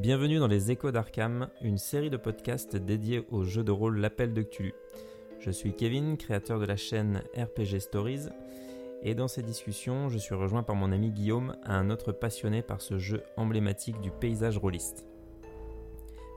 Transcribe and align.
Bienvenue 0.00 0.38
dans 0.38 0.46
les 0.46 0.70
Échos 0.70 0.92
d'Arkham, 0.92 1.48
une 1.60 1.76
série 1.76 2.08
de 2.08 2.16
podcasts 2.16 2.74
dédiés 2.74 3.26
au 3.30 3.44
jeu 3.44 3.62
de 3.62 3.70
rôle 3.70 3.98
L'Appel 3.98 4.32
de 4.32 4.40
Cthulhu. 4.40 4.72
Je 5.40 5.50
suis 5.50 5.74
Kevin, 5.74 6.16
créateur 6.16 6.58
de 6.58 6.64
la 6.64 6.78
chaîne 6.78 7.22
RPG 7.36 7.80
Stories, 7.80 8.30
et 9.02 9.14
dans 9.14 9.28
ces 9.28 9.42
discussions, 9.42 10.08
je 10.08 10.16
suis 10.16 10.34
rejoint 10.34 10.62
par 10.62 10.74
mon 10.74 10.90
ami 10.90 11.10
Guillaume, 11.10 11.54
un 11.66 11.90
autre 11.90 12.12
passionné 12.12 12.62
par 12.62 12.80
ce 12.80 12.96
jeu 12.96 13.22
emblématique 13.36 14.00
du 14.00 14.10
paysage 14.10 14.56
rôliste. 14.56 15.04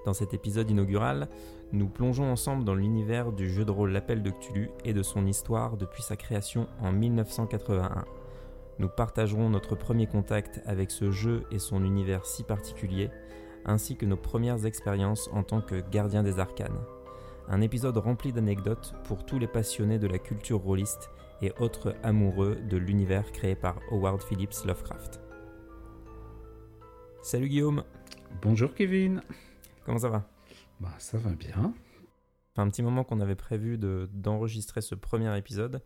Dans 0.05 0.13
cet 0.13 0.33
épisode 0.33 0.69
inaugural, 0.69 1.29
nous 1.71 1.87
plongeons 1.87 2.29
ensemble 2.29 2.65
dans 2.65 2.75
l'univers 2.75 3.31
du 3.31 3.49
jeu 3.49 3.63
de 3.63 3.71
rôle 3.71 3.91
L'Appel 3.91 4.23
de 4.23 4.31
Cthulhu 4.31 4.71
et 4.83 4.91
de 4.91 5.03
son 5.03 5.25
histoire 5.25 5.77
depuis 5.77 6.03
sa 6.03 6.17
création 6.17 6.67
en 6.81 6.91
1981. 6.91 8.03
Nous 8.79 8.89
partagerons 8.89 9.49
notre 9.49 9.75
premier 9.75 10.07
contact 10.07 10.59
avec 10.65 10.91
ce 10.91 11.11
jeu 11.11 11.45
et 11.49 11.59
son 11.59 11.85
univers 11.85 12.25
si 12.25 12.43
particulier, 12.43 13.09
ainsi 13.65 13.95
que 13.95 14.05
nos 14.05 14.17
premières 14.17 14.65
expériences 14.65 15.29
en 15.33 15.43
tant 15.43 15.61
que 15.61 15.81
gardien 15.89 16.23
des 16.23 16.39
arcanes. 16.39 16.79
Un 17.47 17.61
épisode 17.61 17.97
rempli 17.97 18.31
d'anecdotes 18.31 18.95
pour 19.03 19.25
tous 19.25 19.39
les 19.39 19.47
passionnés 19.47 19.99
de 19.99 20.07
la 20.07 20.17
culture 20.17 20.59
rôliste 20.59 21.09
et 21.41 21.51
autres 21.59 21.95
amoureux 22.03 22.55
de 22.55 22.77
l'univers 22.77 23.31
créé 23.31 23.55
par 23.55 23.79
Howard 23.91 24.21
Phillips 24.23 24.65
Lovecraft. 24.65 25.19
Salut 27.21 27.49
Guillaume 27.49 27.83
Bonjour 28.41 28.73
Kevin 28.73 29.21
Comment 29.85 29.99
ça 29.99 30.09
va? 30.09 30.27
Bah 30.79 30.93
ça 30.97 31.17
va 31.17 31.31
bien. 31.31 31.73
un 32.57 32.69
petit 32.69 32.83
moment 32.83 33.03
qu'on 33.03 33.19
avait 33.19 33.35
prévu 33.35 33.77
d'enregistrer 33.77 34.81
ce 34.81 34.95
premier 34.95 35.37
épisode. 35.37 35.81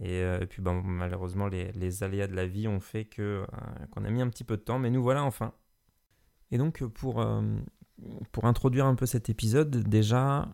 Et, 0.00 0.22
euh, 0.22 0.46
puis 0.46 0.62
bon, 0.62 0.80
malheureusement, 0.82 1.48
les, 1.48 2.02
aléas 2.02 2.28
de 2.28 2.34
la 2.34 2.46
vie 2.46 2.68
ont 2.68 2.80
fait 2.80 3.04
que 3.04 3.42
euh, 3.42 3.46
qu'on 3.90 4.04
a 4.04 4.10
mis 4.10 4.22
un 4.22 4.28
petit 4.28 4.44
peu 4.44 4.56
de 4.56 4.62
temps, 4.62 4.78
mais 4.78 4.90
nous 4.90 5.02
voilà 5.02 5.24
enfin. 5.24 5.52
Et 6.50 6.58
donc 6.58 6.84
pour, 6.84 7.20
euh, 7.20 7.42
pour 8.32 8.46
introduire 8.46 8.86
un 8.86 8.94
peu 8.94 9.06
cet 9.06 9.28
épisode, 9.28 9.70
déjà, 9.88 10.48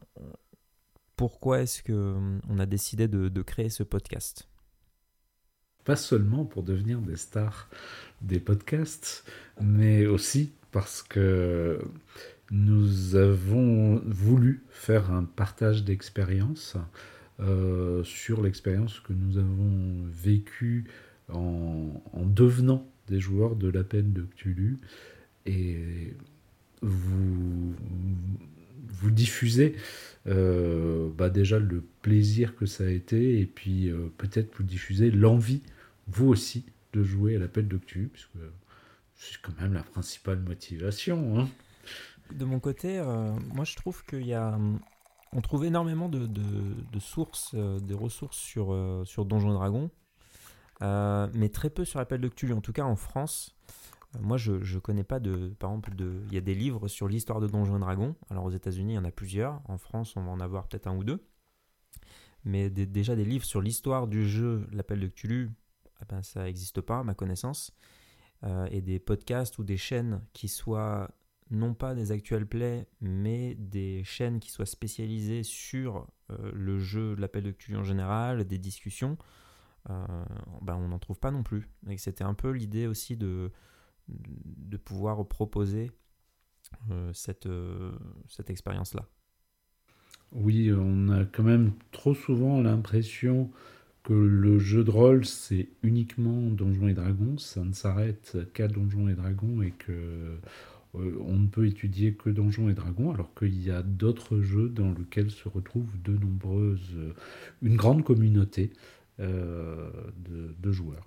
pourquoi 1.16 1.62
est-ce 1.62 1.82
qu'on 1.82 2.58
a 2.58 2.66
décidé 2.66 3.08
de, 3.08 3.42
créer 3.42 3.68
ce 3.68 3.82
podcast? 3.82 4.48
Pas 5.84 5.96
seulement 5.96 6.44
pour 6.44 6.62
devenir 6.62 7.00
des 7.00 7.16
stars 7.16 7.68
des 8.22 8.40
podcasts, 8.40 9.24
mais 9.60 10.06
aussi 10.06 10.52
parce 10.72 11.02
que 11.02 11.78
nous 12.50 13.16
avons 13.16 14.02
voulu 14.06 14.64
faire 14.70 15.12
un 15.12 15.24
partage 15.24 15.84
d'expérience 15.84 16.76
euh, 17.40 18.02
sur 18.04 18.42
l'expérience 18.42 19.00
que 19.00 19.12
nous 19.12 19.38
avons 19.38 20.04
vécue 20.10 20.86
en, 21.32 22.02
en, 22.12 22.26
devenant 22.26 22.88
des 23.08 23.20
joueurs 23.20 23.56
de 23.56 23.68
la 23.68 23.84
peine 23.84 24.12
de 24.12 24.22
Cthulhu 24.22 24.78
et 25.46 26.14
vous, 26.82 27.74
vous 28.88 29.10
diffusez 29.10 29.76
euh, 30.26 31.10
bah 31.10 31.28
déjà 31.28 31.58
le 31.58 31.82
plaisir 32.00 32.56
que 32.56 32.64
ça 32.64 32.84
a 32.84 32.88
été 32.88 33.40
et 33.40 33.46
puis 33.46 33.90
euh, 33.90 34.10
peut-être 34.16 34.56
vous 34.56 34.62
diffusez 34.62 35.10
l'envie, 35.10 35.62
vous 36.06 36.28
aussi, 36.28 36.64
de 36.94 37.02
jouer 37.02 37.36
à 37.36 37.38
l'appel 37.38 37.68
Cthulhu, 37.68 38.08
puisque 38.08 38.30
c'est 39.14 39.40
quand 39.42 39.58
même 39.60 39.74
la 39.74 39.82
principale 39.82 40.38
motivation. 40.40 41.38
Hein. 41.38 41.48
De 42.32 42.46
mon 42.46 42.58
côté, 42.58 42.98
euh, 42.98 43.34
moi 43.52 43.64
je 43.64 43.76
trouve 43.76 44.04
qu'il 44.04 44.26
y 44.26 44.34
a. 44.34 44.58
On 45.32 45.40
trouve 45.40 45.64
énormément 45.64 46.08
de, 46.08 47.00
sources, 47.00 47.56
des 47.56 47.94
ressources 47.94 48.38
sur, 48.38 49.02
sur 49.04 49.24
Donjons 49.24 49.50
et 49.50 49.54
Dragons, 49.54 49.90
mais 51.34 51.48
très 51.48 51.70
peu 51.70 51.84
sur 51.84 51.98
l'appel 51.98 52.20
Cthulhu. 52.30 52.52
En 52.52 52.60
tout 52.60 52.72
cas 52.72 52.84
en 52.84 52.94
France, 52.94 53.53
moi, 54.20 54.36
je 54.36 54.52
ne 54.52 54.78
connais 54.78 55.04
pas 55.04 55.20
de. 55.20 55.48
Par 55.58 55.70
exemple, 55.70 55.92
il 55.98 56.32
y 56.32 56.36
a 56.36 56.40
des 56.40 56.54
livres 56.54 56.88
sur 56.88 57.08
l'histoire 57.08 57.40
de 57.40 57.46
Donjons 57.46 57.76
et 57.76 57.80
Dragons. 57.80 58.14
Alors, 58.30 58.44
aux 58.44 58.50
États-Unis, 58.50 58.94
il 58.94 58.96
y 58.96 58.98
en 58.98 59.04
a 59.04 59.10
plusieurs. 59.10 59.60
En 59.66 59.78
France, 59.78 60.16
on 60.16 60.22
va 60.22 60.30
en 60.30 60.40
avoir 60.40 60.68
peut-être 60.68 60.86
un 60.86 60.96
ou 60.96 61.04
deux. 61.04 61.26
Mais 62.44 62.70
déjà, 62.70 63.16
des 63.16 63.24
livres 63.24 63.44
sur 63.44 63.62
l'histoire 63.62 64.06
du 64.06 64.28
jeu, 64.28 64.66
l'appel 64.72 65.00
de 65.00 65.08
Cthulhu, 65.08 65.50
eh 66.02 66.04
ben, 66.08 66.22
ça 66.22 66.44
n'existe 66.44 66.80
pas, 66.80 66.98
à 66.98 67.04
ma 67.04 67.14
connaissance. 67.14 67.72
Euh, 68.44 68.66
et 68.70 68.82
des 68.82 68.98
podcasts 68.98 69.58
ou 69.58 69.64
des 69.64 69.78
chaînes 69.78 70.20
qui 70.34 70.48
soient 70.48 71.10
non 71.50 71.72
pas 71.72 71.94
des 71.94 72.12
actual 72.12 72.46
plays, 72.46 72.86
mais 73.00 73.54
des 73.54 74.02
chaînes 74.04 74.40
qui 74.40 74.50
soient 74.50 74.66
spécialisées 74.66 75.42
sur 75.42 76.06
euh, 76.30 76.50
le 76.52 76.78
jeu, 76.78 77.14
l'appel 77.14 77.44
de 77.44 77.52
Cthulhu 77.52 77.78
en 77.78 77.84
général, 77.84 78.44
des 78.44 78.58
discussions, 78.58 79.16
euh, 79.88 80.24
ben, 80.60 80.76
on 80.76 80.88
n'en 80.88 80.98
trouve 80.98 81.18
pas 81.18 81.30
non 81.30 81.42
plus. 81.42 81.68
Et 81.88 81.96
c'était 81.96 82.24
un 82.24 82.34
peu 82.34 82.50
l'idée 82.50 82.86
aussi 82.86 83.16
de 83.16 83.50
de 84.08 84.76
pouvoir 84.76 85.26
proposer 85.26 85.90
euh, 86.90 87.10
cette, 87.12 87.46
euh, 87.46 87.92
cette 88.28 88.50
expérience-là. 88.50 89.06
Oui, 90.32 90.70
on 90.72 91.08
a 91.10 91.24
quand 91.24 91.42
même 91.42 91.72
trop 91.92 92.14
souvent 92.14 92.60
l'impression 92.60 93.50
que 94.02 94.12
le 94.12 94.58
jeu 94.58 94.84
de 94.84 94.90
rôle, 94.90 95.24
c'est 95.24 95.68
uniquement 95.82 96.50
Donjons 96.50 96.88
et 96.88 96.94
Dragons, 96.94 97.38
ça 97.38 97.64
ne 97.64 97.72
s'arrête 97.72 98.36
qu'à 98.52 98.68
Donjons 98.68 99.08
et 99.08 99.14
Dragons 99.14 99.62
et 99.62 99.70
que 99.70 99.92
euh, 100.96 101.18
on 101.20 101.38
ne 101.38 101.46
peut 101.46 101.66
étudier 101.66 102.14
que 102.14 102.28
Donjons 102.28 102.68
et 102.68 102.74
Dragons, 102.74 103.12
alors 103.12 103.32
qu'il 103.34 103.62
y 103.62 103.70
a 103.70 103.82
d'autres 103.82 104.40
jeux 104.40 104.68
dans 104.68 104.92
lesquels 104.92 105.30
se 105.30 105.48
retrouvent 105.48 106.00
de 106.02 106.12
nombreuses, 106.12 106.96
une 107.62 107.76
grande 107.76 108.04
communauté 108.04 108.72
de, 109.18 110.72
joueurs. 110.72 111.06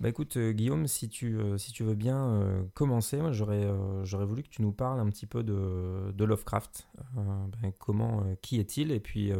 Bah 0.00 0.08
écoute, 0.08 0.36
euh, 0.36 0.52
Guillaume, 0.52 0.86
si 0.86 1.08
tu, 1.08 1.36
euh, 1.36 1.58
si 1.58 1.72
tu 1.72 1.82
veux 1.82 1.96
bien 1.96 2.28
euh, 2.28 2.62
commencer, 2.74 3.18
j'aurais, 3.32 3.66
j'aurais 4.04 4.26
voulu 4.26 4.44
que 4.44 4.48
tu 4.48 4.62
nous 4.62 4.70
parles 4.70 5.00
un 5.00 5.08
petit 5.08 5.26
peu 5.26 5.42
de, 5.42 6.12
de 6.12 6.24
Lovecraft. 6.24 6.88
Ben, 7.16 7.72
comment, 7.80 8.24
qui 8.40 8.60
est-il 8.60 8.92
Et 8.92 9.00
puis 9.00 9.32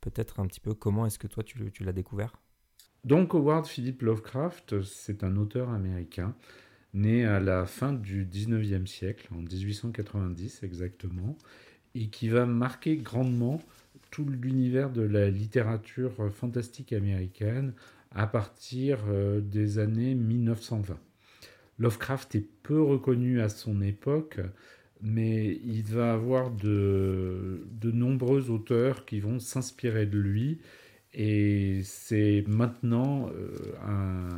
peut-être 0.00 0.38
un 0.38 0.46
petit 0.46 0.60
peu 0.60 0.74
comment 0.74 1.06
est-ce 1.06 1.18
que 1.18 1.26
toi 1.26 1.42
tu, 1.42 1.72
tu 1.72 1.82
l'as 1.82 1.92
découvert? 1.92 2.32
Donc 3.04 3.34
Howard 3.34 3.66
Philip 3.66 4.02
Lovecraft, 4.02 4.82
c'est 4.82 5.24
un 5.24 5.36
auteur 5.36 5.70
américain 5.70 6.34
né 6.94 7.24
à 7.26 7.40
la 7.40 7.66
fin 7.66 7.92
du 7.92 8.24
19e 8.24 8.86
siècle, 8.86 9.28
en 9.32 9.38
1890 9.38 10.62
exactement, 10.62 11.36
et 11.94 12.08
qui 12.08 12.28
va 12.28 12.46
marquer 12.46 12.96
grandement 12.96 13.60
tout 14.10 14.26
l'univers 14.28 14.90
de 14.90 15.02
la 15.02 15.28
littérature 15.28 16.32
fantastique 16.32 16.92
américaine 16.92 17.74
à 18.14 18.26
partir 18.26 18.98
euh, 19.08 19.40
des 19.40 19.78
années 19.78 20.14
1920. 20.14 20.98
Lovecraft 21.78 22.34
est 22.34 22.48
peu 22.62 22.82
reconnu 22.82 23.40
à 23.40 23.48
son 23.48 23.80
époque, 23.82 24.40
mais 25.00 25.60
il 25.64 25.84
va 25.84 26.12
avoir 26.12 26.50
de, 26.50 27.66
de 27.70 27.90
nombreux 27.92 28.50
auteurs 28.50 29.04
qui 29.04 29.20
vont 29.20 29.38
s'inspirer 29.38 30.06
de 30.06 30.18
lui, 30.18 30.60
et 31.14 31.82
c'est 31.84 32.44
maintenant 32.48 33.30
euh, 33.30 33.54
un, 33.86 34.36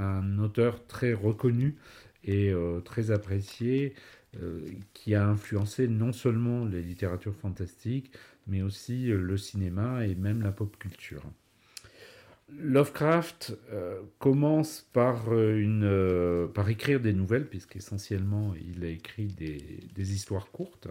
un, 0.00 0.38
auteur 0.38 0.86
très 0.86 1.12
reconnu 1.12 1.76
et 2.22 2.50
euh, 2.50 2.80
très 2.80 3.10
apprécié, 3.10 3.94
qui 4.94 5.14
a 5.14 5.28
influencé 5.28 5.86
non 5.86 6.12
seulement 6.12 6.64
les 6.64 6.82
littératures 6.82 7.36
fantastiques, 7.36 8.10
mais 8.48 8.62
aussi 8.62 9.06
le 9.06 9.36
cinéma 9.36 10.08
et 10.08 10.16
même 10.16 10.42
la 10.42 10.50
pop 10.50 10.76
culture. 10.76 11.22
Lovecraft 12.48 13.56
euh, 13.72 14.02
commence 14.18 14.86
par, 14.92 15.32
euh, 15.32 15.58
une, 15.58 15.84
euh, 15.84 16.46
par 16.46 16.68
écrire 16.68 17.00
des 17.00 17.12
nouvelles, 17.12 17.46
puisqu'essentiellement 17.46 18.54
il 18.54 18.84
a 18.84 18.88
écrit 18.88 19.26
des, 19.26 19.80
des 19.94 20.14
histoires 20.14 20.50
courtes, 20.50 20.88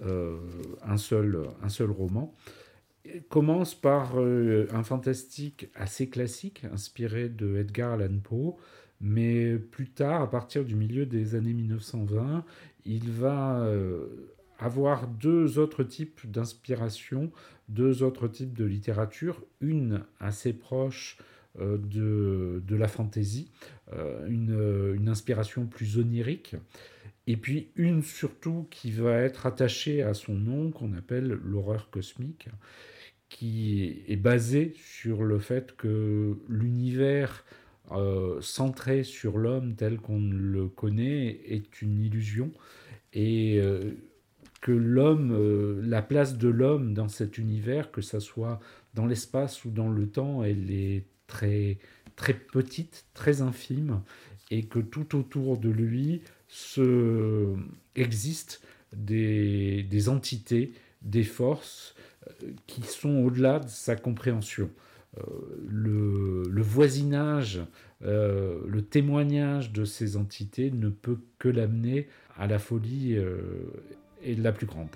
un, 0.00 0.96
seul, 0.96 1.42
un 1.62 1.68
seul 1.68 1.90
roman. 1.90 2.34
Il 3.04 3.22
commence 3.24 3.74
par 3.74 4.16
un 4.16 4.82
fantastique 4.82 5.68
assez 5.74 6.08
classique, 6.08 6.64
inspiré 6.72 7.28
de 7.28 7.58
Edgar 7.58 7.92
Allan 7.92 8.18
Poe, 8.22 8.56
mais 9.02 9.58
plus 9.58 9.90
tard, 9.90 10.22
à 10.22 10.30
partir 10.30 10.64
du 10.64 10.76
milieu 10.76 11.04
des 11.04 11.34
années 11.34 11.52
1920, 11.52 12.44
il 12.86 13.10
va 13.10 13.70
avoir 14.64 15.08
deux 15.08 15.58
autres 15.58 15.84
types 15.84 16.30
d'inspiration, 16.30 17.30
deux 17.68 18.02
autres 18.02 18.28
types 18.28 18.56
de 18.56 18.64
littérature, 18.64 19.42
une 19.60 20.04
assez 20.20 20.52
proche 20.52 21.18
euh, 21.60 21.76
de, 21.78 22.62
de, 22.66 22.76
la 22.76 22.88
fantaisie, 22.88 23.50
euh, 23.92 24.26
une, 24.26 24.94
une, 24.96 25.08
inspiration 25.08 25.66
plus 25.66 25.98
onirique, 25.98 26.56
et 27.26 27.36
puis 27.36 27.70
une 27.76 28.02
surtout 28.02 28.66
qui 28.70 28.90
va 28.90 29.18
être 29.18 29.44
attachée 29.44 30.02
à 30.02 30.14
son 30.14 30.34
nom, 30.34 30.70
qu'on 30.70 30.94
appelle 30.94 31.38
l'horreur 31.44 31.90
cosmique, 31.90 32.48
qui 33.28 34.02
est 34.08 34.16
basée 34.16 34.74
sur 34.76 35.24
le 35.24 35.38
fait 35.38 35.76
que 35.76 36.38
l'univers 36.48 37.44
euh, 37.90 38.40
centré 38.40 39.02
sur 39.02 39.36
l'homme 39.36 39.74
tel 39.74 39.98
qu'on 39.98 40.22
le 40.22 40.68
connaît 40.68 41.40
est 41.46 41.82
une 41.82 42.00
illusion, 42.00 42.50
et 43.12 43.60
que 44.62 44.72
l'homme, 44.72 45.32
euh, 45.32 45.82
la 45.84 46.00
place 46.00 46.38
de 46.38 46.48
l'homme 46.48 46.94
dans 46.94 47.08
cet 47.08 47.36
univers, 47.36 47.90
que 47.90 48.00
ça 48.00 48.20
soit 48.20 48.60
dans 48.94 49.06
l'espace 49.06 49.64
ou 49.64 49.70
dans 49.70 49.90
le 49.90 50.06
temps, 50.06 50.44
elle 50.44 50.70
est 50.70 51.04
très, 51.26 51.78
très 52.16 52.32
petite, 52.32 53.04
très 53.12 53.42
infime, 53.42 54.00
et 54.50 54.62
que 54.62 54.78
tout 54.78 55.16
autour 55.18 55.58
de 55.58 55.68
lui 55.68 56.22
ce, 56.46 57.54
existent 57.96 58.56
des, 58.94 59.82
des 59.82 60.08
entités, 60.08 60.72
des 61.02 61.24
forces 61.24 61.96
qui 62.68 62.82
sont 62.82 63.16
au-delà 63.24 63.58
de 63.58 63.68
sa 63.68 63.96
compréhension. 63.96 64.70
Le, 65.68 66.44
le, 66.48 66.62
voisinage, 66.62 67.60
le 68.00 68.80
témoignage 68.80 69.72
de 69.72 69.84
ces 69.84 70.16
entités 70.16 70.70
ne 70.70 70.88
peut 70.88 71.18
que 71.38 71.48
l'amener 71.48 72.08
à 72.38 72.46
la 72.46 72.58
folie 72.58 73.18
et 74.22 74.34
la 74.34 74.52
plus 74.52 74.66
grande. 74.66 74.88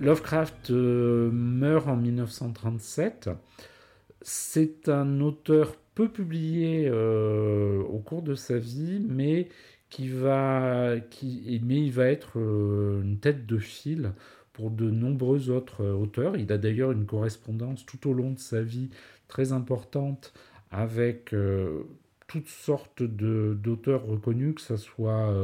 Lovecraft 0.00 0.70
euh, 0.70 1.30
meurt 1.30 1.86
en 1.86 1.96
1937. 1.96 3.30
C'est 4.22 4.88
un 4.88 5.20
auteur 5.20 5.76
peu 5.94 6.08
publié 6.08 6.88
euh, 6.88 7.82
au 7.82 7.98
cours 7.98 8.22
de 8.22 8.34
sa 8.34 8.56
vie, 8.56 9.04
mais 9.06 9.48
qui 9.90 10.08
va, 10.08 10.94
qui, 11.10 11.60
mais 11.64 11.82
il 11.84 11.92
va 11.92 12.06
être 12.06 12.38
euh, 12.38 13.02
une 13.02 13.18
tête 13.18 13.44
de 13.44 13.58
file 13.58 14.12
pour 14.60 14.70
de 14.70 14.90
nombreux 14.90 15.48
autres 15.48 15.86
auteurs. 15.86 16.36
Il 16.36 16.52
a 16.52 16.58
d'ailleurs 16.58 16.92
une 16.92 17.06
correspondance 17.06 17.86
tout 17.86 18.10
au 18.10 18.12
long 18.12 18.32
de 18.32 18.38
sa 18.38 18.60
vie 18.60 18.90
très 19.26 19.52
importante 19.52 20.34
avec 20.70 21.34
toutes 22.28 22.48
sortes 22.48 23.02
d'auteurs 23.02 24.04
reconnus, 24.04 24.56
que 24.56 24.60
ce 24.60 24.76
soit 24.76 25.34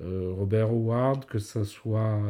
Robert 0.00 0.70
Howard, 0.70 1.24
que 1.24 1.40
ce 1.40 1.64
soit 1.64 2.20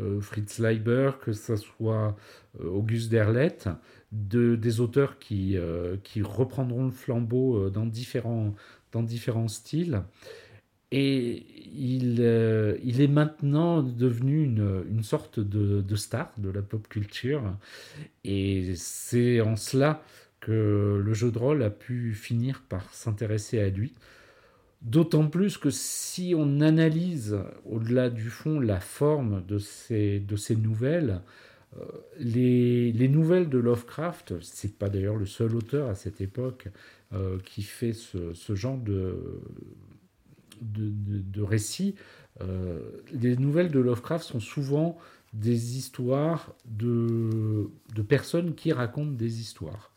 euh, 0.00 0.20
Fritz 0.20 0.58
Leiber, 0.58 1.12
que 1.22 1.32
ce 1.32 1.56
soit 1.56 2.16
euh, 2.60 2.68
Auguste 2.68 3.10
Derleth, 3.10 3.68
de, 4.10 4.56
des 4.56 4.80
auteurs 4.80 5.18
qui, 5.18 5.56
euh, 5.56 5.96
qui 6.02 6.22
reprendront 6.22 6.84
le 6.84 6.90
flambeau 6.90 7.70
dans 7.70 7.86
différents, 7.86 8.54
dans 8.92 9.02
différents 9.02 9.48
styles. 9.48 10.02
Et 10.96 11.44
il, 11.74 12.20
il 12.84 13.00
est 13.00 13.08
maintenant 13.08 13.82
devenu 13.82 14.44
une, 14.44 15.02
sorte 15.02 15.40
de, 15.40 15.96
star 15.96 16.32
de 16.38 16.50
la 16.50 16.62
pop 16.62 16.86
culture. 16.86 17.42
Et 18.22 18.76
c'est 18.76 19.40
en 19.40 19.56
cela 19.56 20.04
que 20.38 21.02
le 21.04 21.12
jeu 21.12 21.32
de 21.32 21.38
rôle 21.38 21.64
a 21.64 21.70
pu 21.70 22.14
finir 22.14 22.62
par 22.68 22.94
s'intéresser 22.94 23.58
à 23.58 23.70
lui. 23.70 23.92
D'autant 24.82 25.26
plus 25.26 25.58
que 25.58 25.70
si 25.70 26.32
on 26.36 26.60
analyse 26.60 27.38
au-delà 27.64 28.08
du 28.08 28.30
fond 28.30 28.60
la 28.60 28.78
forme 28.78 29.44
de 29.48 29.58
ces, 29.58 30.22
nouvelles, 30.56 31.22
euh, 31.76 31.84
les, 32.20 32.92
les, 32.92 33.08
nouvelles 33.08 33.48
de 33.48 33.58
Lovecraft, 33.58 34.34
c'est 34.42 34.78
pas 34.78 34.88
d'ailleurs 34.88 35.16
le 35.16 35.26
seul 35.26 35.56
auteur 35.56 35.88
à 35.88 35.96
cette 35.96 36.20
époque 36.20 36.68
euh, 37.14 37.38
qui 37.44 37.62
fait 37.62 37.94
ce 37.94 38.54
genre 38.54 38.78
de, 38.78 39.40
de, 40.60 41.42
récits, 41.42 41.94
euh, 42.40 42.80
les 43.12 43.36
nouvelles 43.36 43.70
de 43.70 43.80
Lovecraft 43.80 44.24
sont 44.24 44.40
souvent 44.40 44.98
des 45.32 45.76
histoires 45.76 46.54
de, 46.64 47.70
de 47.94 48.02
personnes 48.02 48.54
qui 48.54 48.72
racontent 48.72 49.12
des 49.12 49.40
histoires 49.40 49.94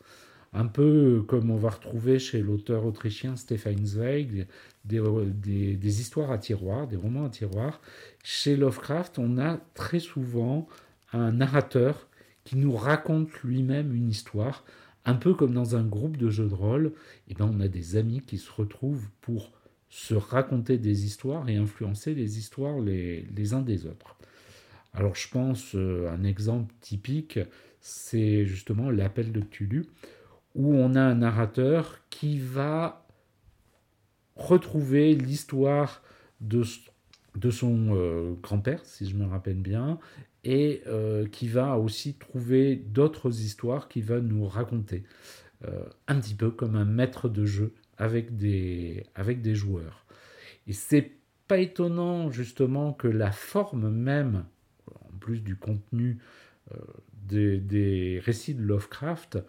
un 0.54 0.66
peu 0.66 1.24
comme 1.28 1.52
on 1.52 1.56
va 1.56 1.70
retrouver 1.70 2.20
chez 2.20 2.42
l'auteur 2.42 2.86
autrichien 2.86 3.36
Stefan 3.36 3.86
Zweig, 3.86 4.48
des, 4.86 6.02
histoires 6.02 6.32
à 6.32 6.38
tiroir, 6.38 6.88
des 6.88 6.96
romans 6.96 7.26
à 7.26 7.30
tiroir. 7.30 7.82
Chez 8.24 8.56
Lovecraft, 8.56 9.20
on 9.20 9.38
a 9.38 9.58
très 9.74 10.00
souvent 10.00 10.68
un 11.14 11.32
narrateur 11.34 12.08
qui 12.44 12.58
nous 12.58 12.76
raconte 12.76 13.32
lui-même 13.44 13.94
une 13.94 14.10
histoire, 14.10 14.64
un 15.06 15.16
peu 15.16 15.34
comme 15.34 15.54
dans 15.54 15.76
un 15.76 15.84
groupe 15.84 16.18
de 16.18 16.30
jeux 16.30 16.48
de 16.48 16.54
rôle. 16.54 16.94
Et 17.28 17.34
ben, 17.34 17.50
on 17.54 17.60
a 17.60 17.68
des 17.68 17.96
amis 17.96 18.22
qui 18.22 18.38
se 18.38 18.52
retrouvent 18.52 19.10
pour 19.22 19.52
se 19.90 20.14
raconter 20.14 20.78
des 20.78 21.06
histoires 21.06 21.48
et 21.50 21.56
influencer 21.56 22.14
les 22.14 22.38
histoires 22.38 22.80
les, 22.80 23.54
uns 23.54 23.62
des 23.62 23.86
autres. 23.86 24.18
Alors 24.94 25.16
je 25.16 25.30
pense 25.30 25.76
euh, 25.76 26.10
un 26.10 26.24
exemple 26.24 26.74
typique, 26.82 27.40
c'est 27.80 28.46
justement 28.46 28.90
l'appel 28.90 29.32
de 29.32 29.42
Cthulhu, 29.42 29.86
où 30.56 30.74
on 30.74 30.96
a 30.96 31.02
un 31.02 31.16
narrateur 31.16 32.00
qui 32.10 32.40
va 32.40 33.06
retrouver 34.36 35.16
l'histoire 35.16 36.04
de, 36.42 36.64
son 36.64 37.96
euh, 37.96 38.34
grand-père, 38.42 38.84
si 38.84 39.10
je 39.10 39.16
me 39.16 39.26
rappelle 39.26 39.58
bien, 39.58 40.00
et 40.44 40.82
euh, 40.88 41.28
qui 41.28 41.48
va 41.48 41.78
aussi 41.78 42.16
trouver 42.16 42.76
d'autres 42.76 43.42
histoires 43.42 43.88
qu'il 43.88 44.04
va 44.04 44.20
nous 44.20 44.46
raconter. 44.46 45.04
Un 46.08 46.20
petit 46.20 46.36
peu 46.36 46.52
comme 46.52 46.76
un 46.76 46.86
maître 46.86 47.30
de 47.30 47.44
jeu 47.44 47.74
avec 47.98 48.38
des, 48.38 49.04
avec 49.16 49.42
des 49.42 49.56
joueurs. 49.56 50.06
Et 50.68 50.74
c'est 50.74 51.12
pas 51.48 51.60
étonnant 51.60 52.32
justement 52.32 52.94
que 52.94 53.08
la 53.08 53.32
forme 53.32 53.90
même, 53.90 54.46
en 54.92 55.18
plus 55.20 55.42
du 55.42 55.56
contenu 55.56 56.20
des, 57.24 57.58
des, 57.58 58.22
récits 58.24 58.54
de 58.54 58.64
Lovecraft, 58.64 59.40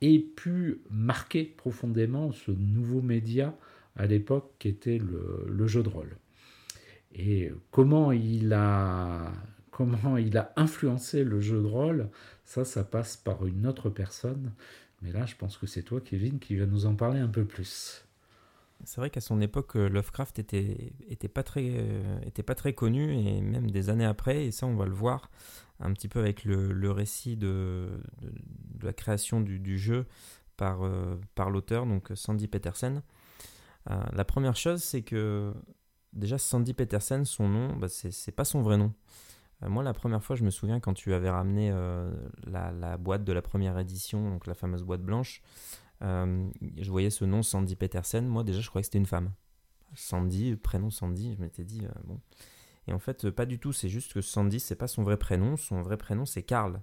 ait 0.00 0.18
pu 0.18 0.80
marquer 0.90 1.44
profondément 1.44 2.32
ce 2.32 2.50
nouveau 2.50 3.02
média 3.02 3.54
à 3.96 4.06
l'époque 4.06 4.52
qui 4.58 4.68
était 4.68 4.98
le, 4.98 5.66
jeu 5.66 5.82
de 5.82 5.88
rôle. 5.88 6.16
Et 7.14 7.52
comment 7.70 8.12
il 8.12 8.52
a 8.52 9.32
comment 9.70 10.18
il 10.18 10.36
a 10.36 10.52
influencé 10.56 11.24
le 11.24 11.40
jeu 11.40 11.60
de 11.60 11.66
rôle, 11.66 12.10
ça, 12.44 12.62
ça 12.64 12.84
passe 12.84 13.16
par 13.16 13.46
une 13.46 13.66
autre 13.66 13.88
personne. 13.88 14.52
Mais 15.02 15.12
là, 15.12 15.26
je 15.26 15.34
pense 15.34 15.58
que 15.58 15.66
c'est 15.66 15.82
toi, 15.82 16.00
Kevin, 16.00 16.38
qui 16.38 16.56
va 16.56 16.66
nous 16.66 16.86
en 16.86 16.94
parler 16.94 17.18
un 17.18 17.28
peu 17.28 17.44
plus. 17.44 18.04
C'est 18.84 19.00
vrai 19.00 19.10
qu'à 19.10 19.20
son 19.20 19.40
époque, 19.40 19.76
euh, 19.76 19.88
Lovecraft 19.88 20.38
était, 20.38 20.92
était, 21.08 21.28
pas 21.28 21.42
très, 21.42 21.70
euh, 21.70 22.20
était 22.24 22.42
pas 22.42 22.54
très 22.54 22.72
connu, 22.72 23.12
et 23.12 23.40
même 23.40 23.70
des 23.70 23.90
années 23.90 24.04
après, 24.04 24.46
et 24.46 24.50
ça, 24.50 24.66
on 24.66 24.74
va 24.74 24.86
le 24.86 24.92
voir 24.92 25.30
un 25.80 25.92
petit 25.92 26.08
peu 26.08 26.20
avec 26.20 26.44
le, 26.44 26.90
récit 26.90 27.36
de, 27.36 27.88
la 28.82 28.92
création 28.92 29.40
du, 29.40 29.78
jeu 29.78 30.06
par, 30.56 30.84
euh, 30.84 31.18
par 31.34 31.50
l'auteur, 31.50 31.86
donc 31.86 32.10
Sandy 32.14 32.46
Petersen. 32.46 33.02
La 34.12 34.24
première 34.24 34.54
chose, 34.54 34.80
c'est 34.80 35.02
que 35.02 35.52
déjà 36.12 36.38
Sandy 36.38 36.72
Petersen, 36.72 37.24
son 37.24 37.48
nom, 37.48 37.74
bah, 37.74 37.88
c'est 37.88 38.30
pas 38.30 38.44
son 38.44 38.62
vrai 38.62 38.76
nom. 38.76 38.92
Euh, 39.62 39.68
moi, 39.68 39.82
la 39.82 39.92
première 39.92 40.22
fois, 40.22 40.36
je 40.36 40.44
me 40.44 40.50
souviens 40.50 40.80
quand 40.80 40.94
tu 40.94 41.14
avais 41.14 41.30
ramené 41.30 41.70
euh, 41.72 42.10
la, 42.46 42.96
boîte 42.96 43.24
de 43.24 43.32
la 43.32 43.42
première 43.42 43.78
édition, 43.78 44.30
donc 44.30 44.46
la 44.46 44.54
fameuse 44.54 44.82
boîte 44.82 45.02
blanche, 45.02 45.42
je 46.00 46.90
voyais 46.90 47.10
ce 47.10 47.24
nom 47.24 47.44
Sandy 47.44 47.76
Petersen. 47.76 48.26
Moi, 48.26 48.42
déjà, 48.42 48.60
je 48.60 48.68
croyais 48.68 48.82
que 48.82 48.86
c'était 48.86 48.98
une 48.98 49.06
femme. 49.06 49.32
Sandy, 49.94 50.56
prénom 50.56 50.90
Sandy, 50.90 51.34
je 51.34 51.40
m'étais 51.40 51.64
dit, 51.64 51.82
bon. 52.04 52.18
Et 52.88 52.92
en 52.92 52.98
fait, 52.98 53.30
pas 53.30 53.46
du 53.46 53.60
tout, 53.60 53.72
c'est 53.72 53.88
juste 53.88 54.12
que 54.12 54.20
Sandy, 54.20 54.58
c'est 54.58 54.74
pas 54.74 54.88
son 54.88 55.04
vrai 55.04 55.16
prénom. 55.16 55.56
Son 55.56 55.80
vrai 55.82 55.96
prénom, 55.96 56.26
c'est 56.26 56.42
Carl. 56.42 56.82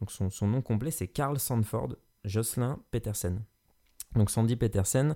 Donc 0.00 0.10
son, 0.10 0.46
nom 0.46 0.62
complet, 0.62 0.90
c'est 0.90 1.08
Carl 1.08 1.38
Sanford 1.38 1.96
Jocelyn 2.24 2.80
Petersen. 2.90 3.44
Donc 4.14 4.30
Sandy 4.30 4.56
Petersen, 4.56 5.14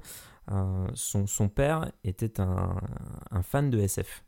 euh, 0.50 0.86
son, 0.94 1.48
père 1.48 1.90
était 2.04 2.40
un, 2.40 3.42
fan 3.42 3.70
de 3.70 3.78
SF. 3.78 4.24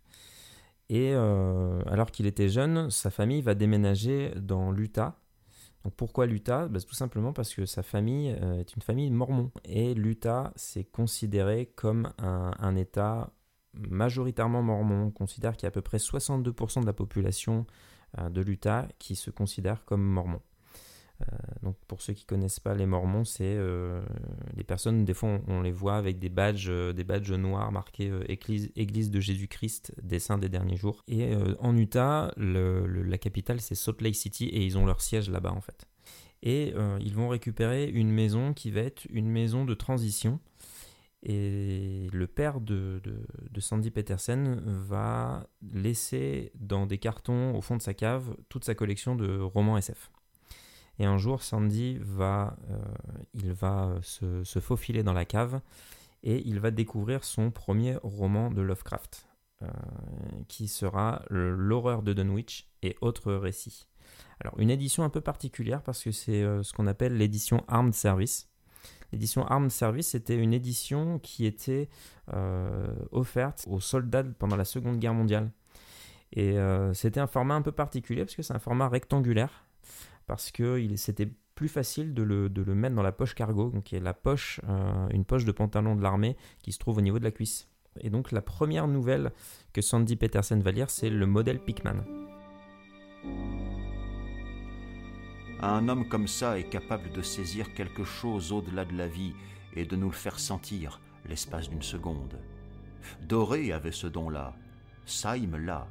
Et 0.89 1.13
euh, 1.15 1.81
alors 1.87 2.11
qu'il 2.11 2.27
était 2.27 2.49
jeune, 2.49 2.91
sa 2.91 3.11
famille 3.11 3.43
va 3.43 3.55
déménager 3.55 4.33
dans 4.37 4.71
l'Utah. 4.71 5.19
Pourquoi 5.97 6.27
l'Utah? 6.27 6.69
Bah, 6.69 6.81
Tout 6.81 6.95
simplement 6.95 7.33
parce 7.33 7.55
que 7.55 7.67
sa 7.67 7.83
famille 7.83 8.37
euh, 8.43 8.59
est 8.59 8.75
une 8.75 8.83
famille 8.83 9.11
mormon. 9.11 9.51
Et 9.65 9.95
l'Utah, 9.95 10.53
c'est 10.57 10.85
considéré 10.85 11.67
comme 11.75 12.13
un, 12.19 12.53
un, 12.59 12.77
État 12.77 13.31
majoritairement 13.75 14.63
mormon. 14.63 15.07
On 15.07 15.11
considère 15.11 15.57
qu'il 15.57 15.65
y 15.65 15.67
a 15.67 15.69
à 15.69 15.73
peu 15.73 15.83
près 15.83 15.99
62% 15.99 16.81
de 16.81 16.87
la 16.87 16.93
population 16.93 17.67
de 18.31 18.41
l'Utah 18.41 18.89
qui 18.99 19.15
se 19.15 19.31
considère 19.31 19.85
comme 19.85 20.03
mormon. 20.03 20.41
Euh, 21.23 21.37
donc 21.63 21.77
pour 21.87 22.03
ceux 22.03 22.13
qui 22.13 22.25
connaissent 22.25 22.61
pas 22.61 22.75
les 22.75 22.87
Mormons, 22.87 23.25
c'est 23.25 23.45
euh, 23.45 24.03
les 24.55 24.65
personnes 24.65 25.05
des 25.05 25.15
fois 25.15 25.41
on, 25.49 25.63
les 25.63 25.73
voit 25.73 25.97
avec 25.97 26.19
des 26.19 26.29
badges, 26.29 26.69
euh, 26.69 26.93
des 26.93 27.05
badges 27.05 27.33
noirs 27.33 27.73
marqués 27.73 28.13
Église, 28.29 28.71
Église 28.77 29.11
de 29.11 29.21
Jésus-Christ 29.21 29.95
des 30.03 30.19
saints 30.19 30.39
des 30.39 30.49
derniers 30.49 30.77
jours. 30.77 31.05
Et 31.09 31.35
en 31.61 31.77
Utah, 31.77 32.33
la 32.37 33.19
capitale 33.19 33.61
c'est 33.61 33.75
Salt 33.75 34.03
Lake 34.03 34.17
City 34.17 34.47
et 34.47 34.65
ils 34.65 34.77
ont 34.77 34.87
leur 34.87 35.01
siège 35.01 35.31
là-bas 35.31 35.53
en 35.53 35.61
fait. 35.61 35.87
Et 36.43 36.75
ils 37.01 37.15
vont 37.15 37.29
récupérer 37.29 37.89
une 37.89 38.11
maison 38.11 38.53
qui 38.53 38.71
va 38.71 38.83
être 38.83 39.07
une 39.11 39.29
maison 39.29 39.65
de 39.65 39.75
transition. 39.75 40.39
Et 41.23 42.09
le 42.13 42.27
père 42.29 42.61
de, 42.61 43.01
de, 43.51 43.61
Sandy 43.61 43.91
Petersen 43.91 44.63
va 44.65 45.49
laisser 45.73 46.53
dans 46.55 46.87
des 46.87 46.99
cartons 46.99 47.57
au 47.57 47.61
fond 47.63 47.77
de 47.77 47.83
sa 47.83 47.95
cave 47.95 48.37
toute 48.49 48.65
sa 48.65 48.77
collection 48.77 49.17
de 49.17 49.41
romans 49.41 49.77
SF. 49.77 50.11
Et 50.99 51.05
un 51.05 51.19
jour, 51.19 51.43
Sandy 51.43 51.99
va, 52.01 52.57
euh, 52.71 52.79
il 53.35 53.53
va 53.53 53.95
se, 54.03 54.61
faufiler 54.61 55.03
dans 55.03 55.13
la 55.13 55.25
cave 55.25 55.61
et 56.23 56.43
il 56.47 56.61
va 56.61 56.71
découvrir 56.71 57.25
son 57.25 57.51
premier 57.51 57.97
roman 58.03 58.51
de 58.51 58.63
Lovecraft. 58.63 59.27
qui 60.49 60.69
sera 60.69 61.23
l'horreur 61.31 62.03
de 62.03 62.13
Dunwich 62.13 62.69
et 62.83 62.95
autres 63.01 63.33
récits. 63.33 63.87
Alors 64.39 64.59
une 64.61 64.69
édition 64.69 65.03
un 65.03 65.09
peu 65.09 65.23
particulière 65.23 65.83
parce 65.83 66.05
que 66.05 66.13
c'est 66.13 66.43
ce 66.63 66.73
qu'on 66.75 66.87
appelle 66.87 67.17
l'édition 67.17 67.65
Armed 67.67 67.95
Service. 67.95 68.51
L'édition 69.13 69.47
Armed 69.47 69.71
Service, 69.71 70.09
c'était 70.09 70.37
une 70.37 70.53
édition 70.53 71.19
qui 71.21 71.47
était 71.47 71.89
offerte 73.13 73.65
aux 73.67 73.81
soldats 73.81 74.25
pendant 74.39 74.57
la 74.57 74.67
Seconde 74.67 74.99
Guerre 74.99 75.15
mondiale. 75.15 75.51
Et 76.33 76.57
c'était 76.93 77.21
un 77.21 77.27
format 77.27 77.55
un 77.55 77.63
peu 77.63 77.73
particulier 77.73 78.25
parce 78.25 78.37
que 78.37 78.43
c'est 78.43 78.55
un 78.55 78.59
format 78.59 78.91
rectangulaire 78.91 79.66
parce 80.27 80.51
que 80.51 80.85
c'était 80.97 81.31
plus 81.55 81.69
facile 81.69 82.13
de 82.13 82.23
le, 82.23 82.75
mettre 82.75 82.95
dans 82.95 83.03
la 83.03 83.13
poche 83.13 83.35
cargo, 83.35 83.73
qui 83.85 83.97
est 83.97 84.01
la 84.01 84.15
poche, 84.15 84.61
euh, 84.69 85.09
une 85.09 85.25
poche 85.25 85.45
de 85.45 85.53
pantalon 85.53 85.97
de 85.97 86.03
l'armée 86.03 86.37
qui 86.63 86.73
se 86.73 86.79
trouve 86.79 86.99
au 86.99 87.01
niveau 87.01 87.19
de 87.19 87.25
la 87.25 87.31
cuisse. 87.31 87.69
Et 88.01 88.11
donc 88.11 88.31
la 88.31 88.43
première 88.43 88.89
nouvelle 88.89 89.33
que 89.73 89.81
Sandy 89.81 90.17
Petersen 90.17 90.61
va 90.61 90.71
lire, 90.71 90.91
c'est 90.91 91.09
le 91.09 91.27
modèle 91.27 91.59
Pickman. 91.59 92.05
Un 95.61 95.89
homme 95.89 96.07
comme 96.09 96.29
ça 96.29 96.59
est 96.59 96.69
capable 96.69 97.11
de 97.13 97.23
saisir 97.23 97.73
quelque 97.73 98.05
chose 98.05 98.53
au-delà 98.53 98.85
de 98.85 98.95
la 98.95 99.09
vie 99.09 99.33
et 99.75 99.87
de 99.87 99.97
nous 99.97 100.09
le 100.09 100.15
faire 100.15 100.39
sentir 100.39 101.01
l'espace 101.27 101.71
d'une 101.71 101.83
seconde. 101.83 102.39
Doré 103.23 103.73
avait 103.73 103.93
ce 103.93 104.07
don-là, 104.07 104.55
Syme 105.07 105.57
là, 105.57 105.89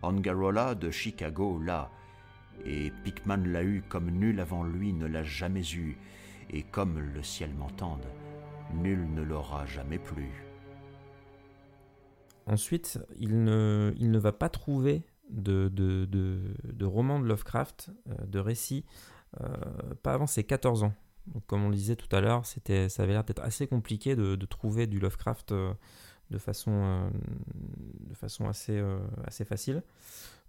Angarola 0.00 0.74
de 0.74 0.90
Chicago 0.90 1.60
là, 1.60 1.90
et 2.64 2.92
Pickman 3.04 3.44
l'a 3.46 3.62
eu 3.62 3.82
comme 3.88 4.10
nul 4.10 4.40
avant 4.40 4.64
lui 4.64 4.92
ne 4.92 5.06
l'a 5.06 5.24
jamais 5.24 5.64
eu, 5.74 5.96
et 6.50 6.62
comme 6.62 6.98
le 6.98 7.22
ciel 7.22 7.52
m'entende, 7.54 8.06
nul 8.74 9.08
ne 9.14 9.22
l'aura 9.22 9.66
jamais 9.66 9.98
plus. 9.98 10.44
Ensuite, 12.46 12.98
il 13.18 13.44
ne, 13.44 13.94
il 13.98 14.10
ne 14.10 14.18
va 14.18 14.32
pas 14.32 14.48
trouver 14.48 15.02
de, 15.30 15.70
de, 15.72 16.06
de, 16.06 16.84
romans 16.84 17.20
de 17.20 17.26
Lovecraft, 17.26 17.90
euh, 18.08 18.26
de 18.26 18.38
récits, 18.38 18.84
euh, 19.40 19.46
pas 20.02 20.14
avant 20.14 20.26
ses 20.26 20.44
14 20.44 20.84
ans. 20.84 20.94
Donc, 21.26 21.46
comme 21.46 21.64
on 21.64 21.68
le 21.68 21.76
disait 21.76 21.96
tout 21.96 22.14
à 22.14 22.20
l'heure, 22.20 22.44
c'était, 22.44 22.88
ça 22.88 23.04
avait 23.04 23.12
l'air 23.12 23.24
d'être 23.24 23.42
assez 23.42 23.66
compliqué 23.66 24.16
de, 24.16 24.36
trouver 24.46 24.86
du 24.86 24.98
Lovecraft 24.98 25.52
euh, 25.52 25.72
de 26.30 26.38
façon, 26.38 27.10
de 28.08 28.14
façon 28.14 28.48
assez, 28.48 28.82
assez 29.26 29.44
facile. 29.44 29.82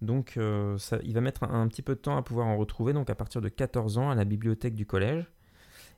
Donc 0.03 0.35
euh, 0.37 0.77
il 1.03 1.13
va 1.13 1.21
mettre 1.21 1.43
un, 1.43 1.67
petit 1.67 1.81
peu 1.81 1.95
de 1.95 1.99
temps 1.99 2.17
à 2.17 2.21
pouvoir 2.21 2.47
en 2.47 2.57
retrouver, 2.57 2.93
donc 2.93 3.09
à 3.09 3.15
partir 3.15 3.41
de 3.41 3.49
14 3.49 3.97
ans 3.97 4.09
à 4.09 4.15
la 4.15 4.25
bibliothèque 4.25 4.75
du 4.75 4.85
collège. 4.85 5.25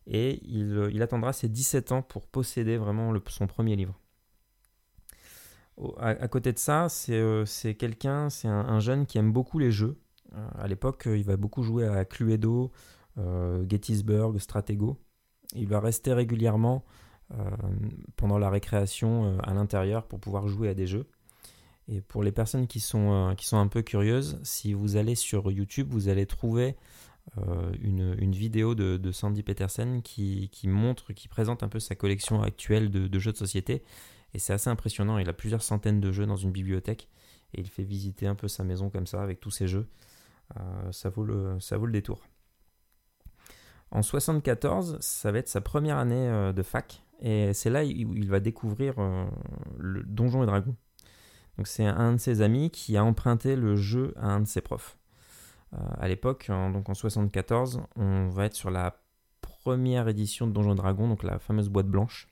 Et 0.07 0.39
il, 0.45 0.77
euh, 0.77 1.03
attendra 1.03 1.33
ses 1.33 1.49
17 1.49 1.91
ans 1.91 2.01
pour 2.03 2.27
posséder 2.27 2.77
vraiment 2.77 3.13
son 3.27 3.47
premier 3.47 3.75
livre. 3.75 3.99
à, 5.97 6.27
côté 6.27 6.53
de 6.53 6.59
ça, 6.59 6.87
c'est 6.89 7.19
euh, 7.19 7.45
quelqu'un, 7.77 8.29
c'est 8.29 8.47
un, 8.47 8.79
jeune 8.79 9.07
qui 9.07 9.17
aime 9.17 9.33
beaucoup 9.33 9.57
les 9.57 9.71
jeux. 9.71 9.97
à 10.57 10.67
l'époque, 10.67 11.07
il 11.07 11.23
va 11.23 11.37
beaucoup 11.37 11.63
jouer 11.63 11.87
à 11.87 12.05
Cluedo, 12.05 12.71
Gettysburg, 13.67 14.37
Stratego. 14.37 14.97
Il 15.55 15.67
va 15.67 15.79
rester 15.79 16.13
régulièrement 16.13 16.85
pendant 18.15 18.37
la 18.37 18.51
récréation 18.51 19.39
à 19.39 19.53
l'intérieur 19.55 20.05
pour 20.05 20.19
pouvoir 20.19 20.47
jouer 20.47 20.69
à 20.69 20.75
des 20.75 20.85
jeux. 20.85 21.07
Et 21.87 22.01
pour 22.01 22.23
les 22.23 22.31
personnes 22.31 22.67
qui 22.67 22.79
sont, 22.79 23.11
euh, 23.11 23.35
qui 23.35 23.45
sont 23.45 23.57
un 23.57 23.67
peu 23.67 23.81
curieuses, 23.81 24.39
si 24.43 24.73
vous 24.73 24.95
allez 24.95 25.15
sur 25.15 25.51
YouTube, 25.51 25.87
vous 25.89 26.09
allez 26.09 26.25
trouver 26.25 26.75
euh, 27.37 27.71
une, 27.81 28.15
une, 28.19 28.31
vidéo 28.31 28.75
de, 28.75 29.11
Sandy 29.11 29.43
Petersen 29.43 30.01
qui, 30.01 30.49
qui, 30.51 30.67
montre, 30.67 31.13
qui 31.13 31.27
présente 31.27 31.63
un 31.63 31.69
peu 31.69 31.79
sa 31.79 31.95
collection 31.95 32.41
actuelle 32.41 32.89
de, 32.89 33.07
de 33.07 33.19
jeux 33.19 33.31
de 33.31 33.37
société. 33.37 33.83
Et 34.33 34.39
c'est 34.39 34.53
assez 34.53 34.69
impressionnant. 34.69 35.17
Il 35.19 35.29
a 35.29 35.33
plusieurs 35.33 35.61
centaines 35.61 36.01
de 36.01 36.11
jeux 36.11 36.25
dans 36.25 36.35
une 36.35 36.51
bibliothèque. 36.51 37.07
Et 37.53 37.61
il 37.61 37.69
fait 37.69 37.83
visiter 37.83 38.27
un 38.27 38.35
peu 38.35 38.47
sa 38.47 38.63
maison 38.63 38.89
comme 38.89 39.07
ça 39.07 39.21
avec 39.21 39.39
tous 39.39 39.51
ses 39.51 39.67
jeux. 39.67 39.87
Euh, 40.57 40.91
ça, 40.91 41.09
vaut 41.09 41.23
le, 41.23 41.59
ça 41.59 41.77
vaut 41.77 41.85
le 41.85 41.93
détour. 41.93 42.21
En 43.91 44.01
74, 44.01 44.97
ça 44.99 45.31
va 45.31 45.37
être 45.37 45.47
sa 45.47 45.61
première 45.61 45.97
année 45.97 46.51
de 46.53 46.63
fac. 46.63 47.03
Et 47.21 47.53
c'est 47.53 47.69
là 47.69 47.83
où 47.83 47.87
il 47.87 48.27
va 48.27 48.41
découvrir 48.41 48.95
le 49.77 50.03
Donjon 50.03 50.43
et 50.43 50.47
Dragon. 50.47 50.75
C'est 51.63 51.85
un 51.85 52.13
de 52.13 52.17
ses 52.17 52.41
amis 52.41 52.69
qui 52.69 52.97
a 52.97 53.03
emprunté 53.03 53.55
le 53.55 53.75
jeu 53.75 54.13
à 54.17 54.27
un 54.27 54.41
de 54.41 54.47
ses 54.47 54.61
profs. 54.61 54.97
Euh, 55.73 55.77
à 55.97 56.07
l'époque, 56.07 56.47
donc 56.49 56.89
en 56.89 56.93
74, 56.93 57.81
on 57.95 58.27
va 58.27 58.45
être 58.45 58.55
sur 58.55 58.71
la 58.71 59.01
première 59.41 60.07
édition 60.07 60.47
de 60.47 60.51
Donjons 60.51 60.75
Dragon, 60.75 61.07
donc 61.07 61.23
la 61.23 61.39
fameuse 61.39 61.69
boîte 61.69 61.87
blanche. 61.87 62.27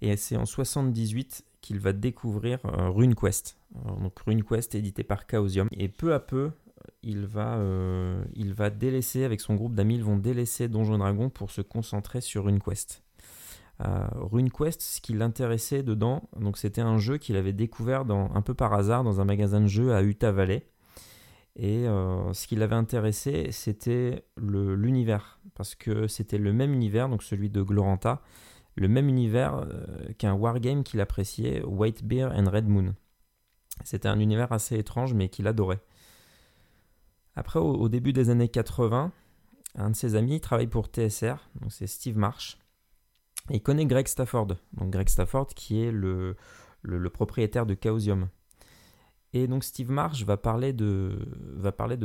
Et 0.00 0.16
c'est 0.16 0.36
en 0.36 0.44
78 0.44 1.44
qu'il 1.60 1.80
va 1.80 1.92
découvrir 1.92 2.58
euh, 2.66 2.90
RuneQuest. 2.90 3.56
donc 4.00 4.18
RuneQuest 4.20 4.74
édité 4.74 5.04
par 5.04 5.26
Chaosium. 5.26 5.68
Et 5.72 5.88
peu 5.88 6.12
à 6.12 6.20
peu, 6.20 6.50
il 7.02 7.26
va, 7.26 7.56
euh, 7.56 8.22
il 8.34 8.52
va 8.52 8.70
délaisser, 8.70 9.24
avec 9.24 9.40
son 9.40 9.54
groupe 9.54 9.74
d'amis, 9.74 9.96
ils 9.96 10.04
vont 10.04 10.16
délaisser 10.16 10.68
Donjons 10.68 10.98
Dragon 10.98 11.30
pour 11.30 11.50
se 11.50 11.62
concentrer 11.62 12.20
sur 12.20 12.44
RuneQuest. 12.44 13.05
Euh, 13.84 14.06
RuneQuest, 14.14 14.80
ce 14.80 15.00
qui 15.02 15.12
l'intéressait 15.12 15.82
dedans, 15.82 16.30
donc 16.38 16.56
c'était 16.56 16.80
un 16.80 16.96
jeu 16.96 17.18
qu'il 17.18 17.36
avait 17.36 17.52
découvert 17.52 18.04
un 18.10 18.40
peu 18.40 18.54
par 18.54 18.72
hasard 18.72 19.04
dans 19.04 19.20
un 19.20 19.26
magasin 19.26 19.60
de 19.60 19.66
jeux 19.66 19.94
à 19.94 20.02
Utah 20.02 20.32
Valley. 20.32 20.66
Et 21.56 21.86
euh, 21.86 22.32
ce 22.32 22.46
qui 22.46 22.56
l'avait 22.56 22.74
intéressé, 22.74 23.50
c'était 23.50 24.24
l'univers, 24.38 25.40
parce 25.54 25.74
que 25.74 26.06
c'était 26.06 26.38
le 26.38 26.52
même 26.52 26.72
univers, 26.72 27.08
donc 27.08 27.22
celui 27.22 27.50
de 27.50 27.62
Gloranta, 27.62 28.22
le 28.76 28.88
même 28.88 29.08
univers 29.08 29.56
euh, 29.56 30.12
qu'un 30.18 30.34
wargame 30.34 30.82
qu'il 30.82 31.00
appréciait, 31.00 31.62
White 31.62 32.04
Bear 32.04 32.32
and 32.34 32.50
Red 32.50 32.68
Moon. 32.68 32.94
C'était 33.84 34.08
un 34.08 34.20
univers 34.20 34.52
assez 34.52 34.78
étrange, 34.78 35.12
mais 35.12 35.28
qu'il 35.28 35.46
adorait. 35.46 35.80
Après, 37.36 37.58
au, 37.58 37.74
au, 37.74 37.88
début 37.90 38.14
des 38.14 38.30
années 38.30 38.48
80, 38.48 39.12
un 39.76 39.90
de 39.90 39.96
ses 39.96 40.14
amis 40.14 40.40
travaille 40.40 40.66
pour 40.66 40.86
TSR, 40.86 41.36
donc 41.60 41.72
c'est 41.72 41.86
Steve 41.86 42.16
Marsh, 42.16 42.58
il 43.50 43.62
connaît 43.62 43.86
Greg 43.86 44.08
Stafford, 44.08 44.48
donc 44.72 44.90
Greg 44.90 45.08
Stafford 45.08 45.48
qui 45.48 45.82
est 45.82 45.92
le, 45.92 46.36
propriétaire 47.12 47.66
de 47.66 47.76
Chaosium. 47.80 48.28
Et 49.32 49.46
donc 49.46 49.64
Steve 49.64 49.90
Marsh 49.90 50.24
va 50.24 50.36
parler 50.36 50.72
de, 50.72 51.18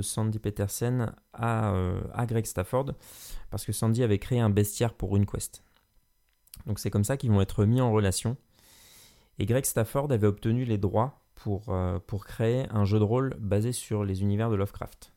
Sandy 0.01 0.39
Petersen 0.39 1.13
à, 1.33 1.74
euh, 1.74 2.01
à 2.13 2.25
Greg 2.25 2.45
Stafford, 2.45 2.93
parce 3.50 3.65
que 3.65 3.71
Sandy 3.71 4.03
avait 4.03 4.19
créé 4.19 4.39
un 4.39 4.50
bestiaire 4.50 4.93
pour 4.93 5.12
RuneQuest. 5.12 5.63
Donc 6.65 6.79
c'est 6.79 6.89
comme 6.89 7.03
ça 7.03 7.17
qu'ils 7.17 7.31
vont 7.31 7.41
être 7.41 7.65
mis 7.65 7.81
en 7.81 7.91
relation. 7.91 8.38
Et 9.39 9.45
Greg 9.45 9.65
Stafford 9.65 10.12
avait 10.12 10.27
obtenu 10.27 10.65
les 10.65 10.77
droits 10.77 11.24
pour, 11.36 11.69
euh, 11.69 12.00
pour 12.05 12.25
créer 12.25 12.67
un 12.69 12.86
jeu 12.86 13.00
de 13.00 13.03
rôle 13.03 13.36
basé 13.39 13.71
sur 13.71 14.03
les 14.03 14.21
univers 14.21 14.50
de 14.50 14.55
Lovecraft. 14.55 15.13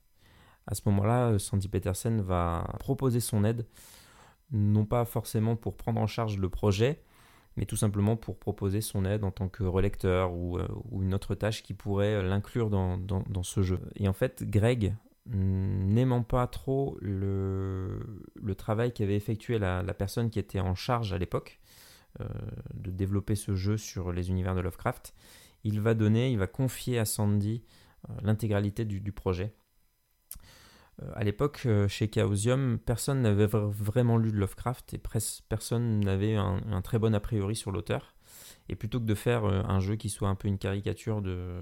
À 0.67 0.75
ce 0.75 0.81
moment-là, 0.87 1.39
Sandy 1.39 1.69
Petersen 1.69 2.23
va 2.23 2.67
proposer 2.79 3.21
son 3.21 3.45
aide 3.45 3.67
non 4.53 4.85
pas 4.85 5.05
forcément 5.05 5.57
pour 5.57 5.77
prendre 5.77 6.01
en 6.01 6.07
charge 6.07 6.39
le 6.39 6.49
projet, 6.49 7.03
mais 7.57 7.67
tout 7.67 7.77
simplement 7.77 8.17
pour 8.17 8.39
proposer 8.39 8.81
son 8.81 9.05
aide 9.05 9.25
en 9.25 9.31
tant 9.31 9.49
que 9.49 9.63
relecteur 9.65 10.33
ou, 10.35 10.59
euh, 10.59 10.67
une 11.01 11.15
autre 11.15 11.35
tâche 11.35 11.63
qui 11.63 11.75
pourrait 11.75 12.23
l'inclure 12.23 12.71
dans, 12.71 13.43
ce 13.43 13.63
jeu. 13.63 13.81
Et 13.97 14.09
en 14.09 14.13
fait, 14.13 14.45
Greg, 14.49 14.95
n'aimant 15.27 16.23
pas 16.23 16.47
trop 16.47 16.99
le, 17.01 18.01
travail 18.57 18.93
qu'avait 18.93 19.17
effectué 19.17 19.59
la, 19.59 19.83
personne 19.95 20.31
qui 20.31 20.39
était 20.39 20.61
en 20.61 20.75
charge 20.75 21.13
à 21.13 21.19
l'époque 21.19 21.61
euh, 22.21 22.27
de 22.75 22.91
développer 22.91 23.35
ce 23.35 23.55
jeu 23.55 23.77
sur 23.77 24.13
les 24.13 24.31
univers 24.31 24.55
de 24.55 24.61
Lovecraft, 24.61 25.15
il 25.65 25.81
va 25.81 25.95
donner, 25.95 26.31
il 26.31 26.39
va 26.39 26.47
confier 26.47 26.99
à 26.99 27.05
Sandy 27.05 27.65
euh, 28.09 28.13
l'intégralité 28.23 28.85
du 28.85 29.13
projet 29.13 29.55
euh, 29.55 29.64
à 31.15 31.25
l'époque, 31.25 31.63
euh, 31.67 31.89
chez 31.89 32.09
Chaosium, 32.13 32.79
personne 32.79 33.23
n'avait 33.23 33.47
vraiment 33.47 34.17
lu 34.17 34.31
de 34.31 34.37
Lovecraft 34.37 34.95
et 34.95 35.01
personne 35.49 36.01
n'avait 36.01 36.37
un, 36.37 36.83
très 36.83 36.99
bon 36.99 37.15
a 37.15 37.21
priori 37.21 37.57
sur 37.57 37.73
l'auteur. 37.73 38.15
Et 38.69 38.77
plutôt 38.77 39.01
que 39.01 39.05
de 39.05 39.15
faire 39.15 39.45
euh, 39.45 39.63
un 39.65 39.81
jeu 39.81 39.97
qui 39.97 40.09
soit 40.09 40.29
un 40.29 40.35
peu 40.35 40.49
une 40.49 40.59
caricature 40.59 41.21
de, 41.21 41.61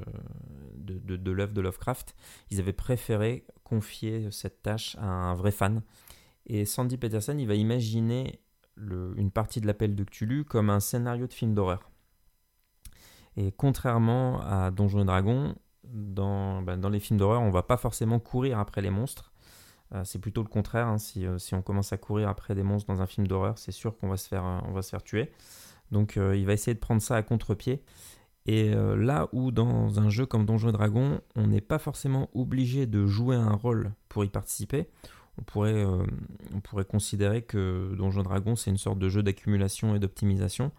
de, 0.76 1.30
l'œuvre 1.30 1.54
de 1.54 1.60
Lovecraft, 1.60 2.14
ils 2.50 2.60
avaient 2.60 2.72
préféré 2.72 3.46
confier 3.64 4.30
cette 4.30 4.62
tâche 4.62 4.96
à 5.00 5.06
un 5.06 5.34
vrai 5.34 5.50
fan. 5.50 5.82
Et 6.46 6.64
Sandy 6.64 6.98
Peterson, 6.98 7.36
il 7.38 7.46
va 7.46 7.54
imaginer 7.54 8.40
une 8.76 9.30
partie 9.30 9.60
de 9.60 9.66
l'appel 9.66 9.94
de 9.94 10.04
Cthulhu 10.04 10.44
comme 10.44 10.70
un 10.70 10.80
scénario 10.80 11.26
de 11.26 11.32
film 11.32 11.54
d'horreur. 11.54 11.90
Et 13.36 13.52
contrairement 13.52 14.40
à 14.42 14.70
Donjons 14.70 15.02
et 15.02 15.04
Dragons, 15.04 15.54
ben, 15.84 16.76
dans, 16.78 16.88
les 16.88 17.00
films 17.00 17.18
d'horreur, 17.18 17.42
on 17.42 17.50
va 17.50 17.62
pas 17.62 17.76
forcément 17.76 18.18
courir 18.18 18.58
après 18.58 18.82
les 18.82 18.90
monstres. 18.90 19.32
Euh, 19.94 20.02
c'est 20.04 20.18
plutôt 20.18 20.42
le 20.42 20.48
contraire. 20.48 20.86
Hein. 20.86 20.96
Euh, 21.18 21.38
si, 21.38 21.54
on 21.54 21.62
commence 21.62 21.92
à 21.92 21.98
courir 21.98 22.28
après 22.28 22.54
des 22.54 22.62
monstres 22.62 22.92
dans 22.92 23.02
un 23.02 23.06
film 23.06 23.26
d'horreur, 23.26 23.58
c'est 23.58 23.72
sûr 23.72 23.96
qu'on 23.96 24.08
va, 24.08 24.16
se 24.16 24.28
faire, 24.28 24.44
euh, 24.44 24.82
se 24.82 24.90
faire 24.90 25.02
tuer. 25.02 25.32
Donc 25.90 26.16
il 26.16 26.46
va 26.46 26.54
essayer 26.54 26.72
de 26.72 26.78
prendre 26.78 27.02
ça 27.02 27.16
à 27.16 27.22
contre-pied. 27.22 27.82
Et 28.46 28.72
là 28.74 29.28
où 29.32 29.50
dans 29.50 30.00
un 30.00 30.08
jeu 30.08 30.24
comme 30.24 30.46
Donjons 30.46 30.70
et 30.70 30.72
Dragons, 30.72 31.20
on 31.36 31.48
n'est 31.48 31.60
pas 31.60 31.78
forcément 31.78 32.30
obligé 32.32 32.86
de 32.86 33.06
jouer 33.06 33.36
un 33.36 33.52
rôle 33.52 33.92
pour 34.08 34.24
y 34.24 34.30
participer, 34.30 34.88
on 35.36 35.42
pourrait, 35.42 35.84
on 36.54 36.60
pourrait 36.60 36.86
considérer 36.86 37.42
que 37.42 37.94
Donjons 37.94 38.22
et 38.22 38.24
Dragons 38.24 38.56
c'est 38.56 38.70
une 38.70 38.78
sorte 38.78 38.98
de 38.98 39.10
jeu 39.10 39.22
d'accumulation 39.22 39.94
et 39.94 39.98
d'optimisation. 39.98 40.72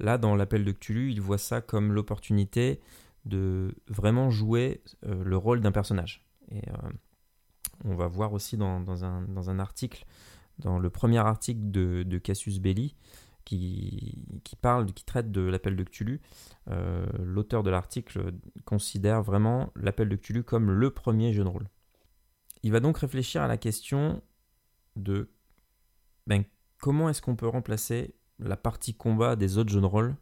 Là, 0.00 0.16
dans 0.16 0.34
l'appel 0.34 0.64
de 0.64 0.72
Cthulhu, 0.72 1.10
il 1.10 1.20
voit 1.20 1.36
ça 1.36 1.60
comme 1.60 1.92
l'opportunité 1.92 2.80
de 3.26 3.74
vraiment 3.88 4.30
jouer 4.30 4.82
euh, 5.04 5.22
le 5.22 5.36
rôle 5.36 5.60
d'un 5.60 5.72
personnage. 5.72 6.24
Et 6.50 6.62
on 7.84 7.94
va 7.94 8.06
voir 8.06 8.32
aussi 8.32 8.56
dans, 8.56 9.04
un, 9.04 9.58
article, 9.58 10.06
dans 10.58 10.78
le 10.78 10.90
premier 10.90 11.18
article 11.18 11.60
de, 11.70 12.18
Cassius 12.18 12.60
Belli, 12.60 12.94
qui, 13.44 14.16
parle, 14.60 14.86
qui 14.86 15.04
traite 15.04 15.32
de 15.32 15.40
l'appel 15.40 15.74
de 15.74 15.82
Cthulhu, 15.82 16.20
l'auteur 17.18 17.64
de 17.64 17.70
l'article 17.70 18.32
considère 18.64 19.22
vraiment 19.22 19.72
l'appel 19.74 20.08
de 20.08 20.14
Cthulhu 20.14 20.44
comme 20.44 20.70
le 20.70 20.90
premier 20.90 21.32
jeu 21.32 21.42
de 21.42 21.48
rôle. 21.48 21.68
Il 22.62 22.70
va 22.70 22.78
donc 22.78 22.98
réfléchir 22.98 23.42
à 23.42 23.48
la 23.48 23.56
question 23.56 24.22
de 24.94 25.30
ben, 26.26 26.44
comment 26.78 27.08
est-ce 27.08 27.22
qu'on 27.22 27.36
peut 27.36 27.48
remplacer 27.48 28.14
la 28.38 28.56
partie 28.56 28.94
combat 28.94 29.36
des 29.36 29.58
autres 29.58 29.70
jeux 29.70 29.80
de 29.80 29.86
rôle 29.86 30.16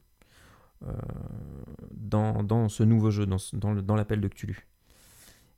euh, 0.86 0.92
dans, 1.92 2.68
ce 2.68 2.82
nouveau 2.82 3.10
jeu, 3.10 3.26
dans, 3.26 3.94
l'appel 3.96 4.20
de 4.20 4.28
Cthulhu. 4.28 4.66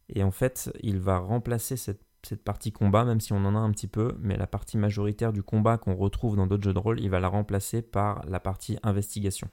Et 0.08 0.22
en 0.22 0.30
fait, 0.30 0.72
il 0.82 0.98
va 0.98 1.18
remplacer 1.18 1.76
cette, 1.76 2.02
partie 2.44 2.72
combat, 2.72 3.04
même 3.04 3.20
si 3.20 3.32
on 3.32 3.44
en 3.44 3.54
a 3.54 3.58
un 3.58 3.70
petit 3.70 3.86
peu, 3.86 4.16
mais 4.20 4.36
la 4.36 4.48
partie 4.48 4.78
majoritaire 4.78 5.32
du 5.32 5.44
combat 5.44 5.78
qu'on 5.78 5.94
retrouve 5.94 6.34
dans 6.34 6.48
d'autres 6.48 6.64
jeux 6.64 6.74
de 6.74 6.78
rôle, 6.78 6.98
il 7.00 7.08
va 7.08 7.20
la 7.20 7.28
remplacer 7.28 7.82
par 7.82 8.24
la 8.26 8.40
partie 8.40 8.78
investigation. 8.82 9.48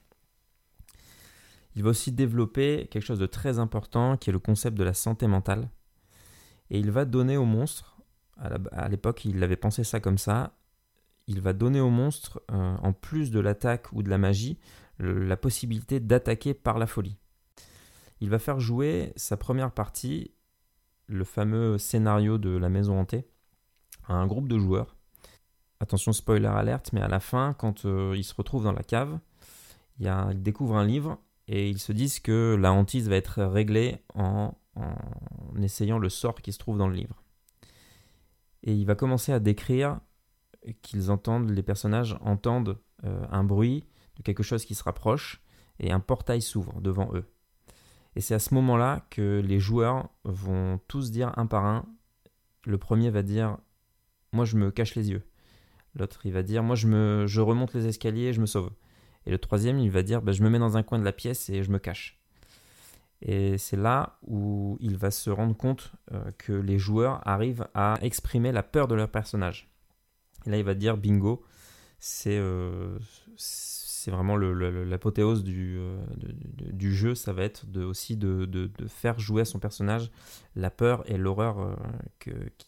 Il 1.76 1.84
va 1.84 1.90
aussi 1.90 2.10
développer 2.10 2.88
quelque 2.90 3.04
chose 3.04 3.20
de 3.20 3.26
très 3.26 3.60
important 3.60 4.16
qui 4.16 4.30
est 4.30 4.32
le 4.32 4.40
concept 4.40 4.76
de 4.76 4.82
la 4.82 4.94
santé 4.94 5.28
mentale. 5.28 5.70
Et 6.70 6.78
il 6.80 6.90
va 6.90 7.04
donner 7.04 7.36
au 7.36 7.44
monstre, 7.44 8.00
à 8.36 8.88
l'époque 8.88 9.24
il 9.24 9.42
avait 9.42 9.56
pensé 9.56 9.84
ça 9.84 10.00
comme 10.00 10.18
ça, 10.18 10.56
il 11.26 11.40
va 11.40 11.52
donner 11.52 11.80
au 11.80 11.90
monstre, 11.90 12.42
euh, 12.50 12.76
en 12.82 12.92
plus 12.92 13.30
de 13.30 13.40
l'attaque 13.40 13.92
ou 13.92 14.02
de 14.02 14.10
la 14.10 14.18
magie, 14.18 14.58
la 14.98 15.36
possibilité 15.36 16.00
d'attaquer 16.00 16.54
par 16.54 16.78
la 16.78 16.86
folie. 16.86 17.16
Il 18.20 18.30
va 18.30 18.38
faire 18.38 18.60
jouer 18.60 19.12
sa 19.16 19.36
première 19.36 19.72
partie, 19.72 20.32
le 21.06 21.24
fameux 21.24 21.78
scénario 21.78 22.38
de 22.38 22.56
la 22.56 22.68
maison 22.68 22.98
hantée, 22.98 23.26
à 24.06 24.14
un 24.14 24.26
groupe 24.26 24.48
de 24.48 24.58
joueurs. 24.58 24.96
Attention 25.80 26.12
spoiler 26.12 26.46
alerte, 26.46 26.92
mais 26.92 27.00
à 27.00 27.08
la 27.08 27.20
fin, 27.20 27.52
quand 27.52 27.84
euh, 27.84 28.14
ils 28.16 28.24
se 28.24 28.34
retrouvent 28.34 28.64
dans 28.64 28.72
la 28.72 28.82
cave, 28.82 29.18
il, 29.98 30.12
il 30.30 30.42
découvre 30.42 30.76
un 30.76 30.84
livre 30.84 31.18
et 31.48 31.68
ils 31.68 31.80
se 31.80 31.92
disent 31.92 32.20
que 32.20 32.56
la 32.58 32.72
hantise 32.72 33.08
va 33.08 33.16
être 33.16 33.42
réglée 33.42 33.98
en 34.14 34.54
en 34.76 35.62
essayant 35.62 35.98
le 35.98 36.08
sort 36.08 36.40
qui 36.40 36.52
se 36.52 36.58
trouve 36.58 36.78
dans 36.78 36.88
le 36.88 36.94
livre. 36.94 37.22
Et 38.62 38.74
il 38.74 38.86
va 38.86 38.94
commencer 38.94 39.32
à 39.32 39.40
décrire 39.40 40.00
qu'ils 40.82 41.10
entendent, 41.10 41.50
les 41.50 41.62
personnages 41.62 42.16
entendent 42.22 42.78
euh, 43.04 43.26
un 43.30 43.44
bruit 43.44 43.84
de 44.16 44.22
quelque 44.22 44.42
chose 44.42 44.64
qui 44.64 44.74
se 44.74 44.84
rapproche 44.84 45.42
et 45.80 45.92
un 45.92 46.00
portail 46.00 46.42
s'ouvre 46.42 46.80
devant 46.80 47.10
eux. 47.14 47.24
Et 48.16 48.20
c'est 48.20 48.34
à 48.34 48.38
ce 48.38 48.54
moment-là 48.54 49.06
que 49.10 49.42
les 49.44 49.58
joueurs 49.58 50.08
vont 50.24 50.78
tous 50.88 51.10
dire 51.10 51.32
un 51.36 51.46
par 51.46 51.64
un. 51.64 51.84
Le 52.64 52.78
premier 52.78 53.10
va 53.10 53.22
dire 53.22 53.58
Moi 54.32 54.44
je 54.44 54.56
me 54.56 54.70
cache 54.70 54.94
les 54.94 55.10
yeux. 55.10 55.22
L'autre 55.94 56.20
il 56.24 56.32
va 56.32 56.42
dire 56.42 56.62
Moi 56.62 56.76
je, 56.76 56.86
me, 56.86 57.26
remonte 57.40 57.74
les 57.74 57.86
escaliers 57.86 58.28
et 58.28 58.32
je 58.32 58.40
me 58.40 58.46
sauve. 58.46 58.70
Et 59.26 59.30
le 59.30 59.38
troisième 59.38 59.78
il 59.78 59.90
va 59.90 60.02
dire 60.02 60.22
bah, 60.22 60.32
Je 60.32 60.42
me 60.42 60.50
mets 60.50 60.58
dans 60.58 60.76
un 60.76 60.82
coin 60.82 60.98
de 60.98 61.04
la 61.04 61.12
pièce 61.12 61.50
et 61.50 61.62
je 61.62 61.70
me 61.70 61.78
cache. 61.78 62.20
Et 63.22 63.56
c'est 63.58 63.76
là 63.76 64.18
où 64.26 64.76
il 64.80 64.96
va 64.96 65.10
se 65.10 65.30
rendre 65.30 65.56
compte 65.56 65.92
euh, 66.12 66.30
que 66.36 66.52
les 66.52 66.78
joueurs 66.78 67.26
arrivent 67.26 67.66
à 67.74 67.94
exprimer 68.02 68.52
la 68.52 68.62
peur 68.62 68.86
de 68.86 68.94
leur 68.94 69.08
personnage. 69.08 69.70
Et 70.46 70.50
là, 70.50 70.58
il 70.58 70.64
va 70.64 70.74
dire 70.74 70.98
bingo, 70.98 71.42
c'est 71.98 72.36
euh, 72.36 72.98
vraiment 74.10 74.36
l'apothéose 74.36 75.44
du, 75.44 75.76
euh, 75.78 75.96
du, 76.72 76.94
jeu. 76.94 77.14
Ça 77.14 77.32
va 77.32 77.42
être 77.42 77.64
aussi 77.78 78.16
de, 78.16 78.70
faire 78.88 79.18
jouer 79.18 79.42
à 79.42 79.44
son 79.44 79.58
personnage 79.58 80.10
la 80.56 80.70
peur 80.70 81.02
et 81.10 81.16
l'horreur 81.16 81.76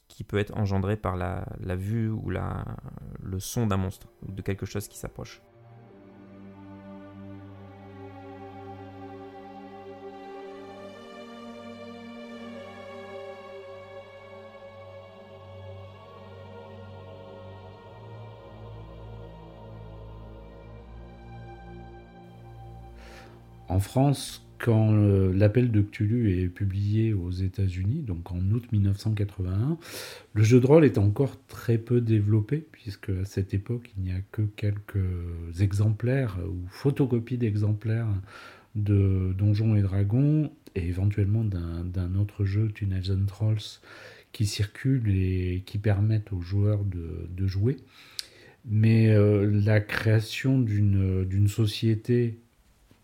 qui 0.08 0.24
peut 0.24 0.38
être 0.38 0.56
engendrée 0.56 0.96
par 0.96 1.16
la, 1.16 1.76
vue 1.76 2.10
ou 2.10 2.30
le 2.30 3.40
son 3.40 3.66
d'un 3.66 3.76
monstre 3.76 4.08
ou 4.26 4.32
de 4.32 4.42
quelque 4.42 4.66
chose 4.66 4.88
qui 4.88 4.98
s'approche. 4.98 5.42
En 23.68 23.80
France, 23.80 24.46
quand 24.58 24.94
euh, 24.94 25.32
l'appel 25.34 25.70
de 25.70 25.82
Cthulhu 25.82 26.40
est 26.40 26.48
publié 26.48 27.12
aux 27.12 27.30
États-Unis, 27.30 28.02
donc 28.02 28.30
en 28.32 28.40
août 28.50 28.64
1981, 28.72 29.78
le 30.34 30.42
jeu 30.42 30.60
de 30.60 30.66
rôle 30.66 30.84
est 30.84 30.98
encore 30.98 31.36
très 31.46 31.78
peu 31.78 32.00
développé, 32.00 32.64
puisque 32.72 33.10
à 33.10 33.24
cette 33.24 33.54
époque, 33.54 33.90
il 33.96 34.04
n'y 34.04 34.12
a 34.12 34.20
que 34.32 34.42
quelques 34.42 35.60
exemplaires 35.60 36.38
ou 36.48 36.66
photocopies 36.68 37.38
d'exemplaires 37.38 38.08
de 38.76 39.34
Donjons 39.36 39.74
et 39.74 39.82
Dragons, 39.82 40.50
et 40.74 40.86
éventuellement 40.86 41.44
d'un 41.44 42.14
autre 42.14 42.44
jeu, 42.44 42.70
Tunnels 42.72 43.10
and 43.10 43.26
Trolls, 43.26 43.80
qui 44.32 44.46
circulent 44.46 45.08
et 45.08 45.62
qui 45.64 45.78
permettent 45.78 46.32
aux 46.32 46.42
joueurs 46.42 46.84
de, 46.84 47.46
jouer. 47.46 47.78
Mais 48.66 49.08
euh, 49.10 49.48
la 49.64 49.80
création 49.80 50.58
d'une 50.58 51.48
société 51.48 52.38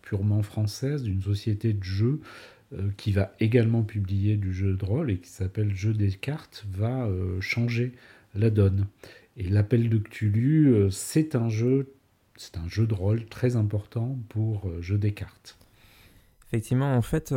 purement 0.03 0.43
française, 0.43 1.01
d'une 1.01 1.21
société 1.21 1.73
de 1.73 1.83
jeux 1.83 2.21
euh, 2.73 2.89
qui 2.97 3.11
va 3.11 3.33
également 3.39 3.83
publier 3.83 4.35
du 4.35 4.53
jeu 4.53 4.75
de 4.75 4.85
rôle 4.85 5.11
et 5.11 5.17
qui 5.17 5.29
s'appelle 5.29 5.75
Jeu 5.75 5.93
des 5.93 6.11
cartes, 6.11 6.65
va 6.71 7.05
euh, 7.05 7.41
changer 7.41 7.93
la 8.35 8.49
donne. 8.49 8.87
Et 9.37 9.49
l'appel 9.49 9.89
de 9.89 9.97
Cthulhu, 9.97 10.67
euh, 10.67 10.89
c'est 10.89 11.35
un 11.35 11.49
jeu, 11.49 11.93
c'est 12.35 12.57
un 12.57 12.67
jeu 12.67 12.85
de 12.85 12.93
rôle 12.93 13.25
très 13.25 13.55
important 13.55 14.19
pour 14.29 14.69
Jeu 14.81 14.97
des 14.97 15.13
cartes. 15.13 15.57
Effectivement, 16.47 16.95
en 16.95 17.01
fait, 17.01 17.33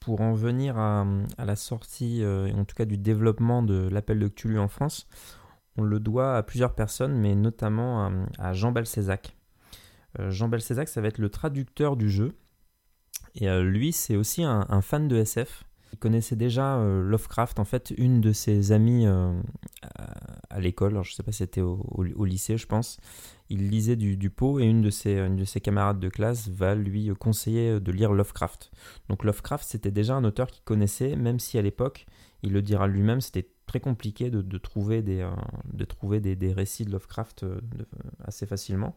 pour 0.00 0.20
en 0.20 0.34
venir 0.34 0.78
à, 0.78 1.06
la 1.38 1.56
sortie, 1.56 2.22
en 2.24 2.64
tout 2.64 2.76
cas 2.76 2.84
du 2.84 2.98
développement 2.98 3.62
de 3.62 3.88
l'appel 3.90 4.18
de 4.18 4.28
Cthulhu 4.28 4.58
en 4.58 4.68
France, 4.68 5.08
on 5.78 5.82
le 5.82 6.00
doit 6.00 6.36
à 6.36 6.42
plusieurs 6.42 6.74
personnes, 6.74 7.14
mais 7.14 7.34
notamment 7.34 8.10
à, 8.38 8.52
Jean 8.52 8.72
Balcezac. 8.72 9.37
Euh, 10.18 10.30
Jean 10.30 10.48
Belcézac, 10.48 10.88
ça 10.88 11.00
va 11.00 11.08
être 11.08 11.18
le 11.18 11.28
traducteur 11.28 11.96
du 11.96 12.10
jeu. 12.10 12.34
Et 13.34 13.48
euh, 13.48 13.62
lui, 13.62 13.92
c'est 13.92 14.16
aussi 14.16 14.42
un, 14.42 14.80
fan 14.82 15.08
de 15.08 15.16
SF. 15.16 15.64
Il 15.92 15.98
connaissait 15.98 16.36
déjà 16.36 16.78
euh, 16.78 17.02
Lovecraft. 17.02 17.58
En 17.58 17.64
fait, 17.64 17.92
une 17.96 18.20
de 18.20 18.32
ses 18.32 18.72
amies 18.72 19.06
à, 19.06 20.60
l'école, 20.60 20.94
je 21.02 21.10
ne 21.10 21.14
sais 21.14 21.22
pas 21.22 21.32
si 21.32 21.38
c'était 21.38 21.60
au, 21.60 22.24
lycée, 22.24 22.56
je 22.56 22.66
pense, 22.66 22.98
il 23.48 23.68
lisait 23.68 23.96
du, 23.96 24.16
du 24.16 24.32
et 24.60 24.64
une 24.64 24.82
de, 24.82 24.90
ses, 24.90 25.18
une 25.18 25.36
de 25.36 25.44
ses 25.44 25.60
camarades 25.60 26.00
de 26.00 26.08
classe 26.08 26.48
va 26.48 26.74
lui 26.74 27.10
conseiller 27.18 27.80
de 27.80 27.92
lire 27.92 28.12
Lovecraft. 28.12 28.70
Donc 29.08 29.24
Lovecraft, 29.24 29.66
c'était 29.68 29.90
déjà 29.90 30.14
un 30.14 30.24
auteur 30.24 30.48
qu'il 30.48 30.64
connaissait, 30.64 31.16
même 31.16 31.38
si 31.38 31.58
à 31.58 31.62
l'époque, 31.62 32.06
il 32.42 32.52
le 32.52 32.62
dira 32.62 32.86
lui-même, 32.86 33.20
c'était 33.20 33.48
très 33.66 33.80
compliqué 33.80 34.30
de, 34.30 34.58
trouver, 34.58 35.02
des, 35.02 35.28
de 35.72 35.84
trouver 35.84 36.20
des, 36.20 36.52
récits 36.52 36.84
de 36.84 36.90
Lovecraft 36.90 37.46
assez 38.24 38.46
facilement. 38.46 38.96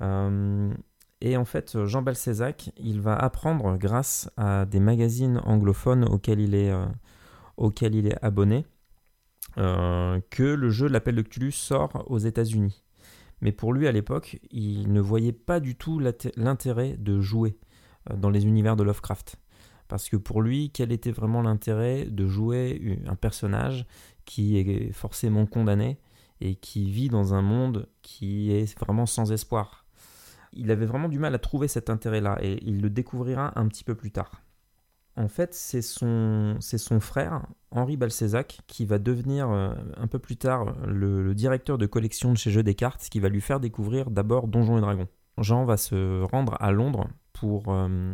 Euh, 0.00 0.72
et 1.20 1.36
en 1.36 1.44
fait, 1.44 1.84
Jean 1.86 2.02
Balcezac, 2.02 2.70
il 2.76 3.00
va 3.00 3.16
apprendre 3.16 3.76
grâce 3.76 4.30
à 4.36 4.66
des 4.66 4.80
magazines 4.80 5.40
anglophones 5.44 6.04
auxquels 6.04 6.40
il 6.40 6.54
est, 6.54 6.70
euh, 6.70 6.86
auxquels 7.56 7.94
il 7.94 8.06
est 8.06 8.24
abonné 8.24 8.66
euh, 9.56 10.20
que 10.30 10.44
le 10.44 10.70
jeu 10.70 10.88
L'Appel 10.88 11.16
de 11.16 11.22
Cthulhu 11.22 11.50
sort 11.50 12.04
aux 12.06 12.18
États-Unis. 12.18 12.84
Mais 13.40 13.52
pour 13.52 13.72
lui, 13.72 13.88
à 13.88 13.92
l'époque, 13.92 14.38
il 14.50 14.92
ne 14.92 15.00
voyait 15.00 15.32
pas 15.32 15.60
du 15.60 15.76
tout 15.76 16.00
l'intérêt 16.00 16.96
de 16.96 17.20
jouer 17.20 17.56
dans 18.12 18.30
les 18.30 18.46
univers 18.46 18.74
de 18.76 18.82
Lovecraft. 18.82 19.36
Parce 19.86 20.08
que 20.08 20.16
pour 20.16 20.42
lui, 20.42 20.70
quel 20.70 20.92
était 20.92 21.12
vraiment 21.12 21.40
l'intérêt 21.40 22.04
de 22.04 22.26
jouer 22.26 23.00
un 23.06 23.14
personnage 23.14 23.86
qui 24.24 24.58
est 24.58 24.92
forcément 24.92 25.46
condamné 25.46 25.98
et 26.40 26.56
qui 26.56 26.90
vit 26.90 27.08
dans 27.08 27.32
un 27.32 27.42
monde 27.42 27.88
qui 28.02 28.52
est 28.52 28.78
vraiment 28.78 29.06
sans 29.06 29.32
espoir? 29.32 29.87
Il 30.58 30.70
avait 30.70 30.86
vraiment 30.86 31.08
du 31.08 31.18
mal 31.18 31.34
à 31.34 31.38
trouver 31.38 31.68
cet 31.68 31.88
intérêt-là 31.88 32.38
et 32.42 32.58
il 32.66 32.82
le 32.82 32.90
découvrira 32.90 33.58
un 33.58 33.68
petit 33.68 33.84
peu 33.84 33.94
plus 33.94 34.10
tard. 34.10 34.42
En 35.16 35.26
fait, 35.26 35.52
c'est 35.52 35.82
son, 35.82 36.56
frère, 37.00 37.46
Henri 37.72 37.96
Balcezac, 37.96 38.60
qui 38.68 38.86
va 38.86 38.98
devenir 38.98 39.50
euh, 39.50 39.74
un 39.96 40.06
peu 40.06 40.20
plus 40.20 40.36
tard 40.36 40.76
le, 40.86 41.34
directeur 41.34 41.76
de 41.76 41.86
collection 41.86 42.32
de 42.32 42.38
chez 42.38 42.52
Jeux 42.52 42.62
des 42.62 42.74
Cartes, 42.76 43.08
qui 43.10 43.18
va 43.18 43.28
lui 43.28 43.40
faire 43.40 43.58
découvrir 43.58 44.10
d'abord 44.10 44.46
Donjons 44.46 44.78
et 44.78 44.80
Dragons. 44.80 45.08
Jean 45.38 45.64
va 45.64 45.76
se 45.76 46.22
rendre 46.22 46.56
à 46.60 46.70
Londres 46.70 47.08
pour, 47.32 47.64
euh, 47.68 48.12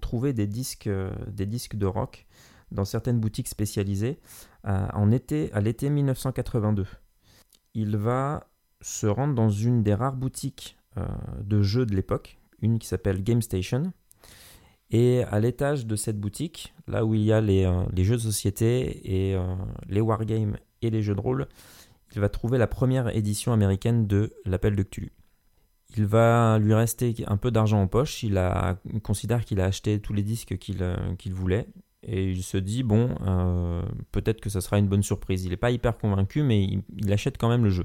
trouver 0.00 0.32
des 0.32 0.46
disques, 0.46 0.86
euh, 0.86 1.10
des 1.26 1.46
disques 1.46 1.76
de 1.76 1.86
rock 1.86 2.26
dans 2.70 2.84
certaines 2.84 3.18
boutiques 3.18 3.48
spécialisées 3.48 4.20
en 4.62 5.10
été, 5.10 5.52
à 5.52 5.60
l'été 5.60 5.90
1982. 5.90 6.86
Il 7.74 7.96
va 7.96 8.46
se 8.80 9.08
rendre 9.08 9.34
dans 9.34 9.48
une 9.48 9.82
des 9.82 9.94
rares 9.94 10.14
boutiques 10.14 10.79
de 10.96 11.62
jeux 11.62 11.86
de 11.86 11.94
l'époque, 11.94 12.38
une 12.60 12.78
qui 12.78 12.86
s'appelle 12.86 13.22
Game 13.22 13.42
Station. 13.42 13.92
Et 14.90 15.22
à 15.24 15.38
l'étage 15.38 15.86
de 15.86 15.94
cette 15.94 16.18
boutique, 16.18 16.74
là 16.88 17.04
où 17.04 17.14
il 17.14 17.22
y 17.22 17.32
a 17.32 17.40
les, 17.40 17.62
jeux 17.98 18.16
de 18.16 18.20
société 18.20 19.30
et 19.30 19.38
les 19.88 20.00
wargames 20.00 20.56
et 20.82 20.90
les 20.90 21.02
jeux 21.02 21.14
de 21.14 21.20
rôle, 21.20 21.46
il 22.14 22.20
va 22.20 22.28
trouver 22.28 22.58
la 22.58 22.66
première 22.66 23.14
édition 23.14 23.52
américaine 23.52 24.06
de 24.06 24.32
L'Appel 24.44 24.74
de 24.74 24.82
Cthulhu. 24.82 25.12
Il 25.96 26.06
va 26.06 26.58
lui 26.58 26.74
rester 26.74 27.14
un 27.26 27.36
peu 27.36 27.50
d'argent 27.50 27.80
en 27.80 27.88
poche, 27.88 28.22
il, 28.22 28.38
considère 29.02 29.44
qu'il 29.44 29.60
a 29.60 29.64
acheté 29.64 30.00
tous 30.00 30.12
les 30.12 30.22
disques 30.22 30.56
qu'il 30.58 31.34
voulait, 31.34 31.66
et 32.02 32.30
il 32.30 32.42
se 32.42 32.56
dit, 32.56 32.82
bon, 32.82 33.14
euh, 33.26 33.82
peut-être 34.12 34.40
que 34.40 34.48
ça 34.48 34.60
sera 34.60 34.78
une 34.78 34.88
bonne 34.88 35.02
surprise. 35.02 35.44
Il 35.44 35.50
n'est 35.50 35.56
pas 35.56 35.70
hyper 35.70 35.98
convaincu, 35.98 36.42
mais 36.42 36.64
il, 36.64 37.12
achète 37.12 37.36
quand 37.36 37.48
même 37.48 37.64
le 37.64 37.70
jeu. 37.70 37.84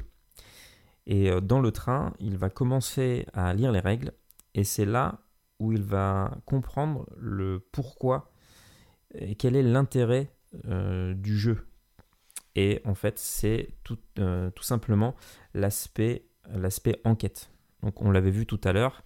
Et 1.07 1.29
euh, 1.29 1.41
dans 1.41 1.59
le 1.59 1.71
train, 1.71 2.13
il 2.19 2.37
va 2.37 2.49
commencer 2.49 3.25
à 3.33 3.53
lire 3.53 3.71
les 3.71 3.79
règles, 3.79 4.13
et 4.53 4.63
c'est 4.63 4.85
là 4.85 5.19
où 5.59 5.71
il 5.71 5.83
va 5.83 6.37
comprendre 6.45 7.05
le 7.17 7.65
pourquoi 7.71 8.31
et 9.13 9.35
quel 9.35 9.55
est 9.55 9.63
l'intérêt 9.63 10.29
euh, 10.67 11.13
du 11.13 11.37
jeu. 11.37 11.67
Et 12.55 12.81
en 12.85 12.95
fait, 12.95 13.19
c'est 13.19 13.69
tout, 13.83 13.97
tout 14.15 14.63
simplement 14.63 15.15
l'aspect 15.53 16.29
enquête. 17.03 17.49
Donc 17.83 18.01
on 18.01 18.11
l'avait 18.11 18.31
vu 18.31 18.45
tout 18.45 18.61
à 18.63 18.71
l'heure, 18.71 19.03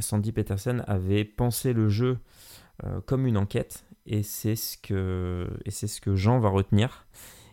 Sandy 0.00 0.30
Peterson 0.30 0.82
avait 0.86 1.24
pensé 1.24 1.72
le 1.72 1.88
jeu 1.88 2.18
euh, 2.84 3.00
comme 3.02 3.26
une 3.26 3.36
enquête 3.36 3.84
et 4.06 4.22
c'est 4.22 4.56
ce 4.56 4.78
que 4.78 5.48
et 5.66 5.70
c'est 5.70 5.86
ce 5.86 6.00
que 6.00 6.14
Jean 6.14 6.38
va 6.38 6.48
retenir 6.48 7.06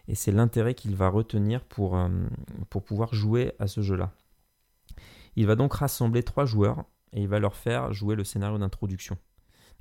et 0.07 0.15
c'est 0.15 0.31
l'intérêt 0.31 0.73
qu'il 0.73 0.95
va 0.95 1.09
retenir 1.09 1.63
pour, 1.63 1.97
euh, 1.97 2.09
pour 2.69 2.83
pouvoir 2.83 3.13
jouer 3.13 3.53
à 3.59 3.67
ce 3.67 3.81
jeu-là. 3.81 4.13
Il 5.35 5.45
va 5.47 5.55
donc 5.55 5.73
rassembler 5.73 6.23
trois 6.23 6.45
joueurs 6.45 6.85
et 7.13 7.21
il 7.21 7.27
va 7.27 7.39
leur 7.39 7.55
faire 7.55 7.93
jouer 7.93 8.15
le 8.15 8.23
scénario 8.23 8.57
d'introduction. 8.57 9.17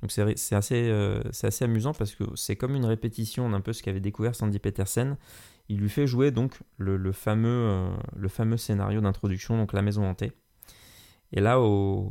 Donc 0.01 0.11
c'est 0.11 0.53
assez, 0.55 0.89
euh, 0.89 1.23
assez 1.41 1.65
amusant 1.65 1.93
parce 1.93 2.13
que 2.13 2.23
c'est 2.35 2.55
comme 2.55 2.75
une 2.75 2.85
répétition 2.85 3.49
d'un 3.49 3.61
peu 3.61 3.73
ce 3.73 3.81
qu'avait 3.81 3.99
découvert 3.99 4.35
Sandy 4.35 4.59
Petersen. 4.59 5.17
Il 5.69 5.79
lui 5.79 5.89
fait 5.89 6.05
jouer 6.05 6.29
donc 6.31 6.59
le, 6.77 7.11
fameux, 7.11 7.89
le 8.15 8.27
fameux 8.29 8.57
scénario 8.57 9.01
d'introduction, 9.01 9.57
donc 9.57 9.73
la 9.73 9.81
maison 9.81 10.07
hantée. 10.07 10.31
Et 11.33 11.41
là, 11.41 11.59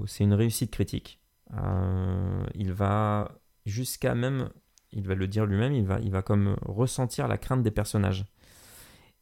c'est 0.07 0.25
une 0.25 0.35
réussite 0.35 0.71
critique. 0.71 1.21
Euh, 1.55 2.45
il 2.55 2.73
va 2.73 3.31
jusqu'à 3.65 4.15
même, 4.15 4.51
il 4.97 5.07
va 5.07 5.15
le 5.15 5.29
dire 5.29 5.47
lui-même, 5.47 5.73
il 5.73 6.11
va, 6.11 6.23
comme 6.23 6.57
ressentir 6.63 7.29
la 7.29 7.39
crainte 7.39 7.63
des 7.63 7.71
personnages. 7.71 8.25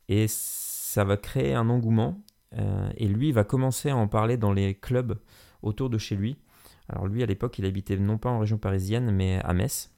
Et 0.09 0.27
ça 0.29 1.05
va 1.05 1.17
créer 1.17 1.55
un 1.55 1.69
engouement. 1.69 2.23
Euh, 2.57 2.89
et 2.97 3.09
lui, 3.09 3.29
il 3.29 3.35
va 3.35 3.45
commencer 3.45 3.91
à 3.91 3.97
en 3.97 4.09
parler 4.09 4.37
dans 4.37 4.53
les 4.53 4.75
clubs 4.75 5.19
autour 5.63 5.91
de 5.91 5.99
chez 5.99 6.17
lui. 6.17 6.37
Alors 6.89 7.07
lui, 7.07 7.23
à 7.23 7.27
l'époque, 7.27 7.59
il 7.59 7.67
habitait 7.67 7.97
non 7.97 8.19
pas 8.19 8.31
en 8.31 8.39
région 8.39 8.57
parisienne, 8.57 9.11
mais 9.11 9.41
à 9.43 9.53
Metz. 9.53 9.91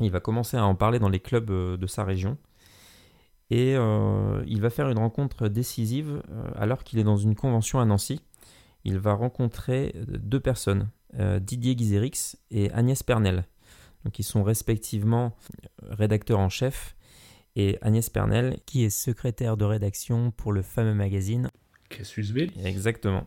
Il 0.00 0.10
va 0.10 0.20
commencer 0.20 0.56
à 0.56 0.64
en 0.64 0.74
parler 0.74 0.98
dans 0.98 1.08
les 1.08 1.20
clubs 1.20 1.50
euh, 1.50 1.76
de 1.76 1.86
sa 1.86 2.04
région. 2.04 2.38
Et 3.50 3.72
il 3.74 4.60
va 4.62 4.70
faire 4.70 4.88
une 4.88 4.96
rencontre 4.96 5.46
décisive 5.48 6.22
alors 6.56 6.84
qu'il 6.84 6.98
est 6.98 7.04
dans 7.04 7.18
une 7.18 7.34
convention 7.34 7.80
à 7.80 7.84
Nancy. 7.84 8.18
Il 8.84 8.98
va 8.98 9.12
rencontrer 9.12 9.94
deux 10.06 10.40
personnes. 10.40 10.88
Euh, 11.18 11.38
Didier 11.38 11.76
Guizerix 11.76 12.36
et 12.50 12.70
Agnès 12.70 13.02
Pernel. 13.02 13.44
Donc, 14.04 14.18
ils 14.18 14.24
sont 14.24 14.42
respectivement 14.42 15.36
rédacteurs 15.82 16.38
en 16.38 16.48
chef 16.48 16.96
et 17.54 17.78
Agnès 17.82 18.08
Pernel, 18.08 18.58
qui 18.66 18.84
est 18.84 18.90
secrétaire 18.90 19.56
de 19.56 19.64
rédaction 19.64 20.30
pour 20.30 20.52
le 20.52 20.62
fameux 20.62 20.94
magazine 20.94 21.50
Cassius 21.88 22.32
Belli. 22.32 22.52
Exactement. 22.64 23.26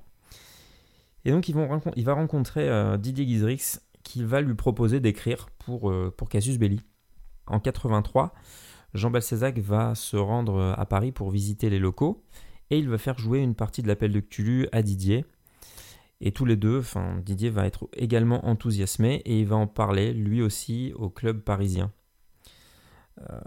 Et 1.24 1.32
donc, 1.32 1.48
ils 1.50 1.56
vont, 1.56 1.82
il 1.96 2.06
va 2.06 2.14
rencontrer 2.14 2.68
euh, 2.68 2.98
Didier 2.98 3.26
Guizerix 3.26 3.80
qui 4.04 4.24
va 4.24 4.42
lui 4.42 4.56
proposer 4.56 5.00
d'écrire 5.00 5.50
pour, 5.60 5.90
euh, 5.90 6.14
pour 6.16 6.30
Cassius 6.30 6.58
Belli. 6.58 6.82
En 7.48 7.60
83, 7.60 8.34
Jean 8.94 9.12
Balcezac 9.12 9.60
va 9.60 9.94
se 9.94 10.18
rendre 10.18 10.74
à 10.78 10.86
Paris 10.86 11.12
pour 11.12 11.30
visiter 11.30 11.70
les 11.70 11.80
locaux 11.80 12.24
et 12.70 12.80
il 12.80 12.90
va 12.90 12.98
faire 12.98 13.18
jouer 13.18 13.40
une 13.40 13.56
partie 13.56 13.84
de 13.84 13.88
l'appel 13.88 14.12
de 14.12 14.20
Cthulhu 14.20 14.68
à 14.72 14.82
Didier 14.82 15.26
et 16.22 16.32
tous 16.32 16.46
les 16.46 16.56
deux, 16.56 16.80
enfin, 16.80 17.20
Didier 17.24 17.50
va 17.50 17.66
être 17.66 17.90
également 17.94 18.46
enthousiasmé 18.48 19.22
et 19.26 19.40
il 19.40 19.48
va 19.48 19.58
en 19.58 19.68
parler 19.68 20.14
lui 20.14 20.42
aussi 20.42 20.94
au 20.96 21.10
club 21.10 21.42
parisien. 21.42 21.92
Euh, 23.22 23.40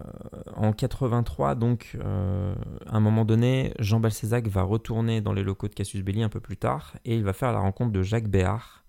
en 0.55 0.73
83, 0.73 1.55
donc, 1.55 1.97
euh, 1.97 2.55
à 2.87 2.97
un 2.97 3.01
moment 3.01 3.25
donné, 3.25 3.75
Jean 3.79 4.01
Balcezac 4.01 4.49
va 4.49 4.63
retourner 4.63 5.21
dans 5.21 5.33
les 5.33 5.43
locaux 5.43 5.69
de 5.69 5.75
Cassius 5.75 6.03
Belli 6.03 6.23
un 6.23 6.29
peu 6.29 6.41
plus 6.41 6.57
tard 6.57 6.97
et 7.05 7.17
il 7.17 7.25
va 7.25 7.33
faire 7.33 7.53
la 7.53 7.59
rencontre 7.61 7.93
de 7.93 8.03
Jacques 8.03 8.29
Béard, 8.29 8.85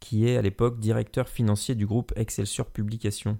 qui 0.00 0.28
est 0.28 0.36
à 0.36 0.42
l'époque 0.42 0.78
directeur 0.78 1.28
financier 1.28 1.74
du 1.74 1.86
groupe 1.86 2.12
Excelsior 2.16 2.70
Publications, 2.70 3.38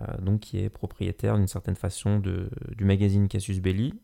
euh, 0.00 0.16
donc 0.18 0.40
qui 0.40 0.58
est 0.58 0.70
propriétaire 0.70 1.36
d'une 1.36 1.48
certaine 1.48 1.76
façon 1.76 2.18
du 2.18 2.84
magazine 2.84 3.28
Cassius 3.28 3.60
Belli 3.60 3.94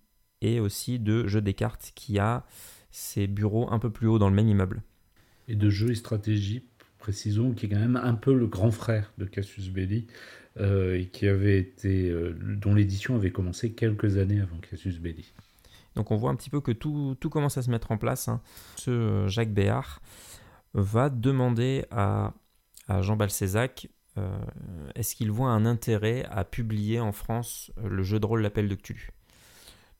et 0.40 0.60
aussi 0.60 0.98
de 0.98 1.26
Jeux 1.26 1.40
des 1.40 1.54
cartes 1.54 1.92
qui 1.94 2.18
a 2.18 2.44
ses 2.92 3.26
bureaux 3.26 3.68
un 3.72 3.80
peu 3.80 3.90
plus 3.90 4.06
haut 4.06 4.18
dans 4.18 4.28
le 4.28 4.36
même 4.36 4.48
immeuble. 4.48 4.82
Et 5.48 5.56
de 5.56 5.70
jeux 5.70 5.90
et 5.90 5.94
stratégie, 5.96 6.62
précisons, 6.98 7.52
qui 7.52 7.66
est 7.66 7.68
quand 7.70 7.80
même 7.80 7.96
un 7.96 8.14
peu 8.14 8.32
le 8.32 8.46
grand 8.46 8.70
frère 8.70 9.12
de 9.18 9.24
Cassius 9.24 9.70
Belli, 9.70 10.06
euh, 10.60 10.98
et 10.98 11.06
qui 11.06 11.26
avait 11.26 11.58
été, 11.58 12.10
euh, 12.10 12.36
dont 12.38 12.74
l'édition 12.74 13.16
avait 13.16 13.32
commencé 13.32 13.72
quelques 13.72 14.18
années 14.18 14.40
avant 14.40 14.58
Cassius 14.58 15.00
Belli. 15.00 15.32
Donc 15.96 16.10
on 16.10 16.16
voit 16.16 16.30
un 16.30 16.36
petit 16.36 16.50
peu 16.50 16.60
que 16.60 16.72
tout, 16.72 17.16
tout 17.18 17.30
commence 17.30 17.58
à 17.58 17.62
se 17.62 17.70
mettre 17.70 17.90
en 17.90 17.98
place. 17.98 18.28
Hein. 18.28 18.40
Ce 18.76 18.90
euh, 18.90 19.28
Jacques 19.28 19.52
Béard 19.52 20.00
va 20.74 21.08
demander 21.08 21.86
à, 21.90 22.34
à 22.86 23.02
Jean 23.02 23.16
Balcezac 23.16 23.88
est-ce 24.94 25.14
qu'il 25.14 25.30
voit 25.30 25.48
un 25.48 25.64
intérêt 25.64 26.26
à 26.30 26.44
publier 26.44 27.00
en 27.00 27.12
France 27.12 27.72
le 27.82 28.02
jeu 28.02 28.20
de 28.20 28.26
rôle 28.26 28.42
L'Appel 28.42 28.68
de 28.68 28.74
Cthulhu? 28.74 29.10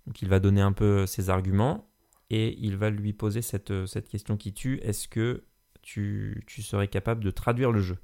Donc 0.07 0.20
il 0.20 0.28
va 0.28 0.38
donner 0.38 0.61
un 0.61 0.72
peu 0.72 1.07
ses 1.07 1.31
arguments 1.31 1.88
et 2.33 2.59
il 2.59 2.79
va 2.79 2.88
lui 2.88 3.12
poser 3.12 3.42
cette, 3.42 3.71
euh, 3.71 3.87
cette 3.87 4.09
question 4.09 4.38
qui 4.38 4.55
tue, 4.55 4.81
est-ce 4.83 5.07
que 5.07 5.45
tu, 5.83 6.42
tu, 6.47 6.62
serais 6.62 6.88
capable 6.88 7.23
de 7.23 7.31
traduire 7.31 7.71
le 7.71 7.83
jeu? 7.83 7.99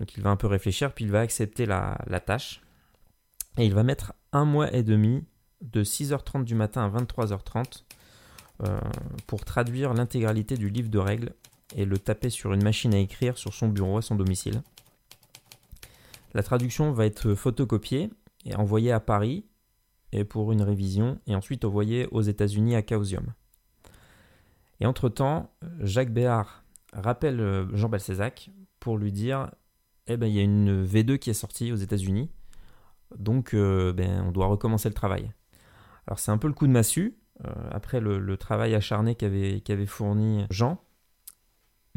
Donc 0.00 0.16
il 0.16 0.22
va 0.22 0.30
un 0.30 0.36
peu 0.36 0.46
réfléchir, 0.46 0.94
puis 0.94 1.04
il 1.04 1.10
va 1.10 1.20
accepter 1.20 1.66
la, 1.66 1.98
la 2.06 2.18
tâche, 2.18 2.62
et 3.58 3.66
il 3.66 3.74
va 3.74 3.82
mettre 3.82 4.14
un 4.32 4.46
mois 4.46 4.72
et 4.74 4.82
demi, 4.82 5.22
de 5.60 5.84
6h30 5.84 6.44
du 6.44 6.54
matin 6.54 6.82
à 6.82 7.00
23h30, 7.00 7.84
euh, 8.66 8.80
pour 9.26 9.44
traduire 9.44 9.92
l'intégralité 9.92 10.56
du 10.56 10.70
livre 10.70 10.88
de 10.88 10.98
règles 10.98 11.34
et 11.76 11.84
le 11.84 11.98
taper 11.98 12.30
sur 12.30 12.54
une 12.54 12.62
machine 12.62 12.94
à 12.94 12.98
écrire 12.98 13.36
sur 13.36 13.52
son 13.52 13.68
bureau 13.68 13.98
à 13.98 14.02
son 14.02 14.14
domicile. 14.14 14.62
La 16.32 16.42
traduction 16.42 16.92
va 16.92 17.04
être 17.04 17.34
photocopiée 17.34 18.08
et 18.46 18.54
envoyée 18.54 18.92
à 18.92 19.00
Paris 19.00 19.44
et 20.12 20.24
pour 20.24 20.52
une 20.52 20.62
révision, 20.62 21.18
et 21.26 21.34
ensuite 21.34 21.64
envoyé 21.64 22.06
aux 22.10 22.22
États-Unis 22.22 22.76
à 22.76 22.82
Chaosium. 22.82 23.34
Et 24.80 24.86
entre-temps, 24.86 25.50
Jacques 25.80 26.12
Béard 26.12 26.64
rappelle 26.92 27.40
euh, 27.40 27.76
Jean 27.76 27.88
Balcezac 27.88 28.50
pour 28.80 28.96
lui 28.96 29.12
dire 29.12 29.50
Eh 30.06 30.16
ben, 30.16 30.26
il 30.26 30.34
y 30.34 30.40
a 30.40 30.42
une 30.42 30.84
V2 30.84 31.18
qui 31.18 31.30
est 31.30 31.34
sortie 31.34 31.72
aux 31.72 31.76
États-Unis, 31.76 32.30
donc 33.16 33.54
euh, 33.54 33.92
ben, 33.92 34.22
on 34.26 34.32
doit 34.32 34.46
recommencer 34.46 34.88
le 34.88 34.94
travail. 34.94 35.32
Alors 36.06 36.18
c'est 36.18 36.30
un 36.30 36.38
peu 36.38 36.48
le 36.48 36.54
coup 36.54 36.66
de 36.66 36.72
massue, 36.72 37.18
euh, 37.44 37.50
après 37.70 38.00
le, 38.00 38.36
travail 38.36 38.74
acharné 38.74 39.14
qu'avait 39.14 39.86
fourni 39.86 40.46
Jean, 40.50 40.80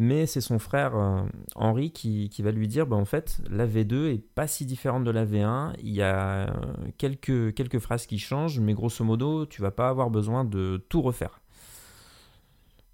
mais 0.02 0.26
c'est 0.26 0.42
son 0.42 0.58
frère 0.58 0.96
euh, 0.96 1.22
Henri 1.54 1.92
qui, 1.92 2.28
va 2.42 2.52
lui 2.52 2.68
dire 2.68 2.88
bah, 2.88 2.96
en 2.96 3.06
fait, 3.06 3.40
la 3.52 3.68
V2 3.68 4.08
est 4.08 4.18
pas 4.34 4.48
si 4.48 4.66
différente 4.66 5.04
de 5.04 5.12
la 5.12 5.28
V1. 5.28 5.76
Il 5.84 5.92
y 5.92 6.02
a 6.02 6.50
euh, 6.50 6.88
quelques, 6.98 7.54
quelques 7.54 7.78
phrases 7.78 8.08
qui 8.08 8.18
changent, 8.18 8.60
mais 8.60 8.74
grosso 8.74 9.06
modo, 9.06 9.46
tu 9.46 9.62
vas 9.62 9.70
pas 9.70 9.90
avoir 9.90 10.10
besoin 10.10 10.44
de 10.44 10.84
tout 10.90 11.04
refaire. 11.04 11.40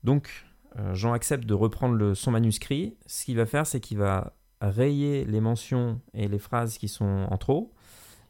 Donc, 0.04 0.46
euh, 0.78 0.94
Jean 0.94 1.14
accepte 1.14 1.46
de 1.46 1.54
reprendre 1.54 2.14
son 2.14 2.32
manuscrit. 2.32 2.98
Ce 3.06 3.24
qu'il 3.24 3.38
va 3.38 3.46
faire, 3.46 3.66
c'est 3.66 3.80
qu'il 3.80 4.00
va 4.00 4.34
rayer 4.60 5.24
les 5.24 5.40
mentions 5.40 6.02
et 6.14 6.28
les 6.28 6.40
phrases 6.40 6.78
qui 6.78 6.90
sont 6.90 7.26
en 7.30 7.38
trop. 7.38 7.74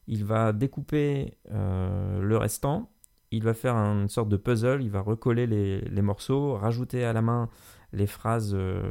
Il 0.05 0.23
va 0.23 0.53
découper 0.53 1.39
le 1.49 2.37
restant. 2.37 2.91
Il 3.31 3.43
va 3.43 3.53
faire 3.53 3.75
une 3.75 4.07
sorte 4.07 4.29
de 4.29 4.37
puzzle. 4.37 4.83
Il 4.83 4.91
va 4.91 5.01
recoller 5.01 5.47
les, 5.47 5.81
les 5.81 6.01
morceaux, 6.01 6.53
rajouter 6.53 7.03
à 7.03 7.11
la 7.11 7.21
main 7.21 7.49
euh, 7.93 8.81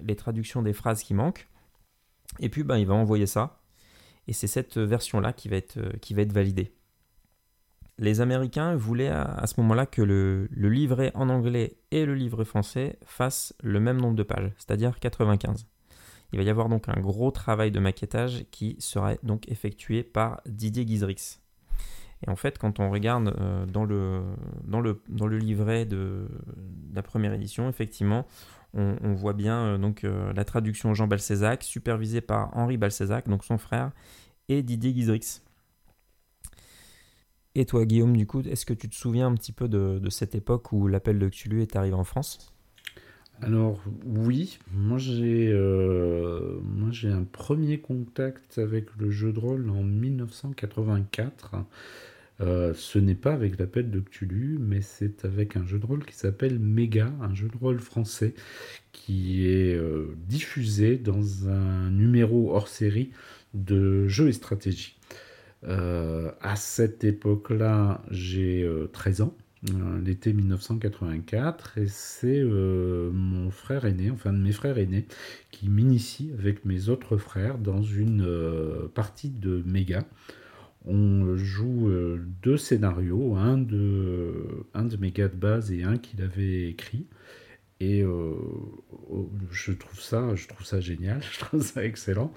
les 0.00 0.16
traductions 0.16 0.62
des 0.62 0.72
phrases 0.72 1.02
qui 1.02 1.14
manquent. 1.14 1.48
Et 2.40 2.48
puis, 2.48 2.62
ben, 2.62 2.76
il 2.76 2.86
va 2.86 2.94
envoyer 2.94 3.26
ça. 3.26 3.60
Et 4.26 4.32
c'est 4.32 4.46
cette 4.46 4.76
version-là 4.76 5.32
qui, 5.32 5.48
va 5.48 5.56
être, 5.56 5.78
euh, 5.78 5.92
qui 6.00 6.14
va 6.14 6.22
être 6.22 6.32
validée. 6.32 6.74
Les 7.98 8.20
Américains 8.20 8.76
voulaient 8.76 9.08
à, 9.08 9.44
ce 9.46 9.60
moment-là 9.60 9.84
que 9.84 10.02
le, 10.02 10.48
livret 10.52 11.10
en 11.14 11.28
anglais 11.28 11.78
et 11.90 12.06
le 12.06 12.14
livret 12.14 12.44
français 12.44 12.96
fassent 13.04 13.54
le 13.60 13.80
même 13.80 14.00
nombre 14.00 14.14
de 14.14 14.22
pages, 14.22 14.52
c'est-à-dire 14.56 15.00
95. 15.00 15.66
Il 16.32 16.38
va 16.38 16.44
y 16.44 16.50
avoir 16.50 16.68
donc 16.68 16.88
un 16.88 17.00
gros 17.00 17.32
travail 17.32 17.72
de 17.72 17.80
maquettage 17.80 18.44
qui 18.52 18.76
sera 18.78 19.16
donc 19.24 19.48
effectué 19.48 20.04
par 20.04 20.42
Didier 20.46 20.84
Guizrix. 20.84 21.40
Et 22.26 22.30
en 22.30 22.36
fait, 22.36 22.58
quand 22.58 22.80
on 22.80 22.90
regarde 22.90 23.34
dans, 23.70 23.84
le, 23.84 24.22
dans, 24.66 24.80
le, 24.80 25.38
livret 25.38 25.84
de, 25.84 26.26
la 26.92 27.02
première 27.02 27.32
édition, 27.32 27.68
effectivement, 27.68 28.26
on, 28.74 29.14
voit 29.14 29.34
bien 29.34 29.78
donc 29.78 30.04
la 30.04 30.44
traduction 30.44 30.94
Jean 30.94 31.06
Balcezac, 31.06 31.62
supervisée 31.62 32.20
par 32.20 32.56
Henri 32.56 32.76
Balcezac, 32.76 33.28
donc 33.28 33.44
son 33.44 33.56
frère, 33.56 33.92
et 34.48 34.62
Didier 34.64 34.92
Guizrix. 34.92 35.42
Et 37.54 37.64
toi, 37.64 37.84
Guillaume, 37.84 38.16
du 38.16 38.24
coup, 38.24 38.40
est-ce 38.42 38.64
que 38.64 38.72
tu 38.72 38.88
te 38.88 38.94
souviens 38.94 39.26
un 39.26 39.34
petit 39.34 39.50
peu 39.50 39.68
de, 39.68 40.08
cette 40.10 40.36
époque 40.36 40.70
où 40.72 40.86
l'appel 40.86 41.18
de 41.18 41.28
Cthulhu 41.28 41.62
est 41.62 41.74
arrivé 41.74 41.94
en 41.94 42.04
France? 42.04 42.52
Alors 43.40 43.80
oui, 44.04 44.58
moi 44.72 44.98
j'ai 44.98 45.48
euh, 45.52 46.58
moi 46.62 46.88
j'ai 46.90 47.08
un 47.08 47.22
premier 47.22 47.78
contact 47.78 48.58
avec 48.58 48.86
le 48.98 49.10
jeu 49.10 49.32
de 49.32 49.38
rôle 49.38 49.70
en 49.70 49.82
1984. 49.82 51.54
Euh, 52.40 52.72
ce 52.74 52.98
n'est 52.98 53.16
pas 53.16 53.32
avec 53.32 53.58
l'appel 53.58 53.90
de 53.90 54.00
Cthulhu, 54.00 54.58
mais 54.60 54.80
c'est 54.80 55.24
avec 55.24 55.56
un 55.56 55.66
jeu 55.66 55.78
de 55.78 55.86
rôle 55.86 56.04
qui 56.04 56.14
s'appelle 56.14 56.58
Mega, 56.58 57.12
un 57.20 57.34
jeu 57.34 57.48
de 57.48 57.56
rôle 57.56 57.80
français 57.80 58.34
qui 58.92 59.46
est 59.48 59.74
euh, 59.74 60.14
diffusé 60.28 60.96
dans 60.96 61.48
un 61.48 61.90
numéro 61.90 62.54
hors 62.54 62.68
série 62.68 63.10
de 63.54 64.06
jeux 64.06 64.28
et 64.28 64.32
stratégie. 64.32 64.96
À 65.64 66.54
cette 66.54 67.02
époque-là, 67.02 68.02
j'ai 68.10 68.68
13 68.92 69.20
euh, 69.20 69.24
ans, 69.24 69.34
l'été 70.04 70.32
1984, 70.32 71.78
et 71.78 71.88
c'est 71.88 72.42
mon 72.42 73.50
frère 73.50 73.84
aîné, 73.84 74.10
enfin 74.10 74.32
de 74.32 74.38
mes 74.38 74.52
frères 74.52 74.78
aînés, 74.78 75.06
qui 75.50 75.68
m'initie 75.68 76.30
avec 76.38 76.64
mes 76.64 76.88
autres 76.88 77.16
frères 77.16 77.58
dans 77.58 77.82
une 77.82 78.26
partie 78.94 79.30
de 79.30 79.62
Méga. 79.66 80.04
On 80.84 81.36
joue 81.36 81.90
deux 82.42 82.56
scénarios, 82.56 83.34
un 83.36 83.58
de, 83.58 84.64
un 84.74 84.84
de 84.84 84.96
Méga 84.96 85.28
de 85.28 85.36
base 85.36 85.72
et 85.72 85.82
un 85.82 85.98
qu'il 85.98 86.22
avait 86.22 86.68
écrit. 86.68 87.06
Et 87.80 88.04
je 89.50 89.72
trouve 89.72 90.00
ça, 90.00 90.34
je 90.34 90.48
trouve 90.48 90.66
ça 90.66 90.80
génial, 90.80 91.20
je 91.32 91.38
trouve 91.40 91.62
ça 91.62 91.84
excellent. 91.84 92.32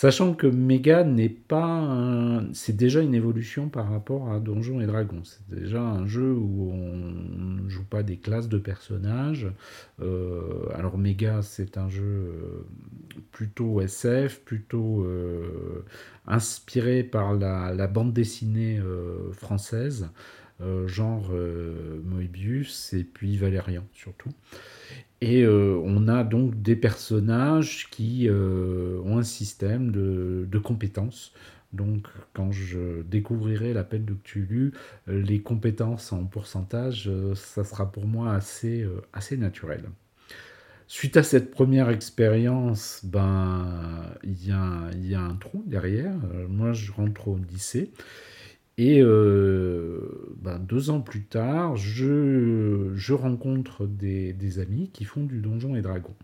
Sachant 0.00 0.32
que 0.32 0.46
Mega 0.46 1.02
n'est 1.02 1.28
pas. 1.28 2.40
C'est 2.52 2.76
déjà 2.76 3.00
une 3.00 3.16
évolution 3.16 3.68
par 3.68 3.90
rapport 3.90 4.30
à 4.30 4.38
Donjons 4.38 4.80
et 4.80 4.86
Dragons. 4.86 5.24
C'est 5.24 5.50
déjà 5.50 5.82
un 5.82 6.06
jeu 6.06 6.32
où 6.34 6.70
on 6.70 7.64
ne 7.64 7.68
joue 7.68 7.82
pas 7.82 8.04
des 8.04 8.16
classes 8.16 8.48
de 8.48 8.58
personnages. 8.58 9.48
Euh, 10.00 10.68
alors, 10.76 10.98
Mega, 10.98 11.42
c'est 11.42 11.76
un 11.78 11.88
jeu 11.88 12.04
euh, 12.04 12.64
plutôt 13.32 13.80
SF, 13.80 14.42
plutôt 14.44 15.02
euh, 15.02 15.84
inspiré 16.28 17.02
par 17.02 17.34
la, 17.34 17.88
bande 17.88 18.12
dessinée 18.12 18.80
française, 19.32 20.10
genre 20.86 21.32
Moebius 22.04 22.92
et 22.92 23.02
puis 23.02 23.36
Valérian 23.36 23.82
surtout. 23.94 24.30
Et 25.20 25.42
euh, 25.42 25.80
on 25.84 26.06
a 26.06 26.22
donc 26.22 26.62
des 26.62 26.76
personnages 26.76 27.88
qui 27.90 28.28
euh, 28.28 29.00
ont 29.04 29.18
un 29.18 29.24
système 29.24 29.90
de, 29.90 30.58
compétences. 30.58 31.32
Donc, 31.72 32.06
quand 32.34 32.52
je 32.52 33.02
découvrirai 33.02 33.72
l'appel 33.72 34.04
de 34.04 34.14
Cthulhu, 34.14 34.72
les 35.06 35.40
compétences 35.40 36.12
en 36.12 36.24
pourcentage, 36.24 37.08
euh, 37.08 37.34
ça 37.34 37.64
sera 37.64 37.90
pour 37.90 38.06
moi 38.06 38.32
assez, 38.32 38.86
assez 39.12 39.36
naturel. 39.36 39.84
Suite 40.86 41.16
à 41.18 41.22
cette 41.22 41.50
première 41.50 41.90
expérience, 41.90 43.00
ben, 43.04 44.14
il 44.22 44.42
y, 44.42 44.48
y, 44.48 45.14
a 45.14 45.20
un 45.20 45.34
trou 45.34 45.62
derrière. 45.66 46.14
moi, 46.48 46.72
je 46.72 46.92
rentre 46.92 47.28
au 47.28 47.36
lycée. 47.36 47.92
Et 48.78 49.02
euh, 49.02 50.36
ben, 50.40 50.60
deux 50.60 50.90
ans 50.90 51.00
plus 51.00 51.24
tard, 51.24 51.76
je, 51.76 53.12
rencontre 53.12 53.86
des, 53.86 54.60
amis 54.60 54.88
qui 54.92 55.04
font 55.04 55.24
du 55.24 55.40
donjon 55.40 55.74
et 55.74 55.82
dragon. 55.82 56.14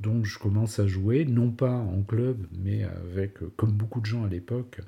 Donc 0.00 0.24
je 0.24 0.36
commence 0.36 0.80
à 0.80 0.86
jouer, 0.88 1.24
non 1.24 1.52
pas 1.52 1.76
en 1.76 2.02
club, 2.02 2.44
mais 2.58 2.82
avec, 2.82 3.38
comme 3.56 3.70
beaucoup 3.70 4.00
de 4.00 4.06
gens 4.06 4.24
à 4.24 4.28
l'époque, 4.28 4.80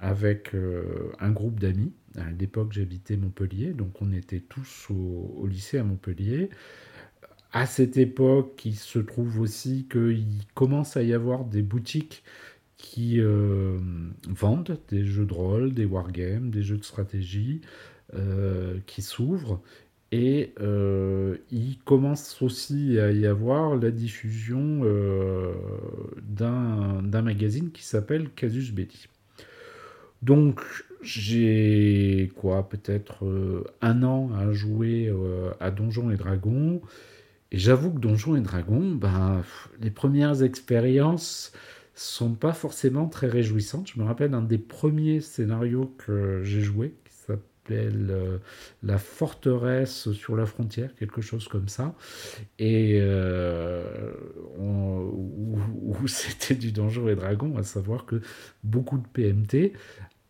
avec 0.00 0.54
euh, 0.54 1.12
un 1.20 1.30
groupe 1.30 1.60
d'amis. 1.60 1.92
À 2.16 2.28
l'époque, 2.32 2.72
j'habitais 2.72 3.16
Montpellier, 3.16 3.72
donc 3.72 4.02
on 4.02 4.10
était 4.12 4.40
tous 4.40 4.88
au, 4.90 5.36
au, 5.38 5.46
lycée 5.46 5.78
à 5.78 5.84
Montpellier. 5.84 6.50
À 7.52 7.66
cette 7.66 7.96
époque, 7.96 8.60
il 8.64 8.74
se 8.74 8.98
trouve 8.98 9.38
aussi 9.38 9.86
qu'il 9.88 10.26
commence 10.54 10.96
à 10.96 11.04
y 11.04 11.14
avoir 11.14 11.44
des 11.44 11.62
boutiques 11.62 12.24
qui 12.78 13.20
euh, 13.20 13.78
vendent 14.28 14.78
des 14.88 15.04
jeux 15.04 15.24
de 15.24 15.32
rôle, 15.32 15.72
des 15.72 15.84
wargames, 15.84 16.50
des 16.50 16.62
jeux 16.62 16.76
de 16.76 16.84
stratégie 16.84 17.60
euh, 18.14 18.78
qui 18.86 19.02
s'ouvrent. 19.02 19.60
Et 20.12 20.52
euh, 20.60 21.36
il 21.50 21.78
commence 21.84 22.40
aussi 22.40 22.98
à 22.98 23.10
y 23.10 23.26
avoir 23.26 23.76
la 23.76 23.90
diffusion 23.90 24.82
d'un 26.22 27.22
magazine 27.22 27.70
qui 27.72 27.82
s'appelle 27.82 28.30
Casus 28.30 28.72
Belli. 28.72 29.08
Donc 30.22 30.60
j'ai 31.02 32.32
quoi, 32.36 32.68
peut-être 32.68 33.26
un 33.82 34.02
an 34.02 34.30
à 34.34 34.52
jouer 34.52 35.12
à 35.60 35.70
Donjons 35.70 36.10
et 36.10 36.16
Dragons. 36.16 36.80
Et 37.50 37.58
j'avoue 37.58 37.90
que 37.90 37.98
Donjons 37.98 38.36
et 38.36 38.40
Dragons, 38.40 38.92
ben, 38.92 39.42
les 39.80 39.90
premières 39.90 40.42
expériences, 40.42 41.52
sont 41.96 42.34
pas 42.34 42.52
forcément 42.52 43.08
très 43.08 43.26
réjouissantes. 43.26 43.88
Je 43.94 43.98
me 43.98 44.04
rappelle 44.04 44.34
un 44.34 44.42
des 44.42 44.58
premiers 44.58 45.20
scénarios 45.20 45.94
que 45.98 46.42
j'ai 46.44 46.60
joué, 46.60 46.94
qui 47.04 47.14
s'appelait 47.14 47.90
La 48.82 48.98
forteresse 48.98 50.12
sur 50.12 50.36
la 50.36 50.44
frontière, 50.44 50.94
quelque 50.94 51.22
chose 51.22 51.48
comme 51.48 51.68
ça, 51.68 51.94
et 52.58 52.98
euh, 53.00 54.12
où, 54.58 55.56
c'était 56.06 56.54
du 56.54 56.70
Donjon 56.70 57.08
et 57.08 57.16
Dragon, 57.16 57.56
à 57.56 57.62
savoir 57.62 58.04
que 58.04 58.20
beaucoup 58.62 58.98
de 58.98 59.06
PMT. 59.08 59.72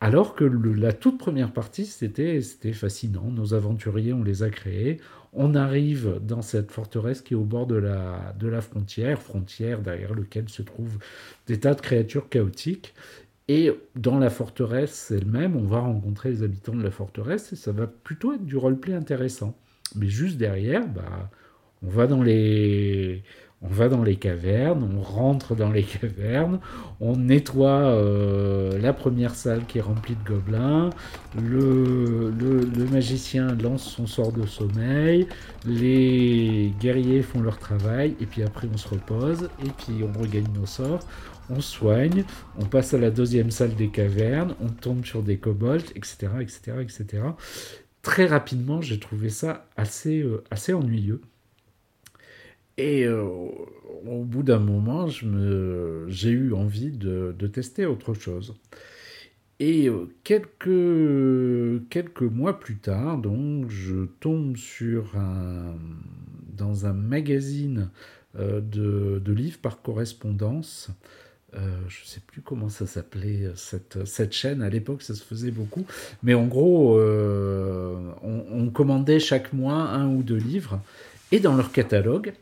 Alors 0.01 0.35
que 0.35 0.45
la 0.45 0.93
toute 0.93 1.19
première 1.19 1.53
partie, 1.53 1.87
c'était 1.87 2.41
fascinant. 2.75 3.31
Nos 3.31 3.55
aventuriers, 3.55 4.13
on 4.13 4.23
les 4.23 4.43
a 4.43 4.51
créés, 4.51 5.01
on 5.37 5.55
arrive 5.55 6.19
dans 6.23 6.43
cette 6.43 6.73
forteresse 6.73 7.21
qui 7.21 7.35
est 7.35 7.37
au 7.37 7.45
bord 7.45 7.67
de 7.67 7.77
la, 7.77 8.61
frontière, 8.61 9.21
frontière 9.23 9.81
derrière 9.81 10.15
laquelle 10.15 10.49
se 10.49 10.63
trouvent 10.63 10.99
des 11.47 11.61
tas 11.61 11.75
de 11.75 11.81
créatures 11.81 12.29
chaotiques. 12.29 12.95
Et 13.49 13.71
dans 13.95 14.19
la 14.19 14.31
forteresse 14.31 15.13
elle-même, 15.13 15.55
on 15.55 15.65
va 15.65 15.79
rencontrer 15.79 16.31
les 16.31 16.43
habitants 16.43 16.75
de 16.75 16.83
la 16.83 16.91
forteresse 16.91 17.53
et 17.53 17.57
ça 17.57 17.71
va 17.71 17.87
plutôt 17.87 18.33
être 18.33 18.45
du 18.45 18.57
roleplay 18.57 18.95
intéressant. 18.95 19.57
Mais 19.95 20.09
juste 20.09 20.37
derrière, 20.37 20.89
bah, 20.89 21.31
on 21.83 21.89
va 21.89 22.07
dans 22.07 22.23
les, 22.23 23.23
on 23.63 23.69
va 23.69 23.89
dans 23.89 24.03
les 24.03 24.17
cavernes, 24.17 24.89
on 24.97 25.01
rentre 25.01 25.55
dans 25.55 25.71
les 25.71 25.83
cavernes, 26.01 26.61
on 27.01 27.17
nettoie 27.17 27.87
euh, 27.87 28.79
la 28.79 28.93
première 28.93 29.35
salle 29.35 29.65
qui 29.67 29.79
est 29.79 29.83
remplie 29.83 30.15
de 30.15 30.29
gobelins, 30.29 30.91
le, 31.37 32.33
magicien 32.93 33.55
lance 33.55 33.85
son 33.85 34.07
sort 34.07 34.33
de 34.33 34.47
sommeil, 34.47 35.27
les 35.65 36.73
guerriers 36.81 37.23
font 37.23 37.41
leur 37.41 37.59
travail, 37.59 38.15
et 38.21 38.27
puis 38.27 38.43
après 38.43 38.69
on 38.73 38.77
se 38.77 38.89
repose, 38.89 39.49
et 39.65 39.71
puis 39.71 40.05
on 40.05 40.19
regagne 40.19 40.47
nos 40.55 40.67
sorts, 40.67 41.01
on 41.51 41.61
soigne, 41.61 42.25
on 42.59 42.65
passe 42.65 42.95
à 42.95 42.99
la 42.99 43.11
deuxième 43.11 43.51
salle 43.51 43.75
des 43.75 43.89
cavernes, 43.89 44.55
on 44.61 44.69
tombe 44.69 45.05
sur 45.05 45.23
des 45.23 45.39
kobolds, 45.39 45.91
etc., 45.95 46.29
etc., 46.41 46.61
etc. 46.81 47.23
Très 48.03 48.27
rapidement, 48.27 48.81
j'ai 48.81 49.01
trouvé 49.01 49.31
ça 49.31 49.67
assez, 49.77 50.21
euh, 50.21 50.45
assez 50.51 50.73
ennuyeux. 50.73 51.21
Et 52.79 53.05
euh, 53.05 53.25
au 54.07 54.23
bout 54.25 54.43
d'un 54.43 54.59
moment, 54.59 55.09
j'ai 55.09 56.31
eu 56.31 56.53
envie 56.53 56.91
de, 56.91 57.47
tester 57.47 57.87
autre 57.87 58.15
chose. 58.15 58.55
Et 59.59 59.89
euh, 59.89 60.11
quelques, 60.23 61.89
quelques 61.89 62.21
mois 62.21 62.61
plus 62.61 62.77
tard, 62.77 63.17
donc, 63.17 63.71
je 63.71 64.05
tombe 64.21 64.57
sur 64.59 65.17
un, 65.17 65.75
dans 66.53 66.85
un 66.85 66.93
magazine 66.93 67.89
euh, 68.39 68.61
de, 68.61 69.33
livres 69.33 69.59
par 69.59 69.81
correspondance. 69.81 70.91
je 71.55 71.59
ne 71.59 72.07
sais 72.07 72.21
plus 72.27 72.43
comment 72.43 72.69
ça 72.69 72.87
s'appelait 72.87 73.51
cette, 73.55 74.05
cette 74.05 74.35
chaîne. 74.35 74.61
À 74.61 74.69
l'époque, 74.69 75.01
ça 75.01 75.15
se 75.15 75.25
faisait 75.25 75.51
beaucoup. 75.51 75.87
Mais 76.23 76.35
en 76.35 76.47
gros, 76.47 77.01
on 78.23 78.71
commandait 78.71 79.21
chaque 79.21 79.55
mois 79.55 79.77
un 79.77 80.07
ou 80.15 80.23
deux 80.23 80.37
livres. 80.37 80.79
Et 81.33 81.41
dans 81.41 81.57
leur 81.57 81.73
catalogue, 81.73 82.35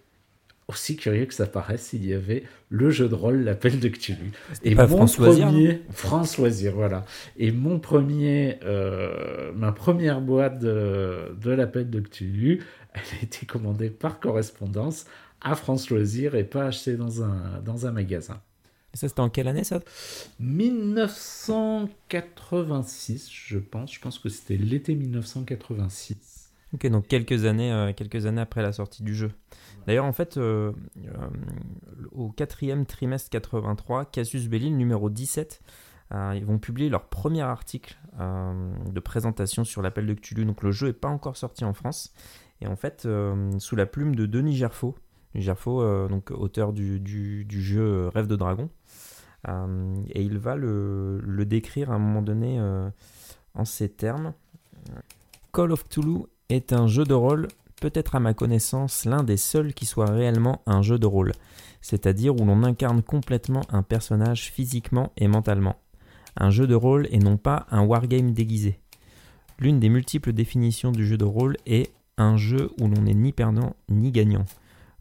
aussi 0.68 0.96
curieux 0.96 1.26
que 1.26 1.34
ça 1.34 1.46
paraisse, 1.46 1.92
il 1.92 2.06
y 2.06 2.14
avait 2.14 2.44
le 2.70 2.90
jeu 2.90 3.08
de 3.08 3.14
rôle 3.14 3.42
L'appel 3.42 3.80
de 3.80 3.88
Cthulhu. 3.88 4.32
Et 4.62 4.74
mon 4.74 5.06
premier, 5.06 5.82
Françoisir, 5.90 6.72
voilà. 6.74 7.04
Et 7.36 7.52
mon 7.52 7.78
premier, 7.78 8.58
euh, 8.64 9.52
ma 9.54 9.72
première 9.72 10.20
boîte 10.20 10.58
de, 10.58 11.34
de 11.40 11.50
L'Appel 11.50 11.90
de 11.90 12.00
Cthulhu, 12.00 12.62
elle 12.94 13.18
a 13.20 13.22
été 13.22 13.46
commandée 13.46 13.90
par 13.90 14.20
correspondance 14.20 15.06
à 15.40 15.54
France 15.54 15.90
Loisir 15.90 16.34
et 16.34 16.44
pas 16.44 16.64
achetée 16.64 16.96
dans 16.96 17.22
un, 17.22 17.60
dans 17.64 17.86
un 17.86 17.92
magasin. 17.92 18.40
Et 18.94 18.96
ça, 18.96 19.08
c'était 19.08 19.20
en 19.20 19.28
quelle 19.28 19.48
année 19.48 19.64
ça? 19.64 19.80
1986, 20.40 23.28
je 23.30 23.58
pense. 23.58 23.92
Je 23.92 24.00
pense 24.00 24.18
que 24.18 24.28
c'était 24.28 24.56
l'été 24.56 24.94
1986. 24.94 26.52
Ok, 26.72 26.86
donc 26.86 27.06
quelques 27.06 27.44
années, 27.44 27.72
euh, 27.72 27.92
quelques 27.92 28.26
années 28.26 28.40
après 28.40 28.62
la 28.62 28.72
sortie 28.72 29.02
du 29.02 29.14
jeu. 29.14 29.30
D'ailleurs, 29.86 30.04
en 30.04 30.12
fait, 30.12 30.36
euh, 30.36 30.72
euh, 31.06 31.28
au 32.12 32.30
quatrième 32.30 32.86
trimestre 32.86 33.30
83, 33.30 34.06
Casus 34.06 34.48
Belli, 34.48 34.70
numéro 34.70 35.10
17, 35.10 35.60
ils 36.34 36.44
vont 36.44 36.58
publier 36.58 36.88
leur 36.90 37.08
premier 37.08 37.40
article 37.40 37.98
de 38.20 39.00
présentation 39.00 39.64
sur 39.64 39.82
l'appel 39.82 40.06
de 40.06 40.14
Cthulhu. 40.14 40.44
Donc 40.44 40.62
le 40.62 40.70
jeu 40.70 40.88
n'est 40.88 40.92
pas 40.92 41.08
encore 41.08 41.36
sorti 41.36 41.64
en 41.64 41.72
France. 41.72 42.14
Et 42.60 42.68
en 42.68 42.76
fait, 42.76 43.08
sous 43.58 43.74
la 43.74 43.86
plume 43.86 44.14
de 44.14 44.26
Denis 44.26 44.62
donc 45.34 46.30
auteur 46.30 46.72
du, 46.72 47.44
jeu 47.50 48.06
Rêve 48.14 48.28
de 48.28 48.36
Dragon, 48.36 48.70
et 49.48 50.22
il 50.22 50.38
va 50.38 50.54
le, 50.54 51.18
le, 51.18 51.44
décrire 51.44 51.90
à 51.90 51.94
un 51.94 51.98
moment 51.98 52.22
donné 52.22 52.60
en 53.54 53.64
ces 53.64 53.88
termes. 53.88 54.34
Call 55.52 55.72
of 55.72 55.82
Cthulhu 55.88 56.26
est 56.48 56.72
un 56.72 56.86
jeu 56.86 57.02
de 57.02 57.14
rôle, 57.14 57.48
peut-être 57.84 58.14
à 58.14 58.20
ma 58.20 58.32
connaissance 58.32 59.04
l'un 59.04 59.22
des 59.22 59.36
seuls 59.36 59.74
qui 59.74 59.84
soit 59.84 60.10
réellement 60.10 60.62
un 60.64 60.80
jeu 60.80 60.98
de 60.98 61.04
rôle, 61.04 61.32
c'est-à-dire 61.82 62.34
où 62.34 62.42
l'on 62.42 62.62
incarne 62.62 63.02
complètement 63.02 63.60
un 63.68 63.82
personnage 63.82 64.50
physiquement 64.50 65.12
et 65.18 65.28
mentalement. 65.28 65.76
Un 66.34 66.48
jeu 66.48 66.66
de 66.66 66.74
rôle 66.74 67.06
et 67.10 67.18
non 67.18 67.36
pas 67.36 67.66
un 67.70 67.82
wargame 67.82 68.32
déguisé. 68.32 68.80
L'une 69.58 69.80
des 69.80 69.90
multiples 69.90 70.32
définitions 70.32 70.92
du 70.92 71.06
jeu 71.06 71.18
de 71.18 71.26
rôle 71.26 71.58
est 71.66 71.92
un 72.16 72.38
jeu 72.38 72.70
où 72.80 72.88
l'on 72.88 73.02
n'est 73.02 73.12
ni 73.12 73.32
perdant 73.32 73.76
ni 73.90 74.12
gagnant. 74.12 74.46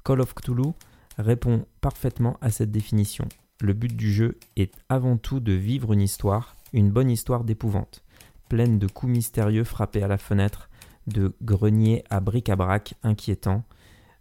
Call 0.04 0.20
of 0.20 0.36
Cthulhu 0.36 0.74
répond 1.18 1.66
parfaitement 1.80 2.36
à 2.42 2.52
cette 2.52 2.72
définition. 2.72 3.30
Le 3.62 3.72
but 3.72 3.96
du 3.96 4.12
jeu 4.12 4.38
est 4.58 4.74
avant 4.90 5.16
tout 5.16 5.40
de 5.40 5.54
vivre 5.54 5.94
une 5.94 6.02
histoire, 6.02 6.58
une 6.74 6.92
bonne 6.92 7.10
histoire 7.10 7.46
d'épouvante, 7.46 8.04
pleine 8.50 8.78
de 8.78 8.88
coups 8.88 9.14
mystérieux 9.14 9.64
frappés 9.64 10.04
à 10.04 10.10
la 10.10 10.18
fenêtre, 10.18 10.70
de 11.08 11.34
greniers 11.42 12.04
à 12.10 12.20
bric-à-brac 12.20 12.96
inquiétants, 13.04 13.64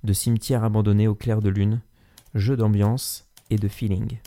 de 0.04 0.12
cimetières 0.12 0.64
abandonnés 0.64 1.08
au 1.08 1.14
clair 1.14 1.40
de 1.40 1.48
lune, 1.48 1.80
jeu 2.34 2.56
d'ambiance 2.56 3.28
et 3.50 3.56
de 3.56 3.68
feeling. 3.68 4.18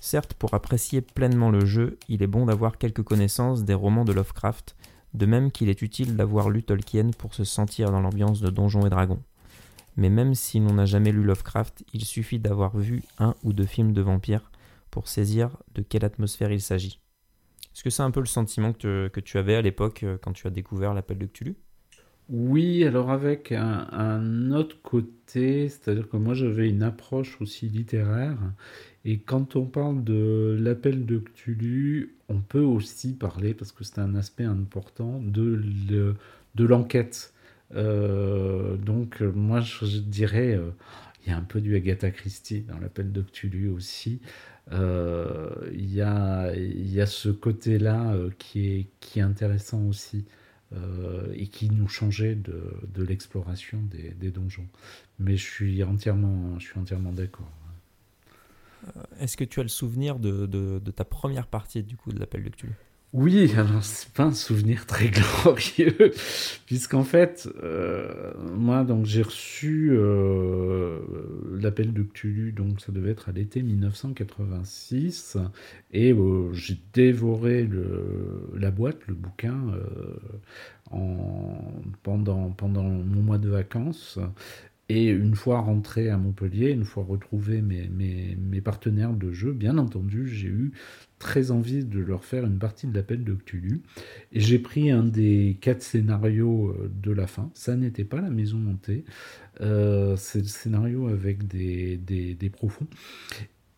Certes, 0.00 0.34
pour 0.34 0.54
apprécier 0.54 1.02
pleinement 1.02 1.50
le 1.50 1.66
jeu, 1.66 1.98
il 2.08 2.22
est 2.22 2.26
bon 2.26 2.46
d'avoir 2.46 2.78
quelques 2.78 3.02
connaissances 3.02 3.64
des 3.64 3.74
romans 3.74 4.04
de 4.04 4.12
Lovecraft, 4.12 4.74
de 5.12 5.26
même 5.26 5.50
qu'il 5.50 5.68
est 5.68 5.82
utile 5.82 6.16
d'avoir 6.16 6.48
lu 6.48 6.62
Tolkien 6.62 7.10
pour 7.18 7.34
se 7.34 7.44
sentir 7.44 7.90
dans 7.90 8.00
l'ambiance 8.00 8.40
de 8.40 8.48
Donjons 8.48 8.86
et 8.86 8.90
Dragons. 8.90 9.22
Mais 9.96 10.08
même 10.08 10.34
si 10.34 10.58
l'on 10.58 10.74
n'a 10.74 10.86
jamais 10.86 11.12
lu 11.12 11.22
Lovecraft, 11.22 11.84
il 11.92 12.04
suffit 12.04 12.38
d'avoir 12.38 12.76
vu 12.78 13.02
un 13.18 13.34
ou 13.42 13.52
deux 13.52 13.66
films 13.66 13.92
de 13.92 14.00
vampires 14.00 14.50
pour 14.90 15.08
saisir 15.08 15.50
de 15.74 15.82
quelle 15.82 16.04
atmosphère 16.04 16.50
il 16.50 16.62
s'agit. 16.62 17.00
Est-ce 17.74 17.84
que 17.84 17.90
c'est 17.90 18.02
un 18.02 18.10
peu 18.10 18.20
le 18.20 18.26
sentiment 18.26 18.72
que, 18.72 19.10
tu 19.20 19.38
avais 19.38 19.54
à 19.54 19.62
l'époque 19.62 20.02
euh, 20.02 20.18
quand 20.20 20.32
tu 20.32 20.46
as 20.46 20.50
découvert 20.50 20.94
l'appel 20.94 21.18
de 21.18 21.26
Cthulhu? 21.26 21.56
Oui, 22.28 22.84
alors 22.84 23.10
avec 23.10 23.50
un, 23.50 24.52
autre 24.52 24.80
côté, 24.82 25.68
c'est-à-dire 25.68 26.08
que 26.08 26.16
moi 26.16 26.34
j'avais 26.34 26.68
une 26.68 26.84
approche 26.84 27.40
aussi 27.40 27.68
littéraire, 27.68 28.38
et 29.04 29.18
quand 29.18 29.56
on 29.56 29.66
parle 29.66 30.04
de 30.04 30.56
l'appel 30.60 31.06
de 31.06 31.18
Cthulhu, 31.18 32.14
on 32.28 32.40
peut 32.40 32.60
aussi 32.60 33.14
parler, 33.14 33.52
parce 33.52 33.72
que 33.72 33.82
c'est 33.82 33.98
un 33.98 34.14
aspect 34.14 34.44
important, 34.44 35.20
de, 35.20 36.14
de 36.54 36.64
l'enquête. 36.64 37.32
Euh, 37.74 38.76
donc 38.76 39.20
moi 39.20 39.60
je 39.60 39.98
dirais, 39.98 40.54
euh, 40.54 40.70
il 41.24 41.30
y 41.30 41.32
a 41.32 41.36
un 41.36 41.42
peu 41.42 41.60
du 41.60 41.76
Agatha 41.76 42.10
Christie 42.10 42.62
dans 42.62 42.78
l'appel 42.78 43.12
de 43.12 43.22
Cthulhu 43.22 43.68
aussi. 43.68 44.20
Euh, 44.72 45.50
il 45.72 45.92
y, 45.92 46.00
a, 46.00 46.54
y 46.54 47.00
a 47.00 47.06
ce 47.06 47.28
côté-là 47.28 48.12
euh, 48.12 48.30
qui, 48.38 48.68
est, 48.68 48.86
qui 49.00 49.18
est 49.18 49.22
intéressant 49.22 49.82
aussi 49.86 50.26
euh, 50.72 51.32
et 51.34 51.48
qui 51.48 51.70
nous 51.70 51.88
changeait 51.88 52.36
de, 52.36 52.62
de 52.94 53.02
l'exploration 53.02 53.82
des, 53.82 54.10
des, 54.10 54.30
donjons. 54.30 54.68
Mais 55.18 55.36
je 55.36 55.44
suis 55.44 55.82
entièrement, 55.82 56.56
entièrement 56.76 57.12
d'accord. 57.12 57.50
Est-ce 59.18 59.36
que 59.36 59.44
tu 59.44 59.60
as 59.60 59.64
le 59.64 59.68
souvenir 59.68 60.18
de, 60.18 60.46
de, 60.46 60.78
de, 60.78 60.90
ta 60.90 61.04
première 61.04 61.46
partie 61.46 61.82
du 61.82 61.96
coup 61.96 62.12
de 62.12 62.20
l'appel 62.20 62.44
de 62.44 62.48
Cthulhu? 62.50 62.74
Oui, 63.12 63.52
alors 63.56 63.82
c'est 63.82 64.12
pas 64.12 64.22
un 64.22 64.32
souvenir 64.32 64.86
très 64.86 65.08
glorieux, 65.44 66.12
puisqu'en 66.66 67.02
fait, 67.02 67.48
euh, 67.60 68.32
moi 68.54 68.84
donc 68.84 69.04
j'ai 69.04 69.22
reçu 69.22 69.90
euh, 69.92 71.00
l'appel 71.60 71.92
de 71.92 72.04
Cthulhu, 72.04 72.52
donc 72.52 72.80
ça 72.80 72.92
devait 72.92 73.10
être 73.10 73.28
à 73.28 73.32
l'été 73.32 73.62
1986, 73.62 75.38
et 75.92 76.12
euh, 76.12 76.52
j'ai 76.52 76.78
dévoré 76.92 77.68
la 78.56 78.70
boîte, 78.70 78.98
le 79.08 79.14
bouquin, 79.14 79.58
en, 80.92 81.82
pendant, 82.04 82.50
pendant 82.50 82.84
mon 82.84 83.22
mois 83.22 83.38
de 83.38 83.48
vacances. 83.48 84.20
Et 84.92 85.06
une 85.06 85.36
fois 85.36 85.60
rentré 85.60 86.08
à 86.08 86.16
Montpellier, 86.16 86.70
une 86.70 86.84
fois 86.84 87.04
retrouvé 87.04 87.62
mes, 87.62 88.60
partenaires 88.60 89.12
de 89.12 89.30
jeu, 89.30 89.52
bien 89.52 89.78
entendu, 89.78 90.26
j'ai 90.26 90.48
eu 90.48 90.72
très 91.20 91.52
envie 91.52 91.84
de 91.84 92.00
leur 92.00 92.24
faire 92.24 92.44
une 92.44 92.58
partie 92.58 92.88
de 92.88 92.94
l'appel 92.96 93.22
de 93.22 93.34
Cthulhu. 93.34 93.82
Et 94.32 94.40
j'ai 94.40 94.58
pris 94.58 94.90
un 94.90 95.04
des 95.04 95.58
quatre 95.60 95.82
scénarios 95.82 96.70
euh, 96.70 96.90
de 97.00 97.12
la 97.12 97.28
fin. 97.28 97.52
Ça 97.54 97.76
n'était 97.76 98.02
pas 98.02 98.20
la 98.20 98.30
maison 98.30 98.58
montée. 98.58 99.04
Euh, 99.60 100.16
c'est 100.16 100.40
le 100.40 100.46
scénario 100.46 101.06
avec 101.06 101.46
des 101.46 102.50
profonds. 102.52 102.88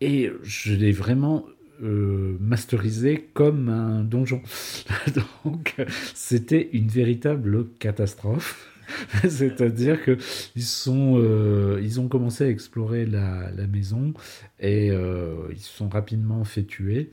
Et 0.01 0.31
je 0.41 0.73
l'ai 0.73 0.93
vraiment 0.93 1.45
euh, 1.83 2.37
masterisé 2.39 3.29
comme 3.33 3.69
un 3.69 4.03
donjon. 4.03 4.41
Donc 5.15 5.75
c'était 6.15 6.69
une 6.73 6.87
véritable 6.87 7.67
catastrophe. 7.77 8.72
C'est-à-dire 9.27 10.03
que 10.03 10.17
ils 10.55 10.63
sont, 10.63 11.15
euh, 11.17 11.79
ils 11.81 11.99
ont 11.99 12.07
commencé 12.07 12.43
à 12.43 12.49
explorer 12.49 13.05
la, 13.05 13.51
la 13.51 13.67
maison 13.67 14.13
et 14.59 14.91
euh, 14.91 15.47
ils 15.51 15.59
se 15.59 15.75
sont 15.75 15.89
rapidement 15.89 16.43
fait 16.43 16.63
tuer. 16.63 17.11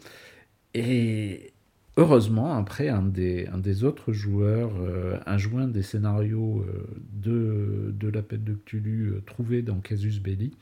Et 0.74 1.52
heureusement, 1.96 2.54
après, 2.54 2.88
un 2.88 3.02
des, 3.02 3.46
un 3.52 3.58
des 3.58 3.84
autres 3.84 4.12
joueurs 4.12 4.72
euh, 4.80 5.18
a 5.26 5.36
joint 5.38 5.66
des 5.66 5.82
scénarios 5.82 6.64
de, 7.12 7.92
de 7.98 8.08
l'appel 8.08 8.44
de 8.44 8.54
Cthulhu 8.54 9.14
trouvés 9.26 9.62
dans 9.62 9.80
Casus 9.80 10.20
Belli. 10.20 10.52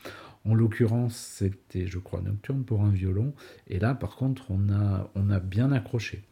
En 0.45 0.55
l'occurrence, 0.55 1.15
c'était, 1.17 1.87
je 1.87 1.99
crois, 1.99 2.23
Nocturne 2.23 2.65
pour 2.65 2.83
un 2.83 2.91
violon. 2.91 3.35
Et 3.69 3.79
là, 3.79 3.95
par 3.95 4.17
contre, 4.17 4.51
on 4.51 4.73
a, 4.73 5.11
on 5.15 5.31
a 5.31 5.41
bien 5.41 5.73
accroché. 5.73 6.23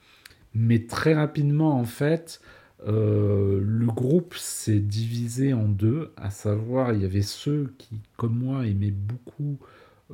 Mais 0.54 0.86
très 0.86 1.12
rapidement, 1.12 1.78
en 1.78 1.84
fait, 1.84 2.40
euh, 2.86 3.60
le 3.62 3.86
groupe 3.86 4.34
s'est 4.34 4.80
divisé 4.80 5.52
en 5.52 5.68
deux, 5.68 6.12
à 6.16 6.30
savoir 6.30 6.92
il 6.92 7.02
y 7.02 7.04
avait 7.04 7.22
ceux 7.22 7.72
qui, 7.78 8.00
comme 8.16 8.38
moi, 8.38 8.66
aimaient 8.66 8.90
beaucoup 8.92 9.58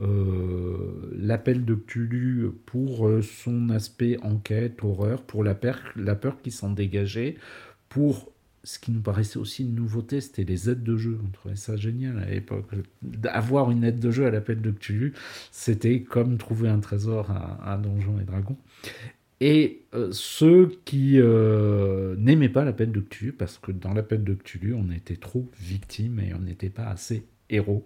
euh, 0.01 1.11
l'appel 1.19 1.65
de 1.67 1.75
Cthulhu 1.75 2.51
pour 2.65 3.07
euh, 3.09 3.21
son 3.21 3.69
aspect 3.69 4.17
enquête, 4.23 4.83
horreur, 4.83 5.23
pour 5.23 5.45
la, 5.45 5.59
la 5.97 6.15
peur 6.15 6.41
qui 6.41 6.51
s'en 6.51 6.71
dégageait, 6.71 7.37
pour 7.91 8.33
ce 8.65 8.79
qui 8.79 8.93
nous 8.93 9.01
paraissait 9.03 9.39
aussi 9.39 9.65
une 9.65 9.75
nouveauté, 9.75 10.21
c'était 10.21 10.45
les 10.45 10.71
aides 10.71 10.85
de 10.85 10.97
jeu. 10.97 11.19
On 11.23 11.31
trouvait 11.31 11.57
ça 11.57 11.77
génial 11.77 12.19
à 12.21 12.27
l'époque. 12.27 12.67
Avoir 13.25 13.71
une 13.71 13.85
aide 13.85 13.99
de 13.99 14.11
jeu 14.11 14.25
à 14.25 14.31
l'appel 14.31 14.63
de 14.63 14.71
Cthulhu, 14.71 15.15
c'était 15.51 16.03
comme 16.03 16.39
trouver 16.39 16.69
un 16.69 16.79
trésor 16.79 17.31
à, 17.31 17.73
à 17.73 17.77
Donjons 17.77 18.19
et 18.21 18.25
Dragons 18.25 18.57
et 19.45 19.83
euh, 19.93 20.11
ceux 20.13 20.71
qui 20.85 21.19
euh, 21.19 22.15
n'aimaient 22.17 22.49
pas 22.49 22.65
l'appel 22.65 22.93
de 22.93 23.01
Cthulhu, 23.01 23.33
parce 23.33 23.59
que 23.59 23.73
dans 23.73 23.93
l'appel 23.93 24.23
de 24.23 24.35
Cthulhu, 24.35 24.73
on 24.73 24.93
était 24.93 25.17
trop 25.17 25.51
victime 25.59 26.21
et 26.21 26.33
on 26.33 26.39
n'était 26.39 26.71
pas 26.71 26.85
assez 26.85 27.27
héros. 27.51 27.85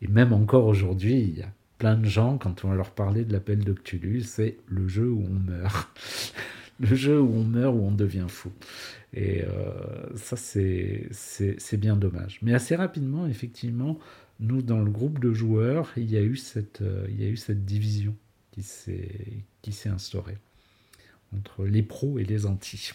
Et 0.00 0.08
même 0.08 0.32
encore 0.32 0.64
aujourd'hui, 0.64 1.20
il 1.20 1.38
y 1.38 1.42
a 1.42 1.52
plein 1.76 1.98
de 1.98 2.06
gens, 2.06 2.38
quand 2.38 2.64
on 2.64 2.72
leur 2.72 2.92
parlait 2.92 3.26
de 3.26 3.32
l'appel 3.34 3.62
de 3.62 3.74
Cthulhu, 3.74 4.22
c'est 4.22 4.56
le 4.68 4.88
jeu 4.88 5.10
où 5.10 5.22
on 5.22 5.38
meurt. 5.38 6.32
le 6.80 6.96
jeu 6.96 7.20
où 7.20 7.30
on 7.30 7.44
meurt, 7.44 7.76
où 7.76 7.80
on 7.80 7.92
devient 7.92 8.24
fou. 8.26 8.50
Et 9.12 9.44
euh, 9.44 9.74
ça, 10.14 10.36
c'est 10.38 11.76
bien 11.76 11.96
dommage. 11.96 12.38
Mais 12.40 12.54
assez 12.54 12.74
rapidement, 12.74 13.26
effectivement, 13.26 13.98
nous, 14.40 14.62
dans 14.62 14.80
le 14.80 14.90
groupe 14.90 15.18
de 15.18 15.34
joueurs, 15.34 15.92
il 15.98 16.10
y 16.10 16.16
a 16.16 16.22
eu 16.22 16.36
cette, 16.36 16.82
il 17.10 17.22
y 17.22 17.26
a 17.26 17.28
eu 17.28 17.36
cette 17.36 17.66
division 17.66 18.14
qui 18.52 18.62
s'est 18.62 19.90
instaurée 19.90 20.38
entre 21.34 21.64
les 21.64 21.82
pros 21.82 22.18
et 22.18 22.24
les 22.24 22.46
anti. 22.46 22.92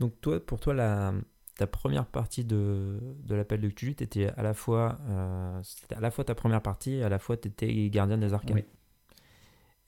Donc 0.00 0.20
toi, 0.20 0.44
pour 0.44 0.58
toi, 0.60 0.74
la, 0.74 1.14
ta 1.56 1.66
première 1.66 2.06
partie 2.06 2.44
de, 2.44 2.98
de 3.24 3.34
l'appel 3.34 3.60
de 3.60 3.68
Cthulhu, 3.68 3.94
à 4.36 4.42
la 4.42 4.54
fois, 4.54 4.98
euh, 5.08 5.62
à 5.94 6.00
la 6.00 6.10
fois 6.10 6.24
ta 6.24 6.34
première 6.34 6.62
partie, 6.62 6.94
et 6.94 7.02
à 7.02 7.08
la 7.08 7.18
fois 7.18 7.36
tu 7.36 7.48
étais 7.48 7.88
gardien 7.88 8.18
des 8.18 8.32
arcanes. 8.32 8.56
Oui. 8.56 8.64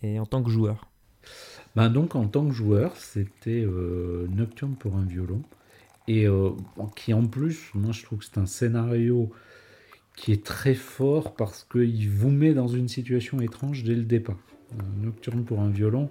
Et 0.03 0.18
en 0.18 0.26
tant 0.26 0.42
que 0.42 0.51
joueur 0.51 0.90
ben 1.74 1.88
donc 1.88 2.14
en 2.14 2.28
tant 2.28 2.47
que 2.47 2.53
joueur, 2.53 2.97
c'était 2.97 3.64
euh, 3.64 4.26
Nocturne 4.28 4.76
pour 4.76 4.97
un 4.97 5.05
violon, 5.05 5.42
et 6.07 6.26
euh, 6.26 6.51
qui 6.95 7.14
en 7.14 7.26
plus, 7.26 7.70
moi 7.74 7.92
je 7.92 8.05
trouve 8.05 8.18
que 8.20 8.26
c'est 8.26 8.38
un 8.38 8.47
scénario 8.47 9.30
qui 10.16 10.32
est 10.32 10.45
très 10.45 10.74
fort 10.74 11.34
parce 11.34 11.64
qu'il 11.64 12.09
vous 12.11 12.30
met 12.30 12.55
dans 12.55 12.68
une 12.68 12.88
situation 12.88 13.40
étrange 13.40 13.82
dès 13.82 13.97
le 13.97 14.05
départ. 14.05 14.38
Nocturne 15.01 15.45
pour 15.45 15.61
un 15.61 15.70
violon, 15.70 16.09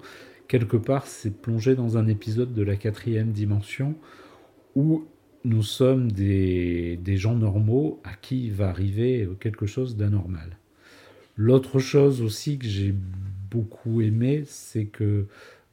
quelque 0.48 0.78
part, 0.78 1.08
c'est 1.08 1.42
plongé 1.42 1.76
dans 1.76 1.98
un 1.98 2.08
épisode 2.08 2.54
de 2.54 2.64
la 2.64 2.76
quatrième 2.76 3.32
dimension 3.32 3.96
où 4.76 5.06
nous 5.46 5.64
sommes 5.64 6.12
des, 6.12 6.98
des 6.98 7.18
gens 7.18 7.36
normaux 7.36 8.02
à 8.04 8.14
qui 8.14 8.50
va 8.50 8.70
arriver 8.70 9.28
quelque 9.40 9.66
chose 9.66 9.98
d'anormal. 9.98 10.58
L'autre 11.36 11.80
chose 11.80 12.22
aussi 12.22 12.60
que 12.60 12.68
j'ai 12.68 12.94
beaucoup 13.50 14.02
aimé, 14.02 14.44
c'est 14.46 14.86
que 14.86 15.28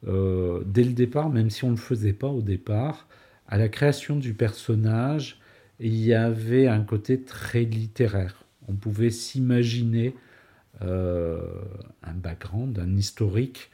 euh, 0.07 0.63
dès 0.65 0.83
le 0.83 0.93
départ, 0.93 1.29
même 1.29 1.49
si 1.49 1.63
on 1.63 1.71
ne 1.71 1.75
le 1.75 1.81
faisait 1.81 2.13
pas 2.13 2.27
au 2.27 2.41
départ, 2.41 3.07
à 3.47 3.57
la 3.57 3.69
création 3.69 4.15
du 4.15 4.33
personnage, 4.33 5.39
il 5.79 5.95
y 5.95 6.13
avait 6.13 6.67
un 6.67 6.81
côté 6.83 7.21
très 7.21 7.63
littéraire. 7.63 8.43
On 8.67 8.73
pouvait 8.73 9.09
s'imaginer 9.09 10.15
euh, 10.81 11.41
un 12.03 12.13
background, 12.13 12.79
un 12.79 12.95
historique 12.97 13.69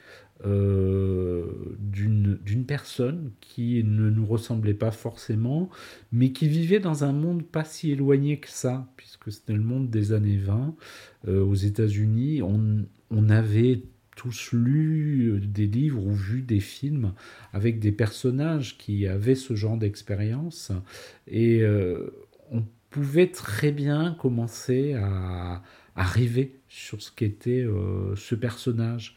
euh, 0.46 1.76
d'une 1.78 2.64
personne 2.66 3.32
qui 3.40 3.82
ne 3.84 4.10
nous 4.10 4.26
ressemblait 4.26 4.74
pas 4.74 4.90
forcément, 4.90 5.68
mais 6.12 6.32
qui 6.32 6.48
vivait 6.48 6.80
dans 6.80 7.04
un 7.04 7.12
monde 7.12 7.44
pas 7.44 7.64
si 7.64 7.90
éloigné 7.90 8.38
que 8.38 8.48
ça, 8.48 8.92
puisque 8.96 9.32
c'était 9.32 9.54
le 9.54 9.62
monde 9.62 9.90
des 9.90 10.12
années 10.12 10.38
20. 10.38 10.74
aux 11.26 11.54
États-Unis, 11.54 12.42
on, 12.42 12.84
on 13.10 13.30
avait 13.30 13.82
tous 14.18 14.50
lu 14.52 15.30
euh, 15.30 15.40
des 15.40 15.66
livres 15.66 16.04
ou 16.04 16.12
vu 16.12 16.42
des 16.42 16.60
films 16.60 17.14
avec 17.52 17.78
des 17.78 17.92
personnages 17.92 18.76
qui 18.76 19.06
avaient 19.06 19.36
ce 19.36 19.54
genre 19.54 19.78
d'expérience 19.78 20.72
et 21.28 21.62
euh, 21.62 22.10
on 22.50 22.64
pouvait 22.90 23.28
très 23.28 23.70
bien 23.70 24.16
commencer 24.20 24.94
à, 24.94 25.62
arriver 25.94 26.60
sur 26.68 27.02
ce 27.02 27.10
qu'était 27.10 27.64
euh, 27.64 28.14
ce 28.14 28.36
personnage, 28.36 29.16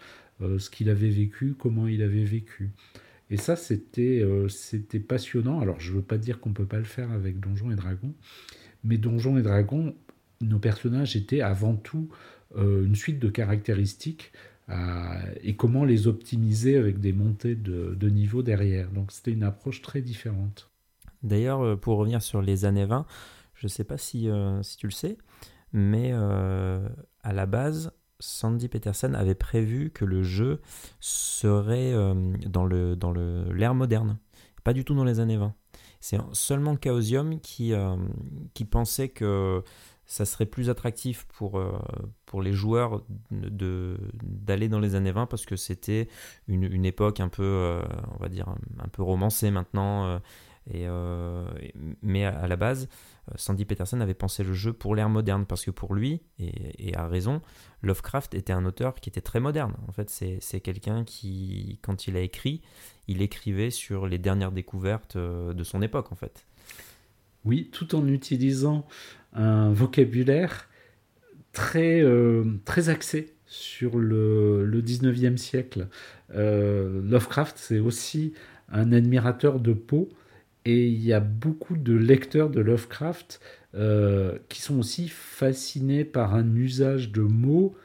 ce 0.58 0.70
qu'il 0.70 0.90
avait 0.90 1.10
vécu, 1.10 1.56
comment 1.58 1.88
il 1.88 2.02
avait 2.02 2.24
vécu. 2.24 2.72
Et 3.30 3.38
ça, 3.38 3.56
c'était 3.56 4.26
c'était 4.50 5.00
passionnant. 5.00 5.60
Alors, 5.62 5.80
je 5.80 5.92
ne 5.92 5.98
veux 5.98 6.02
pas 6.02 6.18
dire 6.18 6.40
qu'on 6.40 6.50
ne 6.50 6.56
peut 6.56 6.66
pas 6.66 6.80
le 6.80 6.84
faire 6.84 7.12
avec 7.12 7.40
Donjons 7.40 7.72
et 7.72 7.76
Dragons, 7.76 8.14
mais 8.84 8.98
Donjons 8.98 9.38
et 9.38 9.42
Dragons, 9.42 9.96
nos 10.42 10.60
personnages 10.60 11.16
étaient 11.16 11.42
avant 11.42 11.76
tout 11.76 12.10
une 12.58 12.96
suite 12.96 13.20
de 13.20 13.30
caractéristiques 13.30 14.34
et 15.44 15.56
comment 15.56 15.86
les 15.86 16.08
optimiser 16.08 16.78
avec 16.78 17.00
des 17.00 17.14
montées 17.14 17.56
de, 17.56 18.10
niveau 18.10 18.44
derrière. 18.44 18.90
Donc 18.92 19.12
c'était 19.12 19.32
une 19.32 19.44
approche 19.44 19.82
très 19.82 20.02
différente. 20.02 20.70
D'ailleurs, 21.24 21.62
euh, 21.62 21.76
pour 21.76 21.98
revenir 21.98 22.22
sur 22.22 22.42
les 22.42 22.66
années 22.66 22.86
20, 22.86 23.06
je 23.56 23.66
ne 23.66 23.70
sais 23.70 23.84
pas 23.84 23.98
si, 23.98 24.30
euh, 24.30 24.64
si, 24.64 24.78
tu 24.78 24.88
le 24.88 24.92
sais, 24.92 25.18
mais 25.72 26.10
euh, 26.14 26.88
à 27.24 27.34
la 27.34 27.46
base, 27.46 27.92
Sandy 28.22 28.70
Peterson 28.70 29.14
avait 29.14 29.36
prévu 29.36 29.90
que 29.90 30.06
le 30.06 30.24
jeu 30.24 30.62
serait 31.00 31.92
dans 32.48 32.66
l'ère 32.66 32.96
dans 32.96 33.12
le, 33.12 33.74
moderne, 33.74 34.18
pas 34.64 34.74
du 34.74 34.86
tout 34.86 34.96
dans 34.96 35.04
les 35.04 35.20
années 35.20 35.38
20. 35.38 35.54
C'est 36.00 36.18
seulement 36.32 36.78
Chaosium 36.82 37.40
qui, 37.42 37.74
qui 38.54 38.66
pensait 38.66 39.10
que 39.10 39.64
ça 40.12 40.26
serait 40.26 40.46
plus 40.46 40.70
attractif 40.70 41.24
pour, 41.38 41.58
euh, 41.58 41.72
pour 42.26 42.42
les 42.42 42.52
joueurs 42.52 43.02
d'aller 43.32 44.68
dans 44.68 44.82
les 44.82 44.96
années 44.96 45.14
20 45.14 45.26
parce 45.26 45.46
que 45.46 45.56
c'était 45.56 46.10
une, 46.50 46.64
une, 46.64 46.84
époque 46.84 47.22
un 47.22 47.30
peu, 47.30 47.44
euh, 47.44 47.82
on 48.14 48.18
va 48.18 48.28
dire, 48.28 48.50
un, 48.80 48.90
peu 48.90 49.04
romancée 49.04 49.52
maintenant. 49.52 50.20
Euh, 50.74 51.46
mais 52.02 52.24
à, 52.24 52.48
la 52.48 52.56
base, 52.56 52.88
Sandy 53.36 53.66
Peterson 53.66 54.00
avait 54.00 54.14
pensé 54.14 54.44
le 54.44 54.54
jeu 54.54 54.74
pour 54.74 54.96
l'ère 54.96 55.10
moderne 55.10 55.46
parce 55.46 55.66
que 55.66 55.72
pour 55.72 55.94
lui, 55.94 56.22
et, 56.40 56.96
a 56.96 57.08
raison, 57.08 57.42
Lovecraft 57.82 58.36
était 58.36 58.54
un 58.54 58.66
auteur 58.66 58.96
qui 58.96 59.10
était 59.10 59.22
très 59.22 59.40
moderne. 59.40 59.76
En 59.88 59.92
fait, 59.92 60.10
c'est 60.10 60.60
quelqu'un 60.62 61.04
qui, 61.04 61.80
quand 61.82 62.08
il 62.08 62.16
a 62.16 62.22
écrit, 62.22 62.62
il 63.08 63.22
écrivait 63.22 63.72
sur 63.72 64.08
les 64.08 64.18
dernières 64.18 64.52
découvertes 64.52 65.18
de 65.18 65.64
son 65.64 65.82
époque 65.82 66.12
en 66.12 66.16
fait. 66.16 66.46
Oui, 67.44 67.70
tout 67.72 67.96
en 67.96 68.08
utilisant 68.08 68.86
un 69.34 69.72
vocabulaire 69.72 70.70
très, 71.54 72.02
euh, 72.02 72.44
très 72.66 72.90
axé 72.90 73.36
sur 73.46 73.98
le, 73.98 74.66
le 74.66 74.82
19e 74.82 75.38
siècle. 75.38 75.88
Euh, 76.34 77.02
Lovecraft, 77.04 77.58
c'est 77.58 77.80
aussi 77.80 78.34
un 78.70 78.94
admirateur 78.94 79.60
de 79.60 79.74
Poe, 79.74 80.08
et 80.66 80.88
il 80.88 81.04
y 81.04 81.14
a 81.14 81.20
beaucoup 81.20 81.76
de 81.76 81.94
lecteurs 81.94 82.50
de 82.50 82.62
Lovecraft 82.62 83.40
euh, 83.74 84.38
qui 84.50 84.62
sont 84.62 84.80
aussi 84.80 85.08
fascinés 85.10 86.04
par 86.04 86.36
un 86.36 86.56
usage 86.56 87.12
de 87.12 87.22
mots 87.22 87.76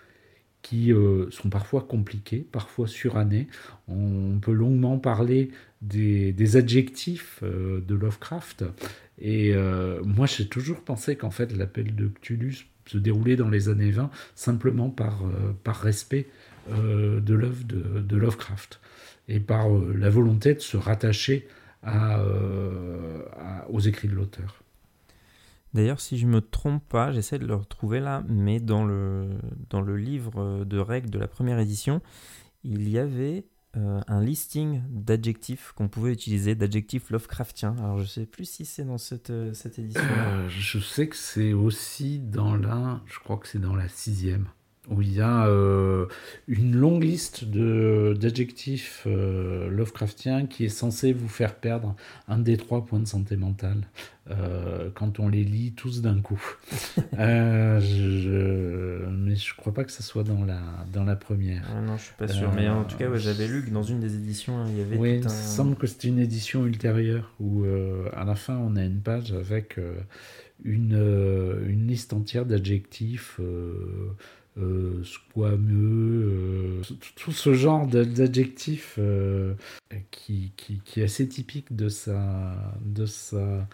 qui 0.63 0.93
sont 1.31 1.49
parfois 1.49 1.83
compliqués, 1.83 2.45
parfois 2.51 2.89
surannés. 2.89 3.47
On 3.87 4.41
peut 4.43 4.51
longuement 4.51 4.99
parler 4.99 5.51
des, 5.81 6.57
adjectifs 6.57 7.41
de 7.45 7.95
Lovecraft 7.95 8.65
et 9.19 9.53
euh, 9.55 10.03
moi, 10.05 10.27
j'ai 10.27 10.47
toujours 10.47 10.81
pensé 10.83 11.17
qu'en 11.17 11.31
fait, 11.31 11.57
l'appel 11.57 11.95
de 11.95 12.09
Cthulhu 12.09 12.67
se 12.87 12.99
déroulait 12.99 13.37
dans 13.37 13.49
les 13.49 13.69
années 13.69 13.91
20 13.91 14.11
simplement 14.35 14.91
par, 14.91 15.25
euh, 15.25 15.53
par 15.65 15.81
respect 15.81 16.27
euh, 16.71 17.21
de 17.21 17.35
l'œuvre 17.35 17.65
de, 17.65 18.17
Lovecraft 18.17 18.81
et 19.29 19.41
par 19.41 19.69
la 19.69 20.11
volonté 20.11 20.55
de 20.55 20.61
se 20.61 20.77
rattacher 20.77 21.49
à, 21.87 23.65
aux 23.69 23.81
écrits 23.81 24.09
de 24.09 24.15
l'auteur. 24.15 24.63
D'ailleurs, 25.75 26.01
si 26.01 26.19
je 26.19 26.27
ne 26.27 26.33
me 26.33 26.41
trompe 26.41 26.83
pas, 26.89 27.13
j'essaie 27.13 27.39
de 27.39 27.47
le 27.47 27.55
retrouver 27.55 28.01
là, 28.01 28.25
mais 28.29 28.61
dans 28.61 28.85
le, 28.85 29.29
dans 29.71 29.83
le 29.83 29.97
livre 29.97 30.65
de 30.65 30.79
règles 30.79 31.11
de 31.11 31.19
la 31.19 31.29
première 31.29 31.59
édition, 31.59 32.01
il 32.65 32.89
y 32.89 32.99
avait 32.99 33.45
euh, 33.77 34.01
un 34.09 34.23
listing 34.23 34.81
d'adjectifs 34.89 35.73
qu'on 35.77 35.89
pouvait 35.89 36.13
utiliser, 36.13 36.55
d'adjectifs 36.55 37.11
Lovecraftiens. 37.11 37.77
Alors 37.79 37.99
je 37.99 38.07
sais 38.07 38.25
plus 38.25 38.49
si 38.49 38.65
c'est 38.65 38.85
dans 38.85 38.97
cette, 38.97 39.29
euh, 39.29 39.53
cette 39.53 39.79
édition. 39.79 40.01
Euh, 40.03 40.49
je 40.49 40.79
sais 40.79 41.09
que 41.09 41.17
c'est 41.17 41.53
aussi 41.53 42.21
dans 42.21 42.57
la, 42.57 43.03
je 43.05 43.19
crois 43.19 43.37
que 43.37 43.47
c'est 43.47 43.59
dans 43.59 43.77
la 43.77 43.89
sixième 43.89 44.47
où 44.91 45.03
il 45.03 45.13
y 45.13 45.21
a 45.21 45.47
euh, 45.47 46.07
une 46.49 46.75
longue 46.77 47.03
liste 47.03 47.45
d'adjectifs 47.45 49.03
euh, 49.07 49.69
Lovecraftiens 49.69 50.47
qui 50.47 50.65
est 50.65 50.71
censé 50.71 51.13
vous 51.13 51.29
faire 51.29 51.55
perdre 51.57 51.95
un 52.29 52.39
des 52.39 52.57
trois 52.57 52.85
points 52.85 53.01
de 53.01 53.07
santé 53.07 53.37
mentale 53.37 53.83
euh, 54.31 54.91
quand 54.95 55.21
on 55.21 55.29
les 55.29 55.45
lit 55.45 55.73
tous 55.73 56.03
d'un 56.03 56.21
coup. 56.21 56.43
je, 57.19 59.07
mais 59.09 59.37
je 59.37 59.55
crois 59.57 59.73
pas 59.75 59.85
que 59.85 59.93
ce 59.93 60.03
soit 60.03 60.25
dans 60.25 60.45
la, 60.45 60.61
dans 60.93 61.05
la 61.05 61.17
première. 61.17 61.65
Ah 61.75 61.81
non, 61.81 61.97
je 61.97 62.05
suis 62.05 62.15
pas 62.15 62.29
sûr. 62.29 62.53
mais 62.53 62.69
en 62.69 62.85
tout 62.85 62.97
cas, 62.97 63.15
j'avais 63.17 63.49
lu 63.49 63.65
que 63.65 63.71
dans 63.71 63.83
une 63.83 64.01
des 64.01 64.15
éditions, 64.15 64.67
il 64.69 64.79
y 64.79 64.81
avait. 64.81 64.97
Oui, 64.97 65.21
il 65.23 65.31
semble 65.31 65.77
que 65.77 65.87
c'était 65.87 66.09
une 66.09 66.19
édition 66.19 66.67
ultérieure 66.67 67.33
où 67.41 67.65
à 68.15 68.25
la 68.25 68.35
fin, 68.35 68.57
on 68.57 68.77
a 68.77 68.83
une 68.83 69.01
page 69.01 69.33
avec 69.33 69.79
une, 70.65 71.63
une 71.69 71.87
liste 71.87 72.13
entière 72.13 72.47
d'adjectifs 72.47 73.41
euh, 74.59 75.05
squameux, 75.05 76.81
euh, 76.81 76.83
tout 77.17 77.33
ce 77.33 77.53
genre 77.53 77.87
d'adjectifs 77.87 78.95
euh, 78.99 79.55
qui, 80.11 80.53
qui, 80.57 80.81
qui, 80.83 81.01
est 81.01 81.05
assez 81.05 81.29
typique 81.29 81.77
de 81.77 81.91
sa, 81.91 82.75
de 82.83 83.05
sa 83.05 83.69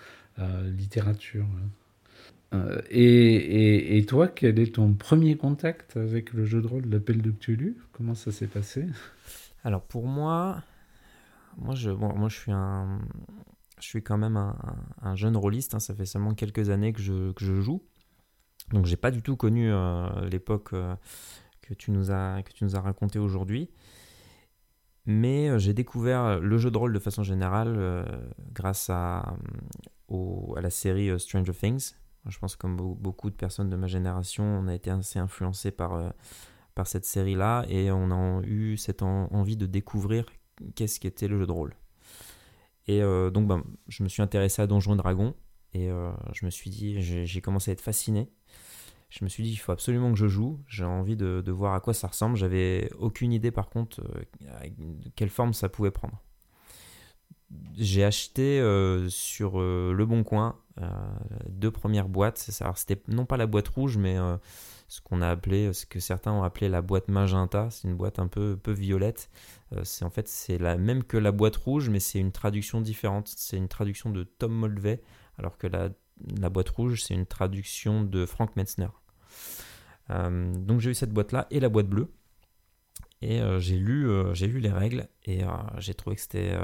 littérature. 0.77 1.47
Et, 2.91 3.01
et, 3.01 3.97
et, 3.97 4.07
toi, 4.07 4.29
quel 4.29 4.59
est 4.59 4.75
ton 4.75 4.93
premier 4.93 5.37
contact 5.37 5.97
avec 5.97 6.33
le 6.33 6.45
jeu 6.45 6.61
de 6.61 6.67
rôle 6.67 6.85
L'Appel 6.91 7.23
de 7.23 7.31
Cthulhu? 7.31 7.77
Comment 7.93 8.15
ça 8.15 8.33
s'est 8.33 8.47
passé? 8.47 8.87
Alors 9.65 9.83
pour 9.83 10.07
moi, 10.07 10.63
moi 11.57 11.75
je, 11.75 11.91
bon, 11.91 12.13
moi 12.15 12.29
je 12.29 12.37
suis 12.37 12.53
un, 12.53 13.01
je 13.81 13.87
suis 13.87 14.03
quand 14.03 14.19
même 14.19 14.37
un, 14.37 14.57
un 15.01 15.15
jeune 15.17 15.37
rôliste. 15.37 15.75
Hein, 15.75 15.81
ça 15.81 15.95
fait 15.95 16.07
seulement 16.07 16.35
quelques 16.35 16.71
années 16.71 16.93
que 16.93 17.01
je, 17.01 17.33
que 17.33 17.45
je 17.45 17.61
joue. 17.61 17.83
Donc 18.73 18.87
j'ai 18.87 18.97
pas 18.97 19.11
du 19.11 19.23
tout 19.23 19.37
connu 19.37 19.71
euh, 19.71 20.09
l'époque 20.29 20.71
euh, 20.73 20.97
que 21.61 21.75
tu 21.75 21.91
nous 21.91 22.11
as 22.11 22.43
que 22.43 22.53
tu 22.53 22.65
nous 22.65 22.75
as 22.75 22.81
raconté 22.81 23.19
aujourd'hui. 23.19 23.71
Mais 25.05 25.49
euh, 25.49 25.59
j'ai 25.59 25.75
découvert 25.75 26.41
le 26.41 26.59
jeu 26.59 26.71
de 26.71 26.79
rôle 26.79 26.93
de 26.93 26.99
façon 26.99 27.23
générale 27.23 28.07
grâce 28.53 28.89
à, 28.89 29.35
à 30.11 30.61
la 30.61 30.71
série 30.71 31.19
Stranger 31.21 31.53
Things. 31.53 31.93
Je 32.29 32.39
pense 32.39 32.55
que 32.55 32.61
comme 32.61 32.77
beaucoup 32.77 33.31
de 33.31 33.35
personnes 33.35 33.69
de 33.69 33.77
ma 33.77 33.89
génération, 33.89 34.45
on 34.45 34.69
a 34.69 34.75
été 34.75 34.91
assez 34.91 35.19
influencé 35.19 35.73
par, 35.73 36.13
par 36.77 36.87
cette 36.87 37.05
série-là 37.05 37.65
et 37.69 37.91
on 37.91 38.13
a 38.13 38.43
eu 38.45 38.77
cette 38.77 39.03
envie 39.03 39.57
de 39.57 39.67
découvrir 39.67 40.27
qu'est-ce 40.77 41.01
qu'était 41.01 41.27
le 41.27 41.37
jeu 41.37 41.47
de 41.47 41.53
rôle. 41.53 41.75
Et 42.87 43.01
donc 43.01 43.49
ben, 43.49 43.65
je 43.89 44.05
me 44.05 44.09
suis 44.09 44.23
intéressé 44.23 44.63
à 44.63 44.69
Donjons 44.69 44.95
et 44.95 44.99
Dragons 44.99 45.35
et 45.73 45.89
je 46.33 46.47
me 46.47 46.51
suis 46.51 46.71
dit, 46.71 47.03
j'ai 47.03 47.41
commencé 47.41 47.73
à 47.73 47.75
être 47.75 47.81
fasciné 47.81 48.31
je 49.13 49.25
me 49.25 49.29
suis 49.29 49.43
dit, 49.43 49.51
il 49.51 49.57
faut 49.57 49.73
absolument 49.73 50.11
que 50.11 50.19
je 50.19 50.27
joue. 50.27 50.59
J'ai 50.67 50.85
envie 50.85 51.17
de, 51.17 51.51
voir 51.51 51.75
à 51.75 51.81
quoi 51.81 51.93
ça 51.93 52.09
ressemble. 52.09 52.37
J'avais 52.37 52.91
aucune 52.99 53.33
idée, 53.33 53.51
par 53.51 53.69
contre, 53.69 54.01
euh, 54.01 54.69
de 54.79 55.11
quelle 55.15 55.29
forme 55.29 55.53
ça 55.53 55.69
pouvait 55.69 55.91
prendre. 55.91 56.23
J'ai 57.77 58.05
acheté 58.05 58.59
euh, 58.59 59.11
sur 59.11 59.61
euh, 59.61 59.93
Le 59.93 60.07
Bon 60.07 60.25
Coin 60.25 60.57
deux 61.47 61.71
premières 61.71 62.09
boîtes. 62.09 62.39
C'était 62.39 63.03
non 63.09 63.27
pas 63.27 63.37
la 63.37 63.47
boîte 63.47 63.69
rouge, 63.69 63.99
mais 63.99 64.17
ce 64.89 65.03
qu'on 65.03 65.21
a 65.21 65.29
appelé, 65.29 65.75
ce 65.75 65.85
que 65.85 66.01
certains 66.01 66.33
ont 66.33 66.43
appelé 66.43 66.71
la 66.71 66.81
boîte 66.81 67.09
magenta. 67.09 67.69
C'est 67.71 67.89
une 67.89 67.95
boîte 67.95 68.19
un 68.19 68.27
peu, 68.27 68.57
peu 68.57 68.73
violette. 68.73 69.29
c'est 69.83 70.07
en 70.07 70.11
fait 70.11 70.29
c'est 70.29 70.57
la 70.57 70.79
même 70.79 71.05
que 71.05 71.19
la 71.19 71.31
boîte 71.31 71.57
rouge, 71.57 71.91
mais 71.91 72.01
c'est 72.01 72.19
une 72.19 72.33
traduction 72.33 72.81
différente. 72.81 73.31
C'est 73.37 73.59
une 73.59 73.69
traduction 73.69 74.09
de 74.09 74.25
Tom 74.25 74.51
Molvey, 74.51 75.03
alors 75.37 75.59
que 75.59 75.67
la, 75.67 75.91
la 76.41 76.49
boîte 76.49 76.71
rouge 76.71 77.03
c'est 77.03 77.13
une 77.13 77.27
traduction 77.27 78.03
de 78.03 78.25
Frank 78.25 78.57
Metzner. 78.57 78.89
Donc 80.09 80.81
j'ai 80.81 80.91
eu 80.91 80.95
cette 80.95 81.13
boîte 81.13 81.33
là 81.33 81.47
et 81.51 81.61
la 81.61 81.69
boîte 81.69 81.89
bleue. 81.89 82.09
Et 83.23 83.41
euh, 83.41 83.61
j'ai 83.61 83.77
lu, 83.77 84.11
euh, 84.11 84.35
lu 84.35 84.59
les 84.59 84.69
règles 84.69 85.09
et 85.25 85.45
euh, 85.45 85.49
j'ai 85.79 85.95
trouvé 85.95 86.17
que 86.17 86.23
c'était. 86.23 86.59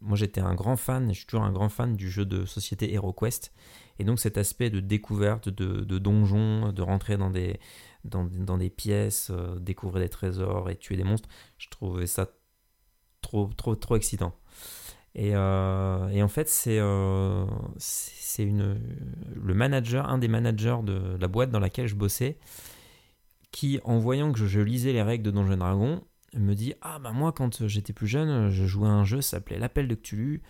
moi, 0.00 0.16
j'étais 0.16 0.40
un 0.40 0.54
grand 0.54 0.76
fan, 0.76 1.08
et 1.08 1.14
je 1.14 1.18
suis 1.20 1.26
toujours 1.26 1.44
un 1.44 1.52
grand 1.52 1.68
fan 1.68 1.94
du 1.96 2.10
jeu 2.10 2.24
de 2.24 2.44
société 2.44 2.92
HeroQuest. 2.92 3.52
Et 4.00 4.04
donc, 4.04 4.18
cet 4.18 4.36
aspect 4.36 4.70
de 4.70 4.80
découverte 4.80 5.48
de, 5.48 5.84
de 5.84 5.98
donjons, 5.98 6.72
de 6.72 6.82
rentrer 6.82 7.16
dans 7.16 7.30
des, 7.30 7.60
dans 8.04 8.58
des 8.58 8.70
pièces, 8.70 9.30
découvrir 9.60 10.02
des 10.02 10.08
trésors 10.08 10.68
et 10.68 10.76
tuer 10.76 10.96
des 10.96 11.04
monstres, 11.04 11.28
je 11.58 11.68
trouvais 11.68 12.06
ça 12.06 12.28
trop, 13.20 13.48
trop, 13.56 13.76
trop 13.76 13.96
excitant. 13.96 14.34
Et, 15.14 15.30
et 15.30 16.22
en 16.22 16.28
fait, 16.28 16.48
c'est 16.48 16.78
une 18.38 18.78
le 19.34 19.54
manager, 19.54 20.08
un 20.08 20.18
des 20.18 20.28
managers 20.28 20.78
de 20.84 21.16
la 21.18 21.28
boîte 21.28 21.50
dans 21.50 21.58
laquelle 21.58 21.88
je 21.88 21.96
bossais 21.96 22.38
qui, 23.50 23.80
en 23.84 23.98
voyant 23.98 24.32
que 24.32 24.46
je, 24.46 24.60
lisais 24.60 24.92
les 24.92 25.02
règles 25.02 25.24
de 25.24 25.30
Donjons 25.30 25.56
Dragon, 25.56 26.02
me 26.36 26.54
dit 26.54 26.74
Ah, 26.82 26.98
bah 26.98 27.12
moi, 27.12 27.32
quand 27.32 27.66
j'étais 27.66 27.92
plus 27.92 28.06
jeune, 28.06 28.50
je 28.50 28.64
jouais 28.66 28.88
à 28.88 28.92
un 28.92 29.04
jeu, 29.04 29.20
ça 29.20 29.38
s'appelait 29.38 29.58
L'Appel 29.58 29.88
de 29.88 29.94
Cthulhu. 29.94 30.42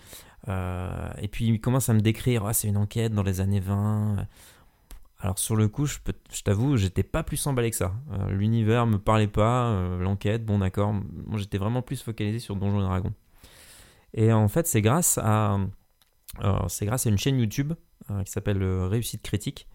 Euh, 0.48 1.10
et 1.20 1.28
puis 1.28 1.46
il 1.46 1.60
commence 1.60 1.88
à 1.88 1.94
me 1.94 2.00
décrire 2.00 2.46
Ah, 2.46 2.52
c'est 2.52 2.68
une 2.68 2.76
enquête 2.76 3.12
dans 3.12 3.22
les 3.22 3.40
années 3.40 3.60
20. 3.60 4.26
Alors, 5.22 5.38
sur 5.38 5.54
le 5.56 5.68
coup, 5.68 5.84
je, 5.84 5.98
je 6.32 6.42
t'avoue, 6.42 6.76
j'étais 6.76 7.02
pas 7.02 7.22
plus 7.22 7.46
emballé 7.46 7.70
que 7.70 7.76
ça. 7.76 7.94
Euh, 8.12 8.30
l'univers 8.30 8.86
me 8.86 8.98
parlait 8.98 9.26
pas, 9.26 9.66
euh, 9.66 9.98
l'enquête, 9.98 10.44
bon, 10.44 10.58
d'accord. 10.58 10.92
Moi, 10.92 11.38
j'étais 11.38 11.58
vraiment 11.58 11.82
plus 11.82 12.02
focalisé 12.02 12.38
sur 12.38 12.56
Donjons 12.56 12.80
Dragon. 12.80 13.12
Et 14.14 14.32
en 14.32 14.48
fait, 14.48 14.66
c'est 14.66 14.82
grâce 14.82 15.18
à. 15.22 15.58
c'est 16.68 16.86
grâce 16.86 17.06
à 17.06 17.10
une 17.10 17.18
chaîne 17.18 17.38
YouTube 17.38 17.72
qui 18.24 18.32
s'appelle 18.32 18.62
Réussite 18.62 19.22
Critique 19.22 19.68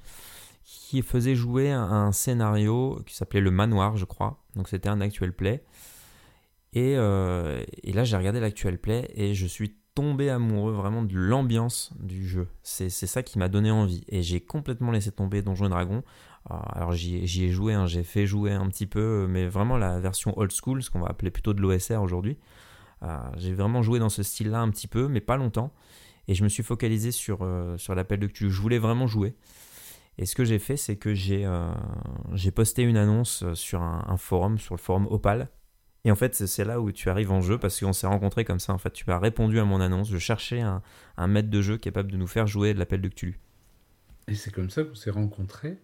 qui 0.65 1.01
faisait 1.03 1.35
jouer 1.35 1.71
un, 1.71 2.11
scénario 2.11 2.99
qui 3.05 3.15
s'appelait 3.15 3.39
Le 3.39 3.51
Manoir, 3.51 3.97
je 3.97 4.05
crois. 4.05 4.43
Donc 4.55 4.67
c'était 4.67 4.89
un 4.89 4.99
actual 4.99 5.31
play. 5.31 5.63
Et, 6.73 6.95
euh, 6.97 7.63
et 7.83 7.93
là, 7.93 8.03
j'ai 8.03 8.17
regardé 8.17 8.39
l'actuel 8.39 8.79
play 8.79 9.09
et 9.13 9.35
je 9.35 9.45
suis 9.45 9.75
tombé 9.93 10.29
amoureux 10.29 10.73
vraiment 10.73 11.03
de 11.03 11.15
l'ambiance 11.15 11.93
du 11.99 12.27
jeu. 12.27 12.47
C'est 12.63 12.89
ça 12.89 13.23
qui 13.23 13.39
m'a 13.39 13.47
donné 13.47 13.71
envie. 13.71 14.03
Et 14.09 14.23
j'ai 14.23 14.41
complètement 14.41 14.91
laissé 14.91 15.11
tomber 15.11 15.41
Donjons 15.41 15.69
Dragon. 15.69 16.03
Euh, 16.51 16.55
alors 16.73 16.91
j'y 16.91 17.43
ai 17.45 17.49
joué, 17.49 17.73
hein, 17.73 17.85
j'ai 17.85 18.03
fait 18.03 18.25
jouer 18.25 18.51
un 18.51 18.67
petit 18.67 18.87
peu, 18.87 19.27
mais 19.29 19.47
vraiment 19.47 19.77
la 19.77 19.99
version 19.99 20.37
old 20.37 20.51
school, 20.51 20.83
ce 20.83 20.89
qu'on 20.89 20.99
va 20.99 21.07
appeler 21.07 21.31
plutôt 21.31 21.53
de 21.53 21.61
l'OSR 21.61 22.01
aujourd'hui. 22.01 22.37
Euh, 23.05 23.17
j'ai 23.37 23.53
vraiment 23.53 23.81
joué 23.81 23.99
dans 23.99 24.09
ce 24.09 24.23
style-là 24.23 24.59
un 24.59 24.69
petit 24.69 24.87
peu, 24.87 25.07
mais 25.07 25.21
pas 25.21 25.37
longtemps. 25.37 25.73
Et 26.27 26.33
je 26.33 26.43
me 26.43 26.49
suis 26.49 26.63
focalisé 26.63 27.11
sur, 27.11 27.47
sur 27.77 27.93
l'appel 27.93 28.19
de 28.19 28.25
Cthulhu. 28.25 28.49
Je 28.49 28.59
voulais 28.59 28.79
vraiment 28.79 29.05
jouer. 29.05 29.35
Et 30.17 30.25
ce 30.25 30.35
que 30.35 30.45
j'ai 30.45 30.59
fait, 30.59 30.77
c'est 30.77 30.95
que 30.95 31.13
j'ai 31.13 31.45
euh, 31.45 31.71
posté 32.53 32.83
une 32.83 32.97
annonce 32.97 33.43
euh, 33.43 33.53
sur 33.53 33.81
un, 33.81 34.17
forum, 34.17 34.57
sur 34.57 34.75
le 34.75 34.79
forum 34.79 35.07
Opal. 35.09 35.49
Et 36.05 36.11
en 36.11 36.15
fait, 36.15 36.35
c'est 36.35 36.63
là 36.63 36.79
où 36.79 36.91
tu 36.91 37.09
arrives 37.09 37.31
en 37.31 37.41
jeu 37.41 37.57
parce 37.57 37.79
qu'on 37.79 37.91
s'est 37.91 38.07
rencontrés 38.07 38.45
comme 38.45 38.59
ça. 38.59 38.73
En 38.73 38.77
fait, 38.77 38.93
tu 38.93 39.09
as 39.11 39.19
répondu 39.19 39.59
à 39.59 39.65
mon 39.65 39.81
annonce. 39.81 40.09
Je 40.09 40.17
cherchais 40.17 40.61
un, 40.61 40.81
un 41.17 41.27
maître 41.27 41.49
de 41.49 41.61
jeu 41.61 41.77
capable 41.77 42.11
de 42.11 42.17
nous 42.17 42.27
faire 42.27 42.47
jouer 42.47 42.73
de 42.73 42.79
l'appel 42.79 43.01
de 43.01 43.09
Cthulhu. 43.09 43.39
Et 44.27 44.35
c'est 44.35 44.51
comme 44.51 44.69
ça 44.69 44.83
qu'on 44.83 44.95
s'est 44.95 45.11
rencontrés. 45.11 45.79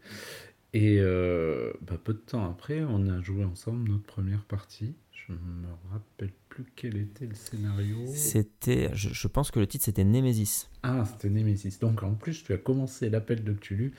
Et 0.73 0.99
euh, 0.99 1.73
bah, 1.81 1.97
peu 2.01 2.13
de 2.13 2.19
temps 2.19 2.49
après, 2.49 2.81
on 2.81 3.07
a 3.09 3.19
joué 3.19 3.43
ensemble 3.43 3.89
notre 3.89 4.05
première 4.05 4.45
partie. 4.45 4.95
Je 5.11 5.33
me 5.33 5.67
rappelle 5.91 6.31
plus 6.51 6.65
quel 6.75 6.97
était 6.97 7.25
le 7.25 7.33
scénario. 7.33 7.97
C'était, 8.13 8.91
je, 8.93 9.27
pense 9.29 9.51
que 9.51 9.59
le 9.59 9.67
titre 9.67 9.85
c'était 9.85 10.03
Nemesis. 10.03 10.67
Ah, 10.83 11.05
c'était 11.09 11.29
Nemesis. 11.29 11.79
Donc 11.79 12.03
en 12.03 12.13
plus, 12.13 12.43
tu 12.43 12.51
as 12.51 12.57
commencé 12.57 13.09
l'appel 13.09 13.43
de 13.45 13.53
Cthulhu 13.53 13.93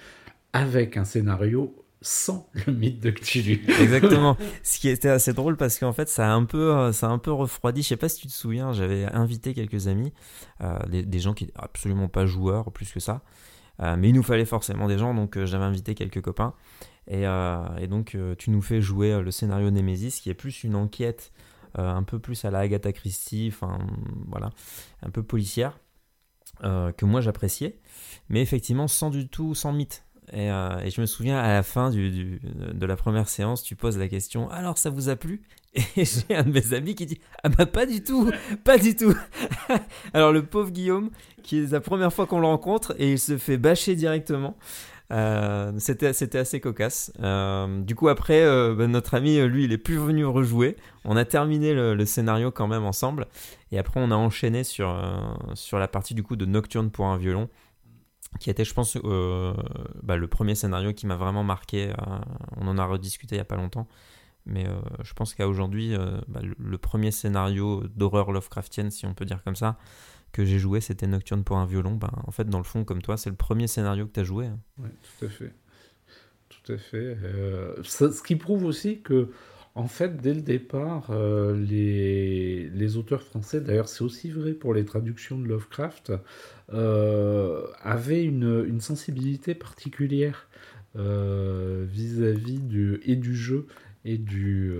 avec 0.52 0.98
un 0.98 1.04
scénario 1.04 1.74
sans 2.02 2.50
le 2.66 2.74
mythe 2.74 3.00
de 3.00 3.10
Cthulhu. 3.10 3.64
Exactement. 3.80 4.36
Ce 4.62 4.78
qui 4.78 4.90
était 4.90 5.08
assez 5.08 5.32
drôle 5.32 5.56
parce 5.56 5.78
qu'en 5.78 5.94
fait, 5.94 6.10
ça 6.10 6.30
a 6.30 6.34
un 6.34 6.44
peu, 6.44 6.92
ça 6.92 7.06
a 7.08 7.10
un 7.10 7.18
peu 7.18 7.32
refroidi. 7.32 7.82
Je 7.82 7.88
sais 7.88 7.96
pas 7.96 8.10
si 8.10 8.20
tu 8.20 8.26
te 8.26 8.32
souviens, 8.32 8.74
j'avais 8.74 9.06
invité 9.06 9.54
quelques 9.54 9.88
amis, 9.88 10.12
euh, 10.60 10.78
des, 10.86 11.20
gens 11.20 11.32
qui 11.32 11.44
n'étaient 11.44 11.58
absolument 11.58 12.08
pas 12.08 12.26
joueurs, 12.26 12.70
plus 12.70 12.92
que 12.92 13.00
ça. 13.00 13.22
Euh, 13.80 13.96
mais 13.98 14.10
il 14.10 14.14
nous 14.14 14.22
fallait 14.22 14.44
forcément 14.44 14.88
des 14.88 14.98
gens, 14.98 15.14
donc 15.14 15.38
euh, 15.38 15.46
j'avais 15.46 15.64
invité 15.64 15.94
quelques 15.94 16.20
copains. 16.20 16.52
Et, 17.08 17.22
et 17.22 17.86
donc, 17.88 18.16
tu 18.38 18.50
nous 18.50 18.62
fais 18.62 18.80
jouer 18.80 19.20
le 19.20 19.30
scénario 19.32 19.70
Nemesis, 19.70 20.20
qui 20.20 20.30
est 20.30 20.34
plus 20.34 20.62
une 20.62 20.76
enquête 20.76 21.32
euh, 21.34 21.50
un 21.74 22.02
peu 22.02 22.18
plus 22.18 22.44
à 22.44 22.50
la 22.50 22.60
Agatha 22.60 22.92
Christie, 22.92 23.50
enfin 23.52 23.78
voilà, 24.28 24.50
un 25.02 25.10
peu 25.10 25.22
policière, 25.22 25.78
euh, 26.64 26.92
que 26.92 27.04
moi 27.04 27.20
j'appréciais, 27.20 27.78
mais 28.28 28.40
effectivement 28.40 28.86
sans 28.86 29.10
du 29.10 29.28
tout, 29.28 29.54
sans 29.54 29.72
mythe. 29.72 30.04
Et, 30.32 30.50
euh, 30.50 30.88
je 30.88 31.00
me 31.00 31.06
souviens 31.06 31.38
à 31.38 31.48
la 31.48 31.62
fin 31.64 31.90
de 31.90 32.86
la 32.86 32.96
première 32.96 33.28
séance, 33.28 33.64
tu 33.64 33.74
poses 33.74 33.98
la 33.98 34.06
question 34.06 34.48
Alors 34.50 34.78
ça 34.78 34.88
vous 34.88 35.08
a 35.08 35.16
plu? 35.16 35.42
Et 35.74 35.82
j'ai 36.04 36.36
un 36.36 36.44
de 36.44 36.50
mes 36.52 36.72
amis 36.74 36.94
qui 36.94 37.06
dit 37.06 37.20
Ah 37.42 37.48
bah 37.48 37.66
pas 37.66 37.86
du 37.86 38.04
tout, 38.04 38.30
pas 38.62 38.78
du 38.78 38.94
tout. 38.94 39.14
Alors 40.14 40.30
le 40.30 40.44
pauvre 40.44 40.70
Guillaume, 40.70 41.10
qui 41.42 41.58
est 41.58 41.72
la 41.72 41.80
première 41.80 42.12
fois 42.12 42.26
qu'on 42.26 42.40
le 42.40 42.46
rencontre 42.46 42.94
et 42.98 43.12
il 43.12 43.18
se 43.18 43.38
fait 43.38 43.56
bâcher 43.56 43.96
directement. 43.96 44.56
Euh, 45.12 45.72
c'était, 45.78 46.12
c'était 46.12 46.38
assez 46.38 46.60
cocasse. 46.60 47.12
Euh, 47.20 47.82
du 47.82 47.94
coup, 47.94 48.08
après, 48.08 48.42
euh, 48.42 48.74
bah, 48.74 48.86
notre 48.86 49.14
ami, 49.14 49.38
lui, 49.42 49.64
il 49.64 49.72
est 49.72 49.78
plus 49.78 49.96
venu 49.96 50.24
rejouer. 50.24 50.76
On 51.04 51.16
a 51.16 51.24
terminé 51.24 51.74
le, 51.74 52.04
scénario 52.06 52.50
quand 52.50 52.66
même 52.66 52.84
ensemble. 52.84 53.26
Et 53.70 53.78
après, 53.78 54.00
on 54.00 54.10
a 54.10 54.16
enchaîné 54.16 54.64
sur, 54.64 54.96
sur 55.54 55.78
la 55.78 55.88
partie 55.88 56.14
du 56.14 56.22
coup 56.22 56.36
de 56.36 56.46
Nocturne 56.46 56.90
pour 56.90 57.06
un 57.06 57.16
violon, 57.16 57.48
qui 58.40 58.50
était, 58.50 58.64
je 58.64 58.74
pense, 58.74 58.96
bah, 58.96 60.16
le 60.16 60.26
premier 60.26 60.54
scénario 60.54 60.92
qui 60.92 61.06
m'a 61.06 61.16
vraiment 61.16 61.44
marqué. 61.44 61.92
on 62.56 62.66
en 62.66 62.78
a 62.78 62.84
rediscuté 62.84 63.36
il 63.36 63.38
n'y 63.38 63.42
a 63.42 63.46
pas 63.46 63.56
longtemps. 63.56 63.88
Mais 64.44 64.66
je 65.04 65.12
pense 65.12 65.34
qu'à 65.34 65.48
aujourd'hui, 65.48 65.94
bah, 66.28 66.40
le, 66.42 66.78
premier 66.78 67.10
scénario 67.10 67.82
d'horreur 67.96 68.32
Lovecraftienne, 68.32 68.90
si 68.90 69.06
on 69.06 69.14
peut 69.14 69.24
dire 69.24 69.42
comme 69.42 69.56
ça, 69.56 69.76
que 70.32 70.44
j'ai 70.44 70.58
joué, 70.58 70.80
c'était 70.80 71.06
Nocturne 71.06 71.44
pour 71.44 71.58
un 71.58 71.66
violon. 71.66 71.94
Ben, 71.94 72.10
en 72.26 72.30
fait, 72.30 72.48
dans 72.48 72.58
le 72.58 72.64
fond, 72.64 72.84
comme 72.84 73.02
toi, 73.02 73.16
c'est 73.16 73.30
le 73.30 73.36
premier 73.36 73.66
scénario 73.66 74.06
que 74.06 74.12
tu 74.12 74.20
as 74.20 74.24
joué. 74.24 74.46
Hein. 74.46 74.58
Oui, 74.78 74.88
tout 75.18 75.26
à 75.26 75.28
fait. 75.28 75.52
Tout 76.48 76.72
à 76.72 76.78
fait. 76.78 77.16
Euh, 77.22 77.74
ce 77.82 78.22
qui 78.22 78.36
prouve 78.36 78.64
aussi 78.64 79.00
que, 79.00 79.28
en 79.74 79.86
fait, 79.86 80.16
dès 80.16 80.34
le 80.34 80.40
départ, 80.42 81.10
euh, 81.10 81.56
les, 81.56 82.68
les, 82.70 82.96
auteurs 82.96 83.22
français, 83.22 83.60
d'ailleurs 83.60 83.88
c'est 83.88 84.04
aussi 84.04 84.30
vrai 84.30 84.52
pour 84.52 84.74
les 84.74 84.84
traductions 84.84 85.38
de 85.38 85.46
Lovecraft, 85.46 86.12
euh, 86.72 87.66
avaient 87.82 88.24
une, 88.24 88.64
une, 88.66 88.80
sensibilité 88.80 89.54
particulière 89.54 90.48
vis-à-vis 90.94 92.58
du, 92.58 93.00
et 93.06 93.16
du 93.16 93.34
jeu 93.34 93.66
et, 94.04 94.18
du, 94.18 94.74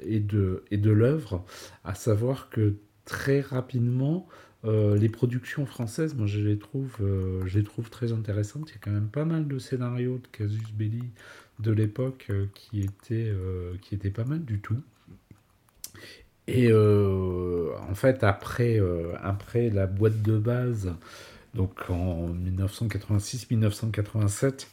et 0.00 0.18
de, 0.18 0.64
et 0.70 0.78
de 0.78 0.90
l'œuvre, 0.90 1.44
à 1.84 1.94
savoir 1.94 2.48
que 2.48 2.76
très 3.04 3.40
rapidement. 3.40 4.26
Euh, 4.64 4.96
les 4.96 5.10
productions 5.10 5.66
françaises, 5.66 6.14
moi 6.14 6.26
je 6.26 6.40
les, 6.40 6.58
trouve, 6.58 6.96
euh, 7.02 7.42
je 7.46 7.58
les 7.58 7.64
trouve 7.64 7.90
très 7.90 8.12
intéressantes. 8.12 8.70
Il 8.70 8.72
y 8.72 8.76
a 8.76 8.78
quand 8.80 8.92
même 8.92 9.08
pas 9.08 9.26
mal 9.26 9.46
de 9.46 9.58
scénarios 9.58 10.16
de 10.18 10.26
Casus 10.28 10.72
Belli 10.72 11.04
de 11.58 11.70
l'époque 11.70 12.28
euh, 12.30 12.46
qui, 12.54 12.80
étaient, 12.80 13.30
qui 13.82 13.94
étaient 13.94 14.10
pas 14.10 14.24
mal 14.24 14.42
du 14.44 14.60
tout. 14.60 14.80
Et 16.46 16.70
en 16.74 17.94
fait, 17.94 18.22
après, 18.22 18.78
la 19.70 19.86
boîte 19.86 20.20
de 20.22 20.38
base, 20.38 20.94
donc 21.54 21.88
en 21.88 22.34
1986-1987, 22.34 24.66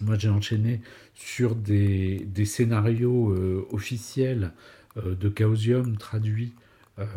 moi 0.00 0.16
j'ai 0.16 0.30
enchaîné 0.30 0.80
sur 1.14 1.54
des, 1.54 2.24
des 2.24 2.46
scénarios 2.46 3.66
officiels 3.70 4.52
de 4.96 5.32
Chaosium 5.36 5.98
traduits 5.98 6.54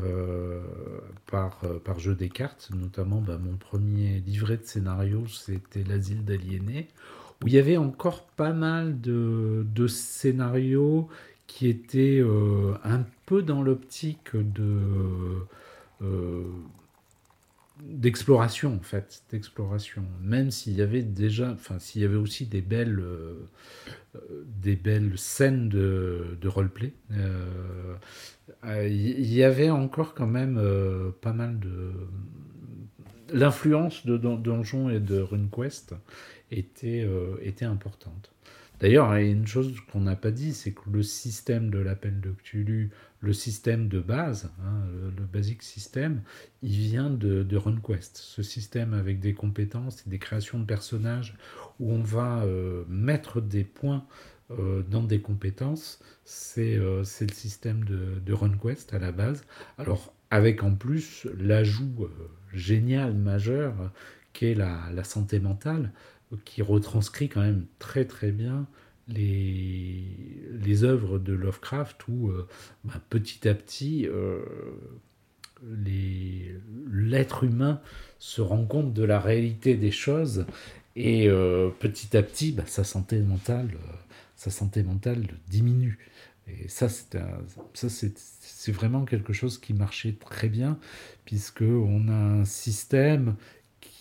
euh, 0.03 0.61
par, 1.27 1.59
euh, 1.63 1.79
par 1.79 1.99
jeu 1.99 2.15
des 2.15 2.29
cartes, 2.29 2.69
notamment 2.75 3.21
bah, 3.21 3.37
mon 3.37 3.57
premier 3.57 4.19
livret 4.25 4.57
de 4.57 4.65
scénario, 4.65 5.27
c'était 5.27 5.83
L'asile 5.83 6.23
d'aliénés, 6.23 6.87
où 7.43 7.47
il 7.47 7.53
y 7.53 7.59
avait 7.59 7.77
encore 7.77 8.23
pas 8.23 8.53
mal 8.53 9.01
de, 9.01 9.65
de 9.73 9.87
scénarios 9.87 11.09
qui 11.47 11.67
étaient 11.67 12.19
euh, 12.19 12.73
un 12.83 13.03
peu 13.25 13.41
dans 13.41 13.61
l'optique 13.61 14.35
de 14.35 14.79
d'exploration 17.87 18.75
en 18.75 18.83
fait, 18.83 19.23
d'exploration. 19.31 20.03
Même 20.21 20.51
s'il 20.51 20.73
y 20.73 20.81
avait 20.81 21.03
déjà, 21.03 21.51
enfin 21.51 21.79
s'il 21.79 22.01
y 22.01 22.05
avait 22.05 22.15
aussi 22.15 22.45
des 22.45 22.61
belles, 22.61 23.03
des 24.45 24.75
belles 24.75 25.17
scènes 25.17 25.69
de, 25.69 26.37
de 26.39 26.47
roleplay. 26.47 26.93
Il 27.09 27.17
euh, 28.65 28.87
y 28.89 29.43
avait 29.43 29.69
encore 29.69 30.13
quand 30.13 30.27
même 30.27 30.57
euh, 30.57 31.11
pas 31.21 31.33
mal 31.33 31.59
de 31.59 31.91
l'influence 33.31 34.05
de 34.05 34.17
Donjon 34.17 34.89
et 34.89 34.99
de 34.99 35.19
RuneQuest 35.19 35.95
était, 36.51 37.07
était 37.41 37.65
importante. 37.65 38.31
D'ailleurs, 38.79 39.17
il 39.17 39.31
une 39.31 39.47
chose 39.47 39.73
qu'on 39.91 40.01
n'a 40.01 40.15
pas 40.15 40.29
dit, 40.29 40.53
c'est 40.53 40.71
que 40.71 40.81
le 40.91 41.01
système 41.01 41.71
de 41.71 41.79
l'appel 41.79 42.19
de 42.19 42.31
Cthulhu, 42.31 42.91
le 43.23 43.31
système 43.31 43.87
de 43.87 44.01
base, 44.01 44.51
hein, 44.61 44.83
le, 45.17 45.23
basic 45.23 45.63
system, 45.63 46.21
il 46.61 46.71
vient 46.71 47.09
de, 47.09 47.55
RunQuest. 47.55 48.17
Ce 48.17 48.43
système 48.43 48.93
avec 48.93 49.21
des 49.21 49.33
compétences 49.33 50.03
et 50.05 50.09
des 50.09 50.19
créations 50.19 50.59
de 50.59 50.65
personnages 50.65 51.37
où 51.79 51.93
on 51.93 52.03
va 52.03 52.43
euh, 52.43 52.83
mettre 52.89 53.39
des 53.39 53.63
points 53.63 54.05
euh, 54.51 54.83
dans 54.83 55.03
des 55.03 55.21
compétences, 55.21 56.03
c'est 56.25 56.75
euh, 56.75 57.03
le 57.21 57.33
système 57.33 57.85
de, 57.85 58.33
RunQuest 58.33 58.93
à 58.93 58.99
la 58.99 59.13
base. 59.13 59.45
Alors, 59.77 60.13
avec 60.29 60.61
en 60.61 60.75
plus 60.75 61.25
l'ajout 61.39 62.09
génial, 62.51 63.13
majeur, 63.13 63.73
qui 64.33 64.47
est 64.47 64.55
la, 64.55 64.89
la 64.93 65.05
santé 65.05 65.39
mentale 65.39 65.93
qui 66.43 66.61
retranscrit 66.61 67.29
quand 67.29 67.41
même 67.41 67.67
très 67.79 68.05
très 68.05 68.31
bien 68.31 68.67
les, 69.07 70.05
les 70.63 70.83
œuvres 70.83 71.19
de 71.19 71.33
Lovecraft 71.33 72.07
où 72.07 72.29
euh, 72.29 72.47
bah, 72.83 73.01
petit 73.09 73.47
à 73.47 73.53
petit 73.53 74.07
euh, 74.07 74.39
l'être 76.91 77.43
humain 77.43 77.81
se 78.19 78.41
rend 78.41 78.65
compte 78.65 78.93
de 78.93 79.03
la 79.03 79.19
réalité 79.19 79.75
des 79.75 79.91
choses 79.91 80.45
et 80.95 81.27
euh, 81.27 81.69
petit 81.79 82.15
à 82.15 82.23
petit 82.23 82.51
bah, 82.51 82.63
sa 82.65 82.83
santé 82.83 83.19
mentale 83.19 83.71
sa 84.35 84.51
santé 84.51 84.83
mentale 84.83 85.27
diminue. 85.47 85.97
Et 86.47 86.67
ça 86.67 86.87
c'est 86.89 88.71
vraiment 88.71 89.05
quelque 89.05 89.31
chose 89.31 89.57
qui 89.57 89.73
marchait 89.73 90.15
très 90.19 90.49
bien 90.49 90.77
puisque 91.23 91.61
on 91.61 92.09
a 92.09 92.13
un 92.13 92.45
système 92.45 93.35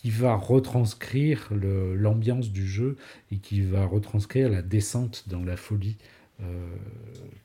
qui 0.02 0.10
va 0.10 0.34
retranscrire 0.34 1.48
l'ambiance 1.52 2.50
du 2.50 2.66
jeu 2.66 2.96
et 3.30 3.38
qui 3.38 3.60
va 3.60 3.86
retranscrire 3.86 4.50
la 4.50 4.60
descente 4.60 5.28
dans 5.28 5.44
la 5.44 5.56
folie 5.56 5.96
euh, 6.40 6.74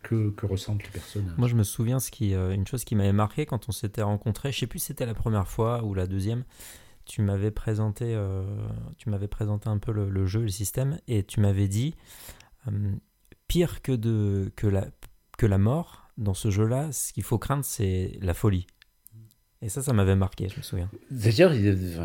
que, 0.01 0.31
que, 0.31 0.47
ressentent 0.47 0.83
les 0.83 0.89
personnages. 0.89 1.37
Moi, 1.37 1.47
je 1.47 1.53
me 1.53 1.61
souviens, 1.61 1.99
euh, 2.21 2.51
une 2.51 2.65
chose 2.65 2.83
qui 2.83 2.95
m'avait 2.95 3.13
marqué 3.13 3.45
quand 3.45 3.69
on 3.69 3.71
s'était 3.71 4.01
rencontrés, 4.01 4.51
je 4.51 4.59
sais 4.59 4.65
plus 4.65 4.79
si 4.79 4.87
c'était 4.87 5.05
la 5.05 5.13
première 5.13 5.47
fois 5.47 5.83
ou 5.83 5.93
la 5.93 6.07
deuxième, 6.07 6.45
tu 7.05 7.21
m'avais 7.21 7.51
présenté, 7.51 8.15
euh, 8.15 8.43
tu 8.97 9.11
m'avais 9.11 9.27
présenté 9.27 9.69
un 9.69 9.77
peu 9.77 9.91
le, 9.91 10.09
le, 10.09 10.25
jeu, 10.25 10.41
le 10.41 10.49
système, 10.49 10.99
et 11.07 11.23
tu 11.23 11.41
m'avais 11.41 11.67
dit, 11.67 11.93
pire 13.47 13.83
que, 13.83 13.91
de, 13.91 14.51
que, 14.55 14.65
la, 14.65 14.87
que 15.37 15.45
la 15.45 15.59
mort, 15.59 16.09
dans 16.17 16.33
ce 16.33 16.49
jeu-là, 16.49 16.91
ce 16.91 17.13
qu'il 17.13 17.23
faut 17.23 17.37
craindre, 17.37 17.63
c'est 17.63 18.17
la 18.21 18.33
folie. 18.33 18.65
Et 19.61 19.69
ça, 19.69 19.81
ça 19.81 19.91
m'avait 19.93 20.15
marqué, 20.15 20.49
je 20.49 20.57
me 20.57 20.61
souviens. 20.61 20.89
D'ailleurs, 21.09 21.51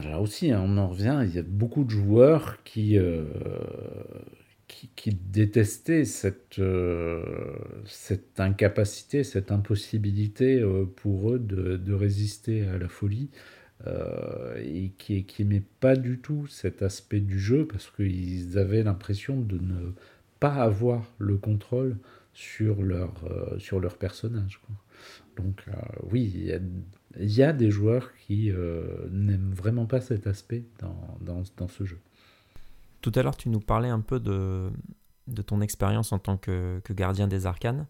là 0.05 0.21
aussi, 0.21 0.53
hein, 0.53 0.63
on 0.65 0.79
en 0.79 0.89
revient, 0.89 1.23
il 1.25 1.35
y 1.35 1.39
a 1.39 1.43
beaucoup 1.43 1.85
de 1.85 1.91
joueurs 1.91 2.63
qui, 2.65 2.97
euh, 2.97 3.25
qui, 4.69 5.11
détestaient 5.13 6.07
cette, 6.07 6.59
euh, 6.59 7.23
cette 7.85 8.41
incapacité, 8.41 9.23
cette 9.23 9.53
impossibilité 9.53 10.61
euh, 10.61 10.87
pour 10.87 11.33
eux 11.33 11.39
de, 11.39 11.77
de, 11.77 11.93
résister 11.93 12.67
à 12.69 12.79
la 12.79 12.89
folie. 12.89 13.29
et 14.65 14.93
qui 14.97 15.27
n'aimaient 15.41 15.65
pas 15.81 15.97
du 15.97 16.21
tout 16.21 16.47
cet 16.47 16.83
aspect 16.83 17.21
du 17.21 17.39
jeu 17.39 17.67
parce 17.67 17.91
qu'ils 17.91 18.57
avaient 18.57 18.85
l'impression 18.85 19.41
de 19.41 19.59
ne 19.59 19.93
pas 20.41 20.55
avoir 20.55 21.05
le 21.19 21.37
contrôle 21.37 21.97
sur 22.33 22.81
leur, 22.83 23.13
sur 23.59 23.81
leur 23.81 23.99
personnage. 23.99 24.61
Donc 25.37 25.65
oui, 26.11 26.31
il 26.35 26.45
y 26.45 26.53
a 26.53 26.61
il 27.19 27.31
y 27.31 27.43
a 27.43 27.53
des 27.53 27.71
joueurs 27.71 28.13
qui 28.15 28.51
euh, 28.51 29.09
n'aiment 29.11 29.53
vraiment 29.53 29.87
pas 29.87 30.01
cet 30.01 30.27
aspect 30.27 30.65
dans, 30.79 31.19
dans, 31.21 31.43
dans, 31.57 31.69
ce 31.69 31.85
jeu. 31.85 31.99
Tout 33.01 33.13
à 33.15 33.23
l'heure, 33.23 33.37
tu 33.37 33.49
nous 33.49 33.61
parlais 33.61 33.89
un 33.89 34.01
peu 34.01 34.21
de, 34.21 34.71
de 35.27 35.43
ton 35.43 35.61
expérience 35.61 36.13
en 36.13 36.19
tant 36.19 36.37
que, 36.37 36.81
que, 36.85 36.93
gardien 36.93 37.29
des 37.29 37.47
arcanes. 37.47 37.87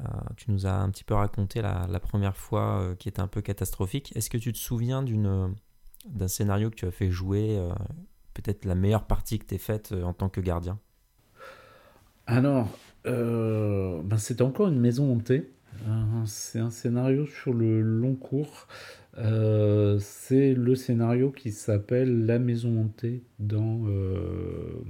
Euh, 0.00 0.04
tu 0.36 0.50
nous 0.50 0.66
as 0.66 0.74
un 0.74 0.90
petit 0.90 1.04
peu 1.04 1.14
raconté 1.14 1.60
la, 1.60 1.86
la 1.90 2.00
première 2.00 2.36
fois 2.36 2.80
euh, 2.80 2.94
qui 2.94 3.08
était 3.08 3.20
un 3.20 3.26
peu 3.26 3.42
catastrophique. 3.42 4.12
Est-ce 4.16 4.30
que 4.30 4.38
tu 4.38 4.52
te 4.52 4.58
souviens 4.58 5.02
d'un 5.02 6.28
scénario 6.28 6.70
que 6.70 6.76
tu 6.76 6.86
as 6.86 6.92
fait 6.92 7.10
jouer, 7.10 7.60
peut-être 8.34 8.64
la 8.64 8.76
meilleure 8.76 9.06
partie 9.06 9.38
que 9.38 9.46
tu 9.46 9.56
as 9.56 9.58
faite 9.58 9.92
en 9.92 10.12
tant 10.12 10.28
que 10.28 10.40
gardien? 10.40 10.78
Alors, 12.26 12.68
ben 13.04 14.18
c'était 14.18 14.42
encore 14.42 14.68
une 14.68 14.78
maison 14.78 15.12
hantée. 15.12 15.50
C'est 16.28 16.58
un 16.58 16.70
scénario 16.70 17.26
sur 17.26 17.52
le 17.52 17.80
long 17.80 18.14
cours. 18.14 18.68
Euh, 19.16 19.98
c'est 20.00 20.54
le 20.54 20.74
scénario 20.76 21.30
qui 21.30 21.50
s'appelle 21.50 22.26
La 22.26 22.38
Maison 22.38 22.80
hantée 22.80 23.22
dans, 23.38 23.84
euh, 23.88 24.82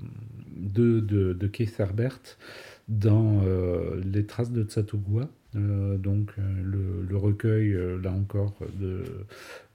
de, 0.56 1.00
de, 1.00 1.46
Keith 1.46 1.78
Herbert 1.78 2.20
dans 2.88 3.42
euh, 3.44 4.00
Les 4.04 4.26
Traces 4.26 4.52
de 4.52 4.64
Tsatogua. 4.64 5.30
donc 5.54 6.32
le, 6.36 7.06
le 7.08 7.16
recueil, 7.16 7.74
là 8.02 8.12
encore, 8.12 8.58
de 8.78 9.04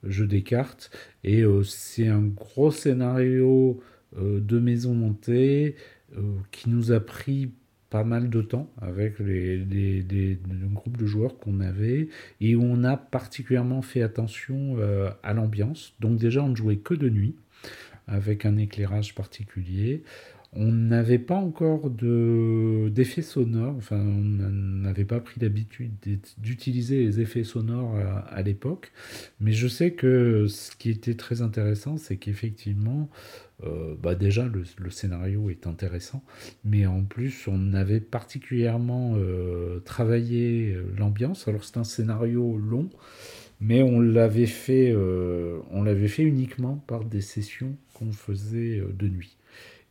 jeu 0.04 0.26
des 0.26 0.42
cartes. 0.42 0.90
Et 1.24 1.42
c'est 1.64 2.08
un 2.08 2.22
gros 2.22 2.70
scénario 2.70 3.80
de 4.16 4.58
maison 4.60 5.04
hantée 5.04 5.74
qui 6.52 6.70
nous 6.70 6.92
a 6.92 7.00
pris 7.00 7.50
pas 7.94 8.02
mal 8.02 8.28
de 8.28 8.42
temps 8.42 8.68
avec 8.82 9.20
les, 9.20 10.36
groupes 10.72 10.96
de 10.96 11.06
joueurs 11.06 11.38
qu'on 11.38 11.60
avait 11.60 12.08
et 12.40 12.56
où 12.56 12.62
on 12.64 12.82
a 12.82 12.96
particulièrement 12.96 13.82
fait 13.82 14.02
attention 14.02 14.74
euh, 14.80 15.10
à 15.22 15.32
l'ambiance. 15.32 15.94
Donc 16.00 16.18
déjà, 16.18 16.42
on 16.42 16.48
ne 16.48 16.56
jouait 16.56 16.78
que 16.78 16.94
de 16.94 17.08
nuit 17.08 17.36
avec 18.08 18.46
un 18.46 18.56
éclairage 18.56 19.14
particulier. 19.14 20.02
On 20.56 20.70
n'avait 20.70 21.18
pas 21.18 21.36
encore 21.36 21.90
d'effets 21.90 23.22
sonores, 23.22 23.74
enfin 23.76 23.98
on 23.98 24.22
n'avait 24.22 25.04
pas 25.04 25.18
pris 25.18 25.40
l'habitude 25.40 25.92
d'utiliser 26.38 27.00
les 27.04 27.20
effets 27.20 27.42
sonores 27.42 27.96
à, 28.28 28.40
l'époque, 28.42 28.92
mais 29.40 29.50
je 29.50 29.66
sais 29.66 29.92
que 29.92 30.46
ce 30.48 30.76
qui 30.76 30.90
était 30.90 31.14
très 31.14 31.42
intéressant, 31.42 31.96
c'est 31.96 32.18
qu'effectivement, 32.18 33.08
euh, 33.64 33.94
bah 34.00 34.14
déjà 34.14 34.46
le, 34.46 34.90
scénario 34.90 35.48
est 35.50 35.66
intéressant, 35.66 36.22
mais 36.64 36.86
en 36.86 37.02
plus 37.02 37.46
on 37.48 37.72
avait 37.72 38.00
particulièrement 38.00 39.14
euh, 39.16 39.80
travaillé 39.80 40.72
euh, 40.72 40.84
l'ambiance. 40.98 41.48
Alors 41.48 41.64
c'est 41.64 41.78
un 41.78 41.84
scénario 41.84 42.56
long, 42.58 42.90
mais 43.60 43.82
on 43.82 44.00
l'avait 44.00 44.46
fait, 44.46 44.94
on 45.70 45.82
l'avait 45.82 46.08
fait 46.08 46.24
uniquement 46.24 46.76
par 46.86 47.04
des 47.04 47.20
sessions 47.20 47.76
qu'on 47.94 48.12
faisait 48.12 48.82
de 48.92 49.08
nuit. 49.08 49.36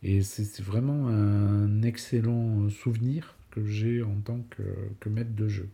Et 0.04 0.22
c'est 0.22 0.60
vraiment 0.60 1.08
un 1.08 1.82
excellent 1.82 2.68
souvenir 2.68 3.36
que 3.50 3.64
j'ai 3.64 4.02
en 4.02 4.14
tant 4.22 4.40
que, 4.50 5.08
maître 5.08 5.34
de 5.34 5.48
jeu. 5.48 5.68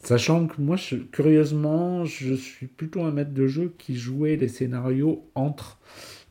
Sachant 0.00 0.46
que 0.46 0.60
moi, 0.60 0.76
curieusement, 1.12 2.04
je 2.04 2.34
suis 2.34 2.66
plutôt 2.66 3.04
un 3.04 3.10
maître 3.10 3.32
de 3.32 3.46
jeu 3.46 3.74
qui 3.78 3.96
jouait 3.96 4.36
les 4.36 4.48
scénarios 4.48 5.26
entre, 5.34 5.78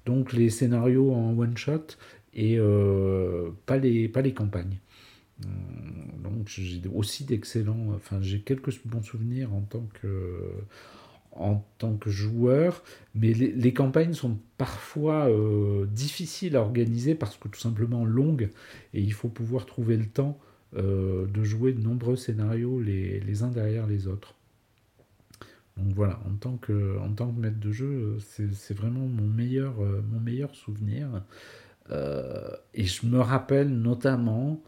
donc 0.05 0.31
les 0.31 0.51
scénarios 0.51 1.11
en 1.11 1.37
one-shot 1.37 1.97
et 2.35 2.57
euh, 2.59 3.49
pas, 3.65 3.77
les, 3.77 4.07
pas 4.07 4.21
les 4.21 4.33
campagnes. 4.33 4.77
Euh, 5.43 5.47
donc 6.23 6.47
j'ai 6.47 6.81
aussi 6.93 7.25
d'excellents, 7.25 7.93
enfin 7.95 8.19
j'ai 8.21 8.41
quelques 8.41 8.79
bons 8.85 9.01
souvenirs 9.01 9.53
en 9.53 9.61
tant 9.61 9.87
que, 10.01 10.07
en 11.39 11.63
tant 11.77 11.95
que 11.95 12.09
joueur, 12.09 12.83
mais 13.15 13.33
les, 13.33 13.73
campagnes 13.73 14.13
sont 14.13 14.39
parfois 14.57 15.29
euh, 15.29 15.85
difficiles 15.85 16.55
à 16.55 16.61
organiser 16.61 17.15
parce 17.15 17.37
que 17.37 17.47
tout 17.47 17.59
simplement 17.59 18.05
longues, 18.05 18.49
et 18.93 19.01
il 19.01 19.13
faut 19.13 19.29
pouvoir 19.29 19.65
trouver 19.65 19.97
le 19.97 20.05
temps 20.05 20.39
euh, 20.75 21.25
de 21.27 21.43
jouer 21.43 21.73
de 21.73 21.81
nombreux 21.81 22.15
scénarios 22.15 22.81
les, 22.81 23.43
uns 23.43 23.49
derrière 23.49 23.87
les 23.87 24.07
autres. 24.07 24.35
Donc 25.77 25.93
voilà, 25.93 26.19
en 26.25 26.35
tant 26.35 26.57
que, 26.57 26.97
en 26.99 27.13
tant 27.13 27.31
que 27.31 27.39
maître 27.39 27.59
de 27.59 27.71
jeu, 27.71 28.17
c'est 28.19 28.73
vraiment 28.73 29.07
mon 29.07 29.27
meilleur, 29.27 29.79
euh, 29.81 30.03
mon 30.11 30.19
meilleur 30.19 30.55
souvenir. 30.55 31.23
et 32.73 32.83
je 32.83 33.05
me 33.05 33.19
rappelle 33.19 33.69
notamment 33.69 34.61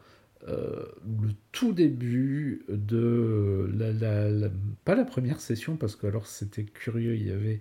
euh, 0.47 0.85
le 1.21 1.33
tout 1.51 1.73
début 1.73 2.63
de 2.69 3.69
la, 3.77 4.49
pas 4.85 4.95
la 4.95 5.03
première 5.03 5.41
session 5.41 5.75
parce 5.75 5.97
que 5.97 6.07
alors 6.07 6.27
c'était 6.27 6.63
curieux 6.63 7.15
il 7.15 7.27
y 7.27 7.31
avait 7.31 7.59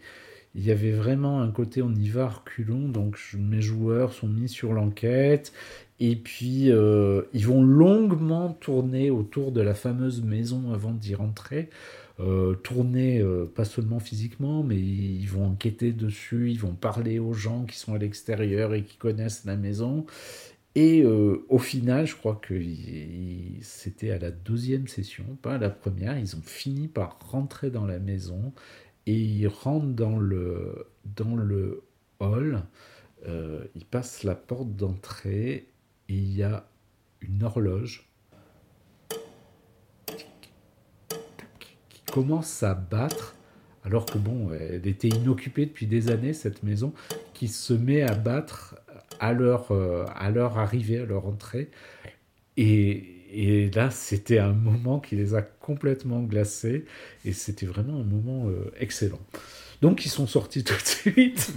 il 0.55 0.65
y 0.65 0.71
avait 0.71 0.93
vraiment 0.93 1.41
un 1.43 1.51
côté 1.51 1.83
on 1.83 1.93
y 1.93 2.09
va 2.09 2.29
reculons 2.29 2.89
donc 2.89 3.19
mes 3.37 3.61
joueurs 3.61 4.13
sont 4.13 4.29
mis 4.29 4.49
sur 4.49 4.75
l'enquête 4.75 5.53
et 5.99 6.15
puis 6.15 6.71
euh, 6.71 7.23
ils 7.33 7.49
vont 7.49 7.65
longuement 7.65 8.53
tourner 8.61 9.11
autour 9.11 9.51
de 9.51 9.61
la 9.61 9.75
fameuse 9.75 10.23
maison 10.23 10.73
avant 10.73 10.93
d'y 10.93 11.17
rentrer. 11.17 11.71
Euh, 12.21 12.55
tourner 12.55 13.25
pas 13.55 13.65
seulement 13.65 14.01
physiquement 14.01 14.65
mais 14.65 14.77
ils 14.77 15.29
vont 15.29 15.47
enquêter 15.47 15.93
dessus 15.93 16.51
ils 16.51 16.59
vont 16.59 16.75
parler 16.75 17.21
aux 17.21 17.33
gens 17.33 17.65
qui 17.65 17.77
sont 17.77 17.95
à 17.95 17.99
l'extérieur 17.99 18.75
et 18.75 18.83
qui 18.83 18.97
connaissent 18.97 19.45
la 19.45 19.55
maison 19.55 20.05
et 20.75 21.03
euh, 21.03 21.45
au 21.49 21.59
final, 21.59 22.07
je 22.07 22.15
crois 22.15 22.37
que 22.37 22.55
c'était 23.63 24.11
à 24.11 24.19
la 24.19 24.31
deuxième 24.31 24.87
session, 24.87 25.25
pas 25.43 25.55
à 25.55 25.59
la 25.59 25.71
première, 25.71 26.19
ils 26.19 26.37
ont 26.37 26.43
fini 26.43 26.89
par 26.89 27.19
rentrer 27.31 27.71
dans 27.71 27.87
la 27.87 27.99
maison 27.99 28.53
et 29.07 29.17
il 29.17 29.49
rentre 29.49 29.87
dans 29.87 30.19
le, 30.19 30.89
hall. 32.21 32.63
Euh, 33.27 33.65
il 33.75 33.85
passe 33.87 34.23
la 34.23 34.35
porte 34.35 34.77
d'entrée 34.77 35.69
et 36.09 36.15
il 36.15 36.37
y 36.37 36.43
a 36.43 36.69
une 37.21 37.43
horloge 37.43 38.09
qui 41.89 42.03
commence 42.13 42.63
à 42.63 42.75
battre 42.75 43.35
alors 43.85 44.05
que 44.05 44.19
bon, 44.19 44.53
elle 44.53 44.87
était 44.87 45.09
inoccupée 45.09 45.65
depuis 45.65 45.87
des 45.87 46.11
années, 46.11 46.35
cette 46.35 46.63
maison, 46.63 46.93
qui 47.33 47.49
se 47.49 47.73
met 47.73 48.03
à 48.03 48.15
battre 48.15 48.77
à 49.21 49.33
leur, 49.33 49.73
euh, 49.73 50.05
à 50.15 50.31
leur 50.31 50.59
arrivée, 50.59 50.99
à 50.99 51.05
leur 51.05 51.27
entrée. 51.27 51.71
Et, 52.57 53.05
et 53.33 53.71
là, 53.71 53.91
c'était 53.91 54.39
un 54.39 54.53
moment 54.53 55.01
qui 55.01 55.17
les 55.17 55.35
a 55.35 55.43
complètement 55.43 56.23
glacés, 56.23 56.85
et 57.25 57.33
c'était 57.33 57.67
vraiment 57.67 58.01
un 58.01 58.05
moment 58.05 58.49
euh, 58.49 58.73
excellent. 58.79 59.21
Donc, 59.83 60.05
ils 60.05 60.09
sont 60.09 60.27
sortis 60.27 60.65
tout 60.65 60.75
de 60.75 60.81
suite, 60.89 61.53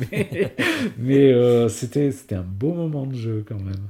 mais, 0.98 1.34
euh, 1.34 1.70
c'était 1.70 2.36
un 2.36 2.44
beau 2.44 2.74
moment 2.74 3.06
de 3.06 3.16
jeu 3.16 3.46
quand 3.48 3.60
même. 3.60 3.88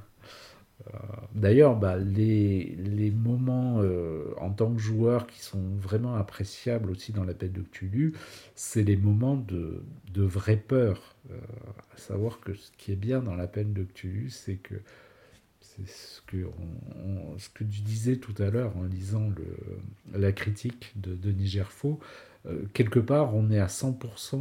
Euh, 0.94 0.98
d'ailleurs, 1.34 1.76
bah, 1.76 1.98
les, 1.98 2.76
moments 3.12 3.82
euh, 3.82 4.34
en 4.38 4.52
tant 4.52 4.74
que 4.74 4.80
joueur 4.80 5.28
qui 5.28 5.42
sont 5.42 5.64
vraiment 5.78 6.16
appréciables 6.16 6.90
aussi 6.90 7.12
dans 7.12 7.24
l'appel 7.24 7.52
de 7.52 7.62
Cthulhu, 7.62 8.14
c'est 8.56 8.84
les 8.84 8.98
moments 8.98 9.36
de, 9.36 9.84
vraie 10.16 10.58
peur. 10.58 11.16
Euh, 11.30 11.38
à 11.94 11.98
savoir 11.98 12.40
que 12.40 12.54
ce 12.54 12.72
qui 12.78 12.92
est 12.92 12.96
bien 12.98 13.22
dans 13.22 13.36
l'appel 13.36 13.74
de 13.74 13.84
Cthulhu, 13.84 14.30
c'est 14.30 14.56
que 14.56 14.76
c'est 15.60 15.88
ce 15.88 16.22
que, 16.22 17.64
tu 17.64 17.82
disais 17.82 18.18
tout 18.18 18.34
à 18.42 18.50
l'heure 18.50 18.76
en 18.76 18.84
lisant 18.84 19.30
la 20.14 20.32
critique 20.34 20.92
de 20.96 21.16
Denis 21.16 21.48
Gerfaux. 21.48 22.00
quelque 22.74 23.00
part, 23.00 23.34
on 23.36 23.50
est 23.52 23.60
à 23.60 23.68
100% 23.68 24.40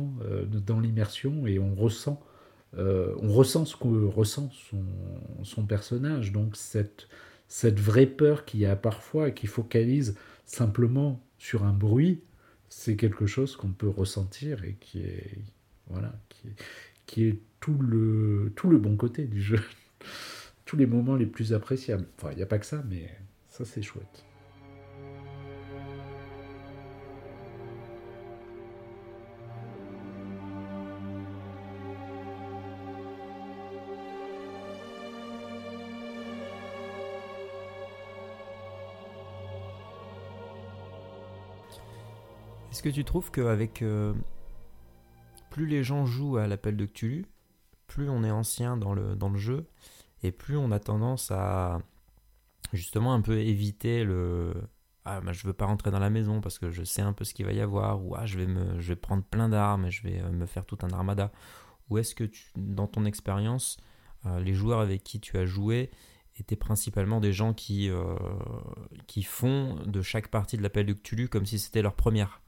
dans 0.66 0.80
l'immersion 0.80 1.46
et 1.46 1.58
on 1.60 1.74
ressent 1.74 2.20
euh, 2.78 3.14
on 3.20 3.32
ressent 3.32 3.64
ce 3.64 3.76
que 3.76 4.06
ressent 4.06 4.50
son, 5.42 5.66
personnage. 5.66 6.32
Donc 6.32 6.56
cette, 6.56 7.08
cette 7.48 7.80
vraie 7.80 8.06
peur 8.06 8.44
qu'il 8.44 8.60
y 8.60 8.66
a 8.66 8.76
parfois 8.76 9.28
et 9.28 9.34
qui 9.34 9.46
focalise 9.46 10.16
simplement 10.46 11.20
sur 11.38 11.64
un 11.64 11.72
bruit, 11.72 12.20
c'est 12.68 12.96
quelque 12.96 13.26
chose 13.26 13.56
qu'on 13.56 13.72
peut 13.72 13.88
ressentir 13.88 14.64
et 14.64 14.76
qui 14.80 15.00
est 15.00 15.38
voilà 15.88 16.14
qui 16.28 16.48
est, 16.48 16.54
qui 17.06 17.24
est 17.24 17.38
tout 17.58 17.78
le 17.78 18.52
tout 18.54 18.70
le 18.70 18.78
bon 18.78 18.96
côté 18.96 19.24
du 19.24 19.42
jeu, 19.42 19.60
tous 20.64 20.76
les 20.76 20.86
moments 20.86 21.16
les 21.16 21.26
plus 21.26 21.52
appréciables. 21.52 22.06
Enfin, 22.16 22.30
il 22.32 22.36
n'y 22.36 22.42
a 22.42 22.46
pas 22.46 22.58
que 22.58 22.66
ça, 22.66 22.84
mais 22.88 23.10
ça 23.48 23.64
c'est 23.64 23.82
chouette. 23.82 24.24
Est-ce 42.80 42.88
que 42.88 42.94
tu 42.94 43.04
trouves 43.04 43.30
qu'avec. 43.30 43.82
Euh, 43.82 44.14
plus 45.50 45.66
les 45.66 45.84
gens 45.84 46.06
jouent 46.06 46.38
à 46.38 46.46
l'appel 46.46 46.78
de 46.78 46.86
Cthulhu, 46.86 47.26
plus 47.86 48.08
on 48.08 48.24
est 48.24 48.30
ancien 48.30 48.78
dans 48.78 48.94
le, 48.94 49.36
jeu, 49.36 49.66
et 50.22 50.32
plus 50.32 50.56
on 50.56 50.70
a 50.70 50.78
tendance 50.78 51.30
à 51.30 51.82
justement 52.72 53.12
un 53.12 53.20
peu 53.20 53.36
éviter 53.36 54.02
le. 54.02 54.54
Ah, 55.04 55.20
bah, 55.20 55.34
je 55.34 55.46
veux 55.46 55.52
pas 55.52 55.66
rentrer 55.66 55.90
dans 55.90 55.98
la 55.98 56.08
maison 56.08 56.40
parce 56.40 56.58
que 56.58 56.70
je 56.70 56.82
sais 56.82 57.02
un 57.02 57.12
peu 57.12 57.24
ce 57.24 57.34
qu'il 57.34 57.44
va 57.44 57.52
y 57.52 57.60
avoir, 57.60 58.02
ou 58.02 58.14
ah, 58.16 58.24
je 58.24 58.38
vais, 58.38 58.46
me, 58.46 58.80
je 58.80 58.88
vais 58.88 58.96
prendre 58.96 59.24
plein 59.24 59.50
d'armes 59.50 59.84
et 59.84 59.90
je 59.90 60.02
vais 60.02 60.18
euh, 60.18 60.30
me 60.30 60.46
faire 60.46 60.64
tout 60.64 60.78
un 60.80 60.88
armada. 60.88 61.32
Ou 61.90 61.98
est-ce 61.98 62.14
que 62.14 62.24
dans 62.56 62.86
ton 62.86 63.04
expérience, 63.04 63.76
euh, 64.24 64.40
les 64.40 64.54
joueurs 64.54 64.80
avec 64.80 65.04
qui 65.04 65.20
tu 65.20 65.36
as 65.36 65.44
joué 65.44 65.90
étaient 66.38 66.56
principalement 66.56 67.20
des 67.20 67.34
gens 67.34 67.52
qui, 67.52 67.90
qui 69.06 69.22
font 69.22 69.74
de 69.84 70.00
chaque 70.00 70.28
partie 70.28 70.56
de 70.56 70.62
l'appel 70.62 70.86
de 70.86 70.94
Cthulhu 70.94 71.28
comme 71.28 71.44
si 71.44 71.58
c'était 71.58 71.82
leur 71.82 71.94
première? 71.94 72.40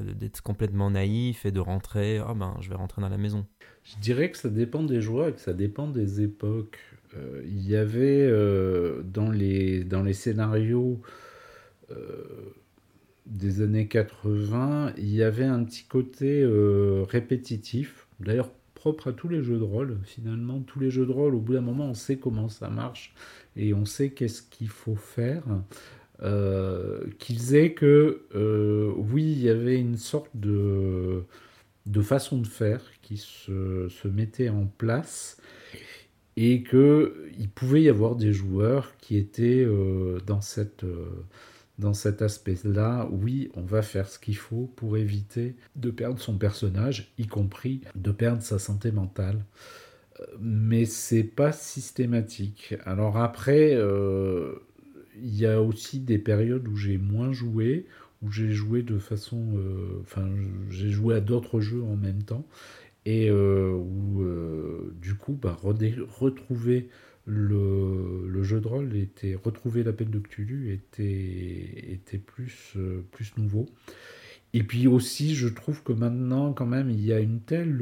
D'être 0.00 0.42
complètement 0.42 0.90
naïf 0.90 1.46
et 1.46 1.52
de 1.52 1.60
rentrer, 1.60 2.20
oh 2.20 2.34
ben, 2.34 2.56
je 2.60 2.68
vais 2.68 2.76
rentrer 2.76 3.02
dans 3.02 3.08
la 3.08 3.18
maison 3.18 3.46
Je 3.84 4.00
dirais 4.00 4.30
que 4.30 4.38
ça 4.38 4.48
dépend 4.48 4.82
des 4.82 5.00
joueurs 5.00 5.28
et 5.28 5.32
que 5.32 5.40
ça 5.40 5.52
dépend 5.52 5.88
des 5.88 6.20
époques. 6.22 6.78
Euh, 7.16 7.42
il 7.44 7.68
y 7.68 7.76
avait 7.76 8.22
euh, 8.22 9.02
dans, 9.02 9.30
les, 9.30 9.84
dans 9.84 10.02
les 10.02 10.12
scénarios 10.12 11.00
euh, 11.90 12.54
des 13.26 13.62
années 13.62 13.88
80, 13.88 14.94
il 14.96 15.10
y 15.14 15.22
avait 15.22 15.44
un 15.44 15.62
petit 15.64 15.84
côté 15.84 16.44
répétitif, 17.08 18.08
d'ailleurs 18.18 18.50
propre 18.74 19.08
à 19.08 19.12
tous 19.12 19.28
les 19.28 19.42
jeux 19.42 19.58
de 19.58 19.62
rôle. 19.62 19.98
Finalement, 20.04 20.60
tous 20.60 20.80
les 20.80 20.90
jeux 20.90 21.04
de 21.04 21.12
rôle, 21.12 21.34
au 21.34 21.40
bout 21.40 21.52
d'un 21.52 21.60
moment, 21.60 21.84
on 21.84 21.94
sait 21.94 22.16
comment 22.16 22.48
ça 22.48 22.70
marche 22.70 23.14
et 23.54 23.74
on 23.74 23.84
sait 23.84 24.10
qu'est-ce 24.10 24.42
qu'il 24.42 24.68
faut 24.68 24.96
faire. 24.96 25.42
Euh, 26.22 27.06
qu'ils 27.18 27.54
aient 27.54 27.72
que, 27.72 28.26
euh, 28.34 28.92
oui, 28.96 29.22
il 29.22 29.40
y 29.42 29.48
avait 29.48 29.78
une 29.78 29.96
sorte 29.96 30.30
de, 30.34 31.24
de 31.86 32.02
façon 32.02 32.38
de 32.38 32.46
faire 32.46 32.82
qui 33.00 33.16
se, 33.16 33.88
se 33.88 34.08
mettait 34.08 34.50
en 34.50 34.66
place 34.66 35.38
et 36.36 36.62
qu'il 36.62 37.48
pouvait 37.54 37.82
y 37.82 37.88
avoir 37.88 38.16
des 38.16 38.32
joueurs 38.34 38.96
qui 38.98 39.16
étaient 39.16 39.64
euh, 39.66 40.18
dans, 40.26 40.42
cette, 40.42 40.84
dans 41.78 41.94
cet 41.94 42.20
aspect-là. 42.22 43.08
Oui, 43.10 43.50
on 43.54 43.62
va 43.62 43.80
faire 43.82 44.08
ce 44.08 44.18
qu'il 44.18 44.36
faut 44.36 44.70
pour 44.76 44.98
éviter 44.98 45.56
de 45.76 45.90
perdre 45.90 46.20
son 46.20 46.36
personnage, 46.36 47.12
y 47.18 47.26
compris 47.26 47.80
de 47.94 48.10
perdre 48.12 48.42
sa 48.42 48.58
santé 48.58 48.92
mentale 48.92 49.44
mais 50.38 50.84
c'est 50.84 51.24
pas 51.24 51.52
systématique. 51.52 52.74
Alors 52.84 53.16
après, 53.16 53.74
il 55.22 55.36
y 55.36 55.46
a 55.46 55.60
aussi 55.60 56.00
des 56.00 56.18
périodes 56.18 56.66
où 56.68 56.76
j'ai 56.76 56.98
moins 56.98 57.32
joué, 57.32 57.86
où 58.22 58.30
j'ai 58.30 58.52
joué 58.52 58.82
de 58.82 58.98
façon. 58.98 59.56
Euh, 59.56 60.00
enfin, 60.02 60.28
j'ai 60.70 60.90
joué 60.90 61.14
à 61.16 61.20
d'autres 61.20 61.60
jeux 61.60 61.82
en 61.82 61.96
même 61.96 62.22
temps, 62.22 62.46
et 63.06 63.30
euh, 63.30 63.72
où, 63.72 64.22
euh, 64.22 64.94
du 65.00 65.14
coup, 65.14 65.32
bah, 65.32 65.58
retrouver 65.62 66.88
le, 67.26 68.26
le, 68.28 68.42
jeu 68.42 68.60
de 68.60 68.68
rôle, 68.68 68.96
était, 68.96 69.34
retrouver 69.34 69.82
l'appel 69.82 70.10
de 70.10 70.18
Cthulhu 70.18 70.72
était, 70.72 71.92
était 71.92 72.18
plus, 72.18 72.76
plus 73.12 73.32
nouveau. 73.36 73.66
Et 74.52 74.64
puis 74.64 74.88
aussi, 74.88 75.34
je 75.36 75.46
trouve 75.46 75.82
que 75.82 75.92
maintenant, 75.92 76.52
quand 76.52 76.66
même, 76.66 76.90
il 76.90 77.04
y 77.04 77.12
a 77.12 77.20
une 77.20 77.40
telle 77.40 77.80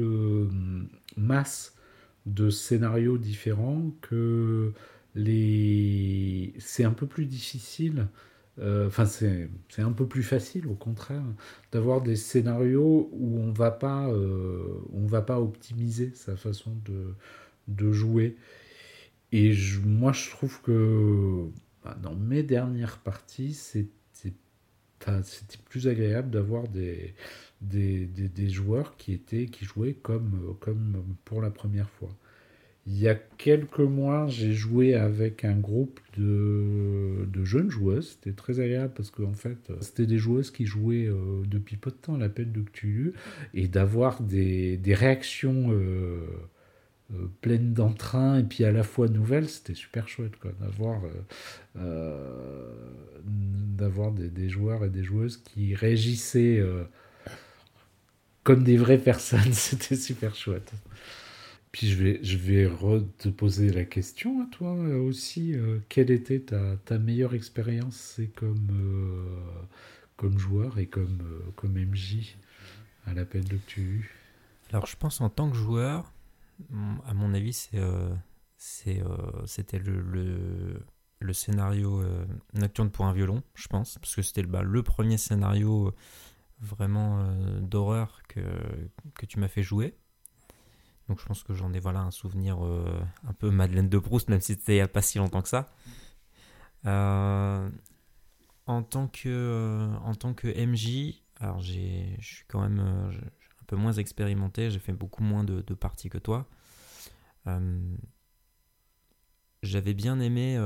masse 1.17 1.75
de 2.25 2.49
scénarios 2.49 3.17
différents 3.17 3.91
que 4.01 4.73
c'est 5.15 6.83
un 6.83 6.91
peu 6.91 7.07
plus 7.07 7.25
difficile, 7.25 8.07
euh, 8.59 8.87
enfin 8.87 9.05
c'est 9.05 9.49
un 9.79 9.91
peu 9.91 10.07
plus 10.07 10.23
facile 10.23 10.67
au 10.67 10.75
contraire, 10.75 11.23
d'avoir 11.71 12.01
des 12.01 12.15
scénarios 12.15 13.09
où 13.13 13.39
on 13.39 13.51
va 13.51 13.77
euh, 13.83 14.81
on 14.93 15.05
va 15.07 15.21
pas 15.21 15.39
optimiser 15.39 16.13
sa 16.15 16.35
façon 16.35 16.75
de, 16.85 17.91
jouer. 17.91 18.37
Et 19.31 19.53
moi 19.85 20.11
je 20.13 20.29
trouve 20.31 20.61
que 20.61 21.47
bah, 21.83 21.97
dans 22.01 22.15
mes 22.15 22.43
dernières 22.43 22.99
parties, 22.99 23.53
c'était 23.53 23.89
plus 25.65 25.87
agréable 25.87 26.29
d'avoir 26.29 26.67
des, 26.67 27.15
joueurs 28.49 28.97
qui, 28.97 29.21
jouaient 29.61 29.93
comme 29.93 30.59
pour 31.25 31.41
la 31.41 31.51
première 31.51 31.89
fois. 31.89 32.09
Il 32.91 32.97
y 32.97 33.07
a 33.07 33.13
quelques 33.13 33.79
mois, 33.79 34.25
j'ai 34.29 34.51
joué 34.53 34.95
avec 34.95 35.45
un 35.45 35.53
groupe 35.53 35.99
de, 36.17 37.27
de 37.31 37.43
jeunes 37.43 37.69
joueuses. 37.69 38.17
C'était 38.17 38.35
très 38.35 38.59
agréable 38.59 38.93
parce 38.95 39.11
qu'en 39.11 39.33
fait, 39.33 39.71
c'était 39.81 40.07
des 40.07 40.17
joueuses 40.17 40.49
qui 40.49 40.65
jouaient 40.65 41.05
euh, 41.05 41.43
depuis 41.45 41.77
peu 41.77 41.91
de 41.91 41.95
temps 41.95 42.17
l'appel 42.17 42.51
de 42.51 42.61
Cthulhu 42.61 43.13
et 43.53 43.67
d'avoir 43.67 44.23
des, 44.23 44.77
des, 44.77 44.95
réactions 44.95 45.67
euh, 45.69 46.25
euh, 47.13 47.27
pleines 47.41 47.73
d'entrain 47.73 48.39
et 48.39 48.43
puis 48.43 48.63
à 48.63 48.71
la 48.71 48.81
fois 48.81 49.07
nouvelles, 49.07 49.49
c'était 49.49 49.75
super 49.75 50.07
chouette 50.07 50.33
d'avoir 50.59 51.01
d'avoir 53.77 54.11
des, 54.13 54.29
des, 54.29 54.49
joueurs 54.49 54.83
et 54.83 54.89
des 54.89 55.03
joueuses 55.03 55.37
qui 55.37 55.75
réagissaient 55.75 56.59
comme 58.43 58.63
des 58.63 58.77
vraies 58.77 58.97
personnes. 58.97 59.41
c'était 59.53 59.95
super 59.95 60.33
chouette. 60.33 60.73
Puis 61.71 61.87
je 61.87 62.03
vais, 62.03 62.19
je 62.23 62.37
vais 62.37 62.67
te 63.19 63.29
poser 63.29 63.71
la 63.71 63.85
question 63.85 64.41
à 64.41 64.47
toi 64.47 64.75
euh, 64.75 64.99
aussi. 64.99 65.53
Euh, 65.53 65.79
quelle 65.87 66.09
était 66.09 66.39
ta, 66.39 66.77
ta 66.77 66.97
meilleure 66.97 67.35
expérience 67.35 68.19
comme, 68.35 68.69
euh, 68.71 69.65
comme 70.15 70.39
joueur 70.39 70.79
et 70.79 70.87
comme, 70.87 71.21
comme 71.55 71.73
MJ 71.73 72.35
à 73.05 73.13
l'appel 73.13 73.43
de 73.43 73.57
tu 73.67 74.11
Alors 74.71 74.87
je 74.87 74.95
pense 74.95 75.21
en 75.21 75.29
tant 75.29 75.49
que 75.49 75.55
joueur, 75.55 76.11
à 77.05 77.13
mon 77.13 77.33
avis, 77.33 77.69
c'était 78.57 79.79
le, 79.79 80.01
le, 80.01 80.83
le, 81.19 81.33
scénario 81.33 82.03
Nocturne 82.53 82.89
pour 82.89 83.05
un 83.05 83.13
violon, 83.13 83.43
je 83.53 83.67
pense, 83.67 83.97
parce 83.99 84.15
que 84.15 84.21
c'était 84.23 84.41
le, 84.41 84.47
bah, 84.47 84.63
premier 84.83 85.17
scénario 85.17 85.93
vraiment 86.59 87.31
d'horreur 87.61 88.21
que, 88.27 88.41
que 89.13 89.25
tu 89.25 89.39
m'as 89.39 89.47
fait 89.47 89.63
jouer. 89.63 89.95
Donc 91.09 91.19
je 91.19 91.25
pense 91.25 91.43
que 91.43 91.53
j'en 91.53 91.73
ai 91.73 91.79
voilà 91.79 91.99
un 92.01 92.11
souvenir 92.11 92.59
un 92.61 93.33
peu 93.33 93.49
Madeleine 93.49 93.89
de 93.89 93.97
Proust, 93.97 94.29
même 94.29 94.39
si 94.39 94.53
c'était 94.53 94.73
il 94.73 94.75
n'y 94.75 94.81
a 94.81 94.87
pas 94.87 95.01
si 95.01 95.17
longtemps 95.17 95.41
que 95.41 95.49
ça. 95.49 95.73
en 96.85 98.83
tant 98.83 99.07
que 99.07 99.89
en 100.03 100.15
tant 100.15 100.33
que 100.33 100.47
MJ, 100.47 101.21
alors 101.39 101.59
je 101.59 101.73
suis 102.21 102.45
quand 102.47 102.61
même 102.61 102.79
un 102.79 103.65
peu 103.65 103.75
moins 103.75 103.93
expérimenté, 103.93 104.69
j'ai 104.69 104.79
fait 104.79 104.93
beaucoup 104.93 105.23
moins 105.23 105.43
de, 105.43 105.73
parties 105.73 106.09
que 106.09 106.19
toi. 106.19 106.47
J'avais 109.63 109.93
bien 109.95 110.19
aimé 110.19 110.57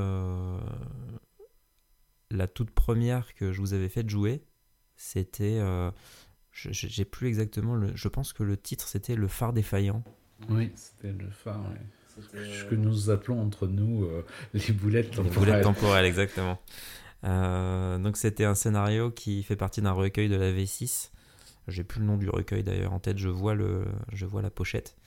la 2.34 2.48
toute 2.48 2.72
première 2.72 3.34
que 3.36 3.52
je 3.52 3.62
vous 3.62 3.74
avais 3.74 3.90
fait 3.90 4.08
jouer, 4.10 4.44
c'était. 4.96 5.60
Euh, 5.60 5.92
j'ai 6.52 7.06
plus 7.06 7.28
exactement. 7.28 7.80
Je 7.96 8.08
pense 8.08 8.34
que 8.34 8.44
le 8.44 8.58
titre 8.58 8.88
c'était 8.88 9.16
Le 9.16 9.28
phare 9.28 9.54
défaillant. 9.54 10.04
Oui, 10.50 10.72
c'était 10.76 11.12
le 11.12 11.30
phare, 11.30 11.64
Ce 12.18 12.64
que 12.66 12.76
nous 12.76 13.10
appelons 13.10 13.42
entre 13.42 13.68
nous 13.68 14.06
euh, 14.06 14.26
les 14.54 14.74
boulettes 14.74 15.12
temporelles. 15.12 15.34
Les 15.34 15.40
boulettes 15.40 15.64
temporelles, 15.64 16.06
exactement. 16.06 16.60
Euh, 17.24 17.98
donc 18.00 18.18
c'était 18.18 18.44
un 18.44 18.56
scénario 18.56 19.10
qui 19.10 19.44
fait 19.44 19.56
partie 19.56 19.82
d'un 19.82 19.92
recueil 19.92 20.30
de 20.30 20.36
la 20.36 20.52
V6. 20.52 21.12
J'ai 21.70 21.84
plus 21.86 22.02
le 22.02 22.06
nom 22.06 22.18
du 22.18 22.30
recueil 22.30 22.64
d'ailleurs 22.64 22.92
en 22.92 23.00
tête, 23.00 23.18
je 23.18 23.30
vois, 23.30 23.56
le, 23.56 23.86
je 24.12 24.26
vois 24.26 24.42
la 24.42 24.50
pochette. 24.50 24.98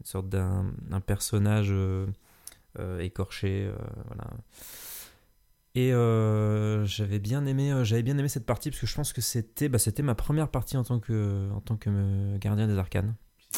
Une 0.00 0.06
sorte 0.06 0.28
d'un 0.28 1.00
personnage 1.06 1.72
écorché. 2.98 3.70
voilà 4.08 4.30
et 5.74 5.92
euh, 5.92 6.84
j'avais 6.84 7.18
bien 7.18 7.46
aimé, 7.46 7.72
euh, 7.72 7.82
j'avais 7.82 8.02
bien 8.02 8.18
aimé 8.18 8.28
cette 8.28 8.44
partie 8.44 8.70
parce 8.70 8.80
que 8.80 8.86
je 8.86 8.94
pense 8.94 9.12
que 9.14 9.22
c'était, 9.22 9.70
bah, 9.70 9.78
c'était 9.78 10.02
ma 10.02 10.14
première 10.14 10.48
partie 10.48 10.76
en 10.76 10.84
tant 10.84 11.00
que, 11.00 11.50
en 11.50 11.60
tant 11.60 11.76
que 11.76 11.88
euh, 11.90 12.38
gardien 12.38 12.66
des 12.66 12.76
arcanes. 12.76 13.14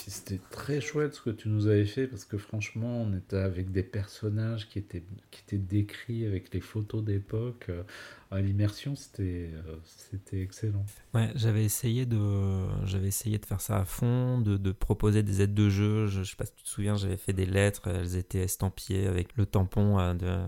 C'était 0.06 0.40
très 0.50 0.80
chouette 0.80 1.14
ce 1.14 1.22
que 1.22 1.30
tu 1.30 1.48
nous 1.48 1.66
avais 1.66 1.86
fait 1.86 2.06
parce 2.06 2.24
que 2.24 2.36
franchement, 2.36 3.02
on 3.02 3.16
était 3.16 3.36
avec 3.36 3.70
des 3.70 3.82
personnages 3.82 4.68
qui 4.68 4.78
étaient, 4.78 5.04
qui 5.30 5.40
étaient 5.46 5.58
décrits 5.58 6.26
avec 6.26 6.52
les 6.52 6.60
photos 6.60 7.02
d'époque. 7.02 7.70
À 8.30 8.40
l'immersion, 8.40 8.96
c'était, 8.96 9.50
c'était 9.86 10.42
excellent. 10.42 10.84
Ouais, 11.14 11.30
j'avais 11.36 11.64
essayé 11.64 12.04
de, 12.06 13.06
essayé 13.06 13.38
de 13.38 13.46
faire 13.46 13.60
ça 13.60 13.78
à 13.78 13.84
fond, 13.84 14.40
de, 14.40 14.56
de 14.56 14.72
proposer 14.72 15.22
des 15.22 15.40
aides 15.40 15.54
de 15.54 15.70
jeu. 15.70 16.06
Je, 16.06 16.22
sais 16.22 16.36
pas 16.36 16.44
si 16.44 16.52
tu 16.54 16.64
te 16.64 16.68
souviens, 16.68 16.96
j'avais 16.96 17.16
fait 17.16 17.32
des 17.32 17.46
lettres, 17.46 17.88
elles 17.88 18.16
étaient 18.16 18.42
estampillées 18.42 19.06
avec 19.06 19.36
le 19.36 19.46
tampon 19.46 20.14
de 20.14 20.44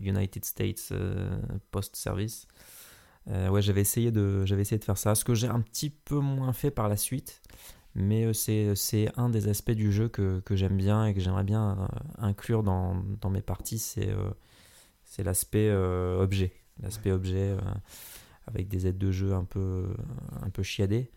United 0.00 0.44
States 0.44 0.92
Post 1.70 1.96
Service. 1.96 2.48
ouais, 3.28 3.62
j'avais 3.62 3.82
essayé 3.82 4.10
j'avais 4.44 4.62
essayé 4.62 4.78
de 4.78 4.84
faire 4.84 4.98
ça. 4.98 5.14
Ce 5.14 5.24
que 5.24 5.34
j'ai 5.34 5.48
un 5.48 5.60
petit 5.60 5.90
peu 5.90 6.18
moins 6.18 6.52
fait 6.52 6.70
par 6.70 6.88
la 6.88 6.96
suite 6.96 7.40
mais 7.94 8.24
euh, 8.26 8.74
c'est 8.74 9.08
un 9.16 9.28
des 9.28 9.48
aspects 9.48 9.70
du 9.70 9.92
jeu 9.92 10.08
que, 10.08 10.40
que 10.40 10.56
j'aime 10.56 10.76
bien 10.76 11.06
et 11.06 11.14
que 11.14 11.20
j'aimerais 11.20 11.44
bien 11.44 11.78
euh, 11.78 11.86
inclure 12.18 12.62
dans, 12.62 13.02
dans, 13.20 13.30
mes 13.30 13.42
parties, 13.42 13.78
c'est 13.78 14.08
euh, 14.08 14.30
c'est 15.04 15.22
l'aspect 15.22 15.72
objet, 15.72 16.52
l'aspect 16.82 17.12
objet 17.12 17.56
avec 18.48 18.66
des 18.66 18.88
aides 18.88 18.98
de 18.98 19.12
jeu 19.12 19.32
un 19.32 19.44
peu, 19.44 19.86
un 20.42 20.50
peu 20.50 20.64
chiadées. 20.64 21.08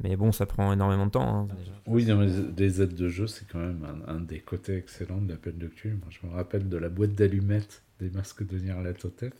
Mais 0.00 0.16
bon, 0.16 0.32
ça 0.32 0.44
prend 0.44 0.70
énormément 0.72 1.06
de 1.06 1.12
temps. 1.12 1.48
Hein, 1.50 1.54
oui, 1.86 2.04
des 2.04 2.82
aides 2.82 2.94
de 2.94 3.08
jeu, 3.08 3.26
c'est 3.26 3.46
quand 3.48 3.60
même 3.60 3.86
un, 4.06 4.20
des 4.20 4.40
côtés 4.40 4.76
excellents 4.76 5.20
de 5.20 5.30
l'appel 5.30 5.56
de 5.56 5.66
cul. 5.66 5.94
Moi, 5.94 6.08
je 6.10 6.26
me 6.26 6.32
rappelle 6.32 6.68
de 6.68 6.76
la 6.76 6.90
boîte 6.90 7.14
d'allumettes 7.14 7.82
des 8.00 8.10
masques 8.10 8.46
de 8.46 8.58
Nyarlathotep. 8.58 9.34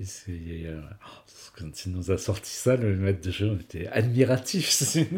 Et 0.00 0.04
c'est, 0.04 0.62
euh, 0.64 0.80
quand 1.58 1.84
il 1.84 1.92
nous 1.92 2.10
a 2.10 2.18
sorti 2.18 2.50
ça, 2.50 2.76
le 2.76 2.96
maître 2.96 3.20
de 3.20 3.30
jeu, 3.30 3.50
on 3.50 3.60
était 3.60 3.88
admiratif. 3.88 4.68
C'est 4.70 5.08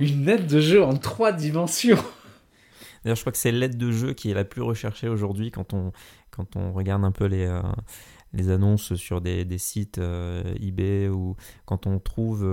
une 0.00 0.28
aide 0.28 0.46
de 0.46 0.60
jeu 0.60 0.82
en 0.82 0.96
trois 0.96 1.32
dimensions. 1.32 2.02
D'ailleurs, 3.04 3.16
je 3.16 3.20
crois 3.20 3.32
que 3.32 3.38
c'est 3.38 3.52
l'aide 3.52 3.78
de 3.78 3.92
jeu 3.92 4.12
qui 4.12 4.30
est 4.30 4.34
la 4.34 4.44
plus 4.44 4.62
recherchée 4.62 5.08
aujourd'hui 5.08 5.52
quand 5.52 5.72
on, 5.72 5.92
quand 6.32 6.56
on 6.56 6.72
regarde 6.72 7.04
un 7.04 7.12
peu 7.12 7.26
les, 7.26 7.46
euh, 7.46 7.62
les 8.32 8.50
annonces 8.50 8.94
sur 8.96 9.20
des, 9.20 9.44
des 9.44 9.58
sites 9.58 9.98
euh, 9.98 10.42
eBay 10.60 11.08
ou 11.08 11.36
quand 11.64 11.86
on 11.86 12.00
trouve 12.00 12.44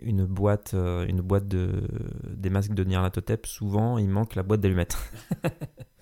une 0.00 0.26
boîte, 0.26 0.74
une 0.74 1.20
boîte 1.22 1.48
de, 1.48 1.88
des 2.28 2.50
masques 2.50 2.74
de 2.74 2.84
Nyarlathotep, 2.84 3.46
souvent 3.46 3.98
il 3.98 4.08
manque 4.08 4.36
la 4.36 4.44
boîte 4.44 4.60
d'allumettes. 4.60 4.96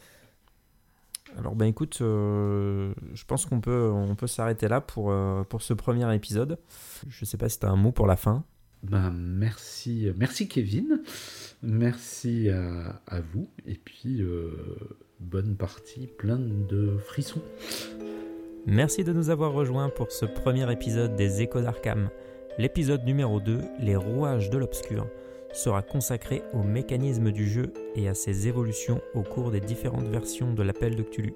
Alors 1.38 1.54
ben 1.54 1.66
écoute, 1.66 1.98
euh, 2.00 2.92
je 3.14 3.24
pense 3.24 3.46
qu'on 3.46 3.60
peut, 3.60 3.90
on 3.92 4.14
peut 4.14 4.26
s'arrêter 4.26 4.68
là 4.68 4.80
pour, 4.80 5.10
euh, 5.10 5.44
pour 5.44 5.62
ce 5.62 5.72
premier 5.72 6.12
épisode. 6.14 6.58
Je 7.08 7.24
sais 7.24 7.36
pas 7.36 7.48
si 7.48 7.58
tu 7.58 7.66
as 7.66 7.70
un 7.70 7.76
mot 7.76 7.92
pour 7.92 8.06
la 8.06 8.16
fin. 8.16 8.44
Ben 8.82 9.10
merci, 9.12 10.10
merci 10.16 10.48
Kevin, 10.48 11.02
merci 11.62 12.48
à, 12.48 13.20
vous 13.32 13.48
et 13.64 13.74
puis 13.74 14.20
euh, 14.22 14.50
bonne 15.20 15.56
partie, 15.56 16.08
plein 16.08 16.38
de 16.38 16.96
frissons. 16.98 17.42
Merci 18.66 19.04
de 19.04 19.12
nous 19.12 19.30
avoir 19.30 19.52
rejoints 19.52 19.88
pour 19.88 20.10
ce 20.10 20.26
premier 20.26 20.70
épisode 20.72 21.14
des 21.14 21.42
Échos 21.42 21.60
d'Arkham. 21.60 22.10
L'épisode 22.58 23.04
numéro 23.04 23.40
2, 23.40 23.60
Les 23.80 23.96
rouages 23.96 24.50
de 24.50 24.58
l'obscur 24.58 25.06
sera 25.52 25.82
consacré 25.82 26.42
au 26.52 26.62
mécanisme 26.62 27.30
du 27.30 27.48
jeu 27.48 27.72
et 27.94 28.08
à 28.08 28.14
ses 28.14 28.48
évolutions 28.48 29.00
au 29.14 29.22
cours 29.22 29.50
des 29.50 29.60
différentes 29.60 30.08
versions 30.08 30.52
de 30.52 30.62
l'appel 30.62 30.96
de 30.96 31.02
Cthulhu. 31.02 31.34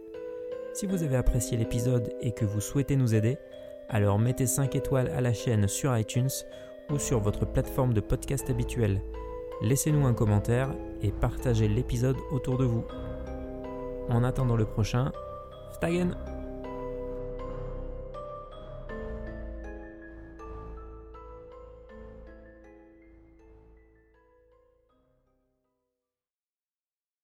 Si 0.72 0.86
vous 0.86 1.02
avez 1.02 1.16
apprécié 1.16 1.56
l'épisode 1.56 2.12
et 2.20 2.32
que 2.32 2.44
vous 2.44 2.60
souhaitez 2.60 2.96
nous 2.96 3.14
aider, 3.14 3.38
alors 3.88 4.18
mettez 4.18 4.46
5 4.46 4.74
étoiles 4.74 5.08
à 5.08 5.20
la 5.20 5.32
chaîne 5.32 5.68
sur 5.68 5.96
iTunes 5.96 6.28
ou 6.90 6.98
sur 6.98 7.20
votre 7.20 7.46
plateforme 7.46 7.94
de 7.94 8.00
podcast 8.00 8.50
habituelle. 8.50 9.00
Laissez-nous 9.62 10.06
un 10.06 10.14
commentaire 10.14 10.74
et 11.02 11.12
partagez 11.12 11.68
l'épisode 11.68 12.16
autour 12.30 12.58
de 12.58 12.64
vous. 12.64 12.84
En 14.08 14.22
attendant 14.22 14.56
le 14.56 14.66
prochain, 14.66 15.12
Stagen 15.72 16.14